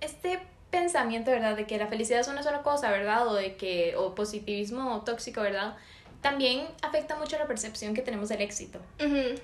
este 0.00 0.40
pensamiento, 0.70 1.30
¿verdad?, 1.30 1.56
de 1.56 1.66
que 1.66 1.78
la 1.78 1.86
felicidad 1.88 2.20
es 2.20 2.28
una 2.28 2.42
sola 2.42 2.62
cosa, 2.62 2.90
¿verdad?, 2.90 3.26
o 3.26 3.34
de 3.34 3.56
que, 3.56 3.94
o 3.96 4.14
positivismo 4.14 5.02
tóxico, 5.04 5.40
¿verdad?, 5.40 5.76
también 6.20 6.66
afecta 6.82 7.16
mucho 7.16 7.38
la 7.38 7.46
percepción 7.46 7.94
que 7.94 8.02
tenemos 8.02 8.28
del 8.28 8.42
éxito. 8.42 8.78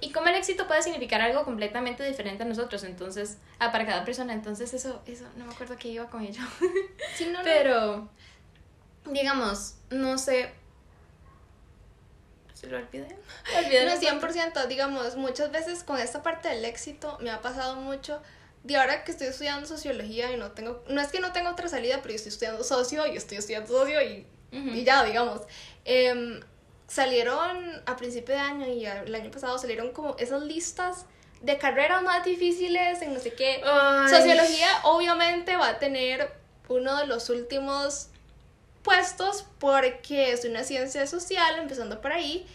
Y 0.00 0.12
como 0.12 0.28
el 0.28 0.34
éxito 0.34 0.66
puede 0.66 0.82
significar 0.82 1.22
algo 1.22 1.44
completamente 1.44 2.04
diferente 2.04 2.42
a 2.42 2.46
nosotros, 2.46 2.84
entonces, 2.84 3.38
ah, 3.58 3.72
para 3.72 3.86
cada 3.86 4.04
persona, 4.04 4.34
entonces 4.34 4.74
eso, 4.74 5.00
eso, 5.06 5.24
no 5.36 5.46
me 5.46 5.54
acuerdo 5.54 5.76
qué 5.78 5.88
iba 5.88 6.06
con 6.10 6.22
ello. 6.22 6.42
Sí, 7.16 7.26
no, 7.26 7.38
no. 7.38 7.44
Pero, 7.44 8.08
digamos, 9.06 9.76
no 9.90 10.18
sé. 10.18 10.50
¿Se 12.52 12.66
lo 12.66 12.76
olvidé? 12.76 13.16
Olvidé 13.56 13.86
No, 13.86 13.92
el 13.92 14.00
100%, 14.00 14.66
digamos, 14.66 15.16
muchas 15.16 15.50
veces 15.50 15.82
con 15.82 15.98
esta 15.98 16.22
parte 16.22 16.48
del 16.48 16.64
éxito 16.64 17.16
me 17.20 17.30
ha 17.30 17.40
pasado 17.40 17.76
mucho. 17.76 18.20
De 18.66 18.76
ahora 18.76 19.04
que 19.04 19.12
estoy 19.12 19.28
estudiando 19.28 19.66
sociología 19.66 20.32
y 20.32 20.36
no 20.36 20.50
tengo, 20.52 20.82
no 20.88 21.00
es 21.00 21.08
que 21.08 21.20
no 21.20 21.32
tengo 21.32 21.50
otra 21.50 21.68
salida, 21.68 21.98
pero 22.02 22.10
yo 22.10 22.16
estoy 22.16 22.32
estudiando 22.32 22.64
socio 22.64 23.06
y 23.06 23.16
estoy 23.16 23.38
estudiando 23.38 23.68
socio 23.68 24.02
y, 24.02 24.26
y 24.50 24.84
ya, 24.84 25.04
digamos. 25.04 25.42
Em, 25.84 26.40
salieron 26.88 27.82
a 27.86 27.96
principio 27.96 28.34
de 28.34 28.40
año 28.40 28.66
y 28.66 28.86
el 28.86 29.14
año 29.14 29.30
pasado 29.30 29.58
salieron 29.58 29.92
como 29.92 30.16
esas 30.18 30.42
listas 30.42 31.06
de 31.42 31.58
carreras 31.58 32.02
más 32.02 32.24
difíciles 32.24 33.02
en 33.02 33.14
no 33.14 33.20
sé 33.20 33.32
qué. 33.34 33.62
Ay. 33.64 34.08
Sociología 34.08 34.68
obviamente 34.84 35.56
va 35.56 35.68
a 35.68 35.78
tener 35.78 36.32
uno 36.68 36.96
de 36.96 37.06
los 37.06 37.30
últimos 37.30 38.08
puestos 38.82 39.46
porque 39.58 40.32
es 40.32 40.44
una 40.44 40.64
ciencia 40.64 41.06
social, 41.06 41.58
empezando 41.58 42.00
por 42.00 42.12
ahí, 42.12 42.46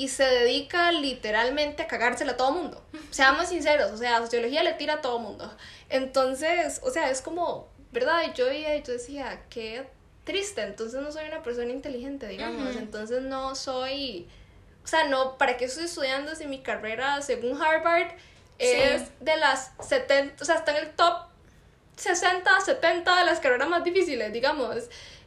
y 0.00 0.08
se 0.08 0.24
dedica 0.24 0.92
literalmente 0.92 1.82
a 1.82 1.86
cagársela 1.86 2.32
a 2.32 2.36
todo 2.38 2.52
mundo. 2.52 2.82
Seamos 3.10 3.48
sinceros, 3.48 3.90
o 3.90 3.98
sea, 3.98 4.20
sociología 4.20 4.62
le 4.62 4.72
tira 4.72 4.94
a 4.94 5.00
todo 5.02 5.18
mundo. 5.18 5.54
Entonces, 5.90 6.80
o 6.82 6.90
sea, 6.90 7.10
es 7.10 7.20
como, 7.20 7.68
¿verdad? 7.92 8.22
Yo 8.34 8.50
yo 8.50 8.92
decía, 8.94 9.42
qué 9.50 9.86
triste, 10.24 10.62
entonces 10.62 11.02
no 11.02 11.12
soy 11.12 11.26
una 11.26 11.42
persona 11.42 11.70
inteligente, 11.70 12.28
digamos, 12.28 12.70
Ujú. 12.70 12.78
entonces 12.78 13.20
no 13.20 13.54
soy, 13.54 14.26
o 14.82 14.86
sea, 14.86 15.06
no, 15.06 15.36
¿para 15.36 15.58
qué 15.58 15.66
estoy 15.66 15.84
estudiando 15.84 16.34
si 16.34 16.46
mi 16.46 16.62
carrera, 16.62 17.20
según 17.20 17.60
Harvard, 17.60 18.12
es 18.58 19.10
de 19.20 19.36
las 19.36 19.72
70, 19.86 20.42
o 20.42 20.46
sea, 20.46 20.54
está 20.54 20.70
en 20.78 20.86
el 20.86 20.90
top 20.92 21.26
60, 21.96 22.58
70 22.58 23.16
de 23.16 23.24
las 23.26 23.38
carreras 23.38 23.68
más 23.68 23.84
difíciles, 23.84 24.32
digamos. 24.32 24.76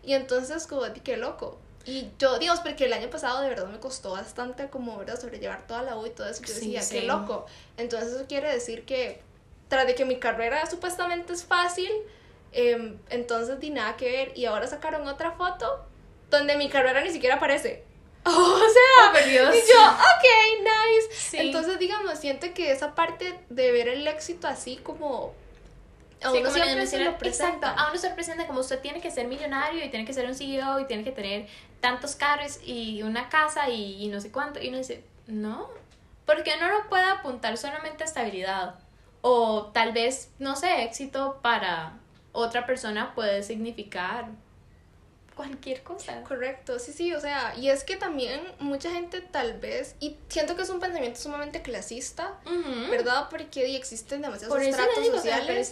Y 0.03 0.15
entonces, 0.15 0.65
como, 0.65 0.81
qué 1.03 1.15
loco. 1.15 1.59
Y 1.85 2.09
yo, 2.17 2.39
Dios, 2.39 2.59
porque 2.61 2.85
el 2.85 2.93
año 2.93 3.09
pasado 3.09 3.41
de 3.41 3.49
verdad 3.49 3.67
me 3.67 3.79
costó 3.79 4.11
bastante 4.11 4.69
como, 4.69 4.97
¿verdad? 4.97 5.19
Sobrellevar 5.19 5.67
toda 5.67 5.81
la 5.83 5.97
U 5.97 6.05
y 6.05 6.11
todo 6.11 6.27
eso. 6.29 6.41
Yo 6.41 6.47
Sí, 6.53 6.59
decía, 6.59 6.81
sí. 6.81 6.99
qué 6.99 7.05
loco. 7.05 7.45
Entonces 7.77 8.13
eso 8.13 8.25
quiere 8.27 8.51
decir 8.51 8.85
que, 8.85 9.21
tras 9.67 9.85
de 9.87 9.95
que 9.95 10.05
mi 10.05 10.17
carrera 10.17 10.65
supuestamente 10.65 11.33
es 11.33 11.43
fácil, 11.43 11.91
em, 12.53 12.97
entonces 13.09 13.59
di 13.59 13.69
nada 13.69 13.97
que 13.97 14.09
ver. 14.11 14.31
Y 14.37 14.45
ahora 14.45 14.67
sacaron 14.67 15.07
otra 15.07 15.31
foto 15.33 15.85
donde 16.29 16.55
mi 16.55 16.69
carrera 16.69 17.01
ni 17.03 17.09
siquiera 17.11 17.35
aparece. 17.35 17.83
O 18.25 18.29
sea, 18.29 19.11
Oh, 19.13 19.27
y 19.27 19.33
yo, 19.33 19.43
ok, 19.49 20.59
nice. 20.61 21.13
Sí. 21.13 21.37
Entonces, 21.37 21.77
digamos, 21.79 22.17
siento 22.19 22.47
que 22.53 22.71
esa 22.71 22.95
parte 22.95 23.37
de 23.49 23.71
ver 23.73 23.89
el 23.89 24.07
éxito 24.07 24.47
así 24.47 24.77
como... 24.77 25.33
A 26.23 26.31
Sí, 26.31 26.37
uno 26.37 26.47
le 26.49 26.51
siempre 26.53 26.87
se 26.87 26.99
lo 26.99 27.17
presenta. 27.17 27.67
Exacto, 27.67 27.81
a 27.81 27.89
uno 27.89 27.99
se 27.99 28.09
presenta 28.11 28.47
como 28.47 28.61
usted 28.61 28.79
tiene 28.79 29.01
que 29.01 29.11
ser 29.11 29.27
millonario 29.27 29.83
y 29.83 29.89
tiene 29.89 30.05
que 30.05 30.13
ser 30.13 30.25
un 30.25 30.33
CEO 30.35 30.79
y 30.79 30.85
tiene 30.85 31.03
que 31.03 31.11
tener 31.11 31.47
tantos 31.83 32.15
carros 32.15 32.59
y 32.65 33.03
una 33.03 33.27
casa 33.27 33.67
y, 33.69 34.01
y 34.01 34.07
no 34.07 34.21
sé 34.21 34.31
cuánto. 34.31 34.61
Y 34.61 34.69
uno 34.69 34.77
dice, 34.77 35.03
no, 35.27 35.69
porque 36.25 36.55
no 36.55 36.69
puede 36.87 37.03
apuntar 37.03 37.57
solamente 37.57 38.03
a 38.03 38.07
estabilidad. 38.07 38.75
O 39.19 39.65
tal 39.73 39.91
vez, 39.91 40.29
no 40.39 40.55
sé, 40.55 40.83
éxito 40.83 41.39
para 41.41 41.99
otra 42.31 42.65
persona 42.65 43.13
puede 43.13 43.43
significar 43.43 44.29
cualquier 45.35 45.83
cosa. 45.83 46.23
Correcto, 46.23 46.79
sí, 46.79 46.93
sí, 46.93 47.13
o 47.13 47.19
sea, 47.19 47.53
y 47.57 47.67
es 47.69 47.83
que 47.83 47.97
también 47.97 48.41
mucha 48.59 48.89
gente 48.89 49.19
tal 49.19 49.59
vez, 49.59 49.97
y 49.99 50.15
siento 50.29 50.55
que 50.55 50.61
es 50.61 50.69
un 50.69 50.79
pensamiento 50.79 51.19
sumamente 51.19 51.61
clasista, 51.61 52.39
Ujú. 52.45 52.91
¿verdad? 52.91 53.27
Porque 53.29 53.75
existen 53.75 54.21
demasiados 54.21 54.55
Por 54.55 54.63
estratos 54.63 55.03
digo, 55.03 55.17
o 55.17 55.19
sea, 55.19 55.39
sociales 55.39 55.71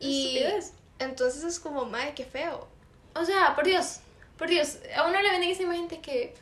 y 0.00 0.38
estupidez. 0.38 0.72
entonces 0.98 1.44
es 1.44 1.60
como, 1.60 1.84
madre, 1.84 2.14
qué 2.16 2.24
feo. 2.24 2.66
O 3.14 3.24
sea, 3.24 3.54
por 3.54 3.64
Dios, 3.64 4.00
por 4.36 4.48
Dios, 4.48 4.78
a 4.96 5.06
uno 5.06 5.20
le 5.20 5.30
venden 5.30 5.50
esa 5.50 5.62
imagen 5.62 5.88
de 5.88 6.00
que, 6.00 6.34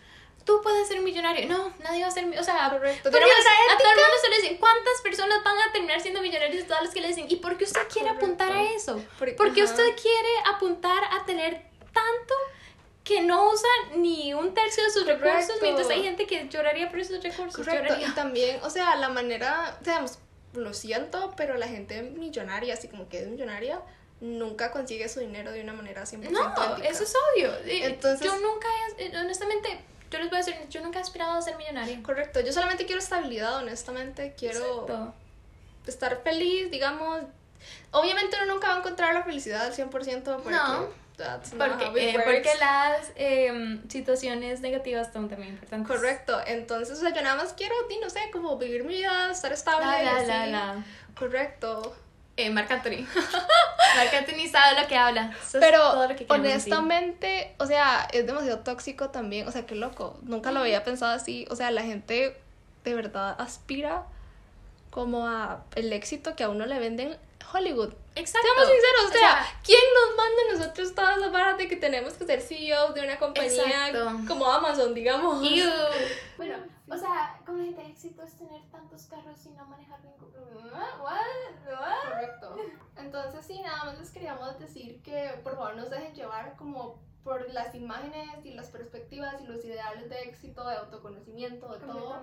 tú 0.44 0.60
puedes 0.62 0.88
ser 0.88 1.00
millonario. 1.02 1.46
No, 1.48 1.72
nadie 1.80 2.02
va 2.02 2.08
a 2.08 2.10
ser 2.10 2.24
millonario. 2.24 2.40
O 2.40 2.44
sea, 2.56 2.70
Correcto. 2.70 3.10
por 3.10 3.20
Dios, 3.20 3.30
a 3.72 3.76
todo 3.78 3.88
el 3.90 3.96
mundo 3.96 4.14
se 4.22 4.28
le 4.30 4.36
dicen, 4.40 4.56
¿cuántas 4.56 5.00
personas 5.02 5.44
van 5.44 5.56
a 5.58 5.70
terminar 5.72 6.00
siendo 6.00 6.22
millonarios? 6.22 6.66
Todas 6.66 6.82
las 6.82 6.94
que 6.94 7.00
le 7.00 7.08
dicen, 7.08 7.26
¿y 7.28 7.36
por 7.36 7.56
qué 7.58 7.64
usted 7.64 7.82
quiere 7.88 8.08
Correcto. 8.08 8.24
apuntar 8.26 8.52
a 8.52 8.62
eso? 8.72 9.02
Por- 9.18 9.36
¿Por 9.36 9.52
qué 9.52 9.62
ajá. 9.62 9.70
usted 9.70 9.94
quiere 10.00 10.28
apuntar 10.46 11.04
a 11.04 11.24
tener 11.26 11.62
tanto 11.92 12.34
que 13.04 13.20
no 13.20 13.50
usa 13.50 13.68
ni 13.96 14.32
un 14.34 14.54
tercio 14.54 14.82
de 14.82 14.90
sus 14.90 15.02
Correcto. 15.04 15.24
recursos? 15.26 15.56
Mientras 15.62 15.90
hay 15.90 16.02
gente 16.02 16.26
que 16.26 16.48
lloraría 16.48 16.88
por 16.90 17.00
esos 17.00 17.22
recursos. 17.22 17.54
Correcto, 17.56 17.88
lloraría. 17.88 18.08
y 18.08 18.12
también, 18.12 18.60
o 18.62 18.70
sea, 18.70 18.96
la 18.96 19.08
manera, 19.10 19.78
digamos, 19.82 20.18
lo 20.54 20.72
siento, 20.74 21.32
pero 21.36 21.56
la 21.58 21.68
gente 21.68 22.02
millonaria, 22.02 22.74
así 22.74 22.88
como 22.88 23.08
que 23.08 23.20
es 23.20 23.28
millonaria, 23.28 23.80
nunca 24.20 24.70
consigue 24.70 25.08
su 25.08 25.20
dinero 25.20 25.50
de 25.52 25.62
una 25.62 25.72
manera 25.72 26.04
100% 26.04 26.30
No, 26.30 26.48
ética. 26.50 26.88
eso 26.88 27.04
es 27.04 27.14
obvio. 27.34 27.52
Entonces- 27.66 28.26
yo 28.26 28.34
nunca, 28.38 28.68
he- 28.98 29.06
eh, 29.06 29.12
honestamente, 29.18 29.80
yo 30.10 30.18
les 30.18 30.28
voy 30.28 30.36
a 30.40 30.42
decir, 30.44 30.56
yo 30.68 30.80
nunca 30.82 30.98
he 30.98 31.02
aspirado 31.02 31.32
a 31.32 31.42
ser 31.42 31.56
millonaria. 31.56 32.02
Correcto, 32.02 32.40
yo 32.40 32.52
solamente 32.52 32.84
quiero 32.86 33.00
estabilidad, 33.00 33.56
honestamente, 33.56 34.34
quiero 34.38 34.58
Exacto. 34.82 35.14
estar 35.86 36.20
feliz, 36.22 36.70
digamos. 36.70 37.22
Obviamente 37.92 38.36
uno 38.42 38.54
nunca 38.54 38.68
va 38.68 38.74
a 38.76 38.78
encontrar 38.78 39.14
la 39.14 39.22
felicidad 39.22 39.66
al 39.66 39.72
100% 39.74 40.36
porque 40.42 40.50
No. 40.50 40.88
that's 41.16 41.50
Porque, 41.50 41.84
eh, 41.96 42.14
porque 42.14 42.50
las 42.58 43.12
em, 43.16 43.86
situaciones 43.88 44.60
negativas 44.60 45.12
son 45.12 45.28
también 45.28 45.50
importantes. 45.54 45.86
Correcto, 45.88 46.40
entonces, 46.46 46.96
o 46.98 47.00
sea, 47.00 47.14
yo 47.14 47.20
nada 47.22 47.36
más 47.36 47.52
quiero, 47.52 47.74
no 48.00 48.08
sé, 48.10 48.20
como 48.32 48.56
vivir 48.58 48.84
mi 48.84 48.94
vida, 48.96 49.30
estar 49.30 49.52
estable. 49.52 49.86
La, 49.86 50.46
la. 50.46 50.84
Correcto. 51.18 51.94
Eh, 52.36 52.50
Marc 52.50 52.70
Anthony. 52.70 53.06
Marc 53.96 54.14
Anthony 54.14 54.48
sabe 54.50 54.80
lo 54.80 54.88
que 54.88 54.96
habla. 54.96 55.32
Eso 55.42 55.58
Pero 55.60 56.06
que 56.08 56.14
decir. 56.14 56.26
honestamente, 56.30 57.54
o 57.58 57.66
sea, 57.66 58.08
es 58.12 58.26
demasiado 58.26 58.60
tóxico 58.60 59.10
también, 59.10 59.46
o 59.46 59.52
sea, 59.52 59.66
qué 59.66 59.74
loco, 59.74 60.18
nunca 60.22 60.52
lo 60.52 60.60
había 60.60 60.84
pensado 60.84 61.12
así, 61.12 61.46
o 61.50 61.56
sea, 61.56 61.70
la 61.70 61.82
gente 61.82 62.36
de 62.84 62.94
verdad 62.94 63.36
aspira 63.38 64.04
como 64.90 65.26
a 65.26 65.64
el 65.74 65.92
éxito 65.92 66.34
que 66.34 66.44
a 66.44 66.48
uno 66.48 66.66
le 66.66 66.78
venden 66.78 67.16
Hollywood. 67.52 67.92
Exacto. 68.14 68.48
Seamos 68.48 68.70
sinceros, 68.70 69.04
o 69.04 69.08
O 69.08 69.12
sea, 69.12 69.46
¿quién 69.62 69.80
nos 69.94 70.16
manda 70.16 70.42
a 70.42 70.58
nosotros 70.58 70.94
todas 70.94 71.18
las 71.18 71.32
varas 71.32 71.58
de 71.58 71.68
que 71.68 71.76
tenemos 71.76 72.14
que 72.14 72.26
ser 72.26 72.40
CEOs 72.40 72.94
de 72.94 73.02
una 73.02 73.18
compañía 73.18 73.88
Exacto. 73.88 74.20
como 74.26 74.46
Amazon, 74.46 74.94
digamos? 74.94 75.42
Ew. 75.42 75.70
Bueno, 76.36 76.56
o 76.88 76.96
sea, 76.96 77.38
como 77.44 77.58
la 77.58 77.64
gente 77.64 77.86
éxito 77.86 78.22
es 78.22 78.36
tener 78.38 78.62
tantos 78.70 79.02
carros 79.04 79.44
y 79.44 79.50
no 79.50 79.64
manejar 79.66 80.00
ningún. 80.02 80.32
What? 80.72 81.00
What? 81.02 82.08
Correcto. 82.08 82.56
Entonces, 82.96 83.44
sí, 83.46 83.60
nada 83.60 83.84
más 83.84 83.98
les 83.98 84.10
queríamos 84.10 84.58
decir 84.58 85.02
que 85.02 85.38
por 85.44 85.54
favor 85.54 85.76
nos 85.76 85.90
dejen 85.90 86.14
llevar 86.14 86.56
como 86.56 86.98
por 87.24 87.48
las 87.52 87.74
imágenes 87.74 88.44
y 88.46 88.54
las 88.54 88.68
perspectivas 88.70 89.40
y 89.42 89.46
los 89.46 89.64
ideales 89.64 90.08
de 90.08 90.22
éxito, 90.22 90.66
de 90.66 90.76
autoconocimiento, 90.76 91.68
de 91.68 91.78
todo 91.86 92.20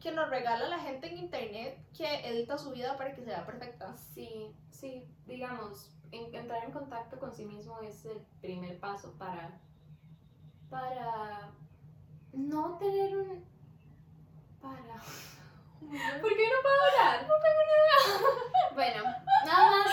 que 0.00 0.12
nos 0.12 0.30
regala 0.30 0.68
la 0.68 0.78
gente 0.78 1.06
en 1.08 1.18
internet 1.18 1.78
que 1.96 2.06
edita 2.28 2.56
su 2.58 2.70
vida 2.70 2.96
para 2.96 3.14
que 3.14 3.22
sea 3.22 3.44
perfecta. 3.44 3.94
Sí, 3.96 4.54
sí, 4.70 5.04
digamos, 5.26 5.90
en- 6.12 6.34
entrar 6.34 6.64
en 6.64 6.72
contacto 6.72 7.18
con 7.18 7.32
sí 7.34 7.44
mismo 7.44 7.80
es 7.80 8.04
el 8.06 8.18
primer 8.40 8.78
paso 8.80 9.12
para, 9.18 9.60
para 10.70 11.50
no 12.32 12.78
tener 12.78 13.16
un, 13.16 13.44
para, 14.60 14.72
¿por 16.20 16.30
qué 16.36 16.46
no 16.48 16.62
puedo 16.62 16.82
hablar? 16.90 17.22
No 17.22 17.34
tengo 17.34 17.60
ni 17.66 17.72
idea. 17.74 18.34
Bueno, 18.74 19.02
nada 19.44 19.70
más, 19.70 19.90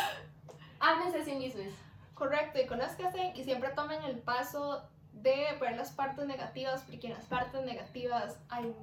háblense 0.79 1.19
a 1.19 1.25
sí 1.25 1.33
mismos. 1.35 1.73
Correcto, 2.15 2.59
y 2.59 2.65
conózcanse 2.65 3.33
y 3.35 3.43
siempre 3.43 3.69
tomen 3.69 4.01
el 4.03 4.17
paso 4.17 4.89
de 5.13 5.45
ver 5.61 5.77
las 5.77 5.91
partes 5.91 6.25
negativas, 6.25 6.83
porque 6.83 7.07
en 7.07 7.13
las 7.13 7.25
partes 7.25 7.63
negativas 7.63 8.39
hay 8.49 8.73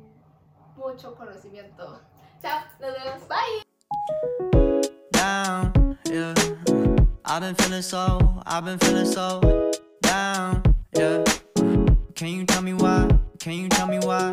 mucho 0.77 1.17
conocimiento. 1.17 2.01
Chao, 2.41 2.61
nos 2.81 2.95
vemos. 2.95 3.29
Bye. 3.29 3.63
down, 5.23 5.99
yeah. 6.11 6.35
I've 7.25 7.43
been 7.43 7.55
feeling 7.55 7.83
so, 7.83 8.19
I've 8.45 8.65
been 8.65 8.79
feeling 8.79 9.07
so 9.07 9.71
down, 10.03 10.63
yeah. 10.97 11.23
Can 12.17 12.29
you 12.29 12.45
tell 12.45 12.63
me 12.63 12.75
why? 12.75 13.09
Can 13.39 13.53
you 13.53 13.69
tell 13.69 13.87
me 13.87 13.99
why? 14.09 14.31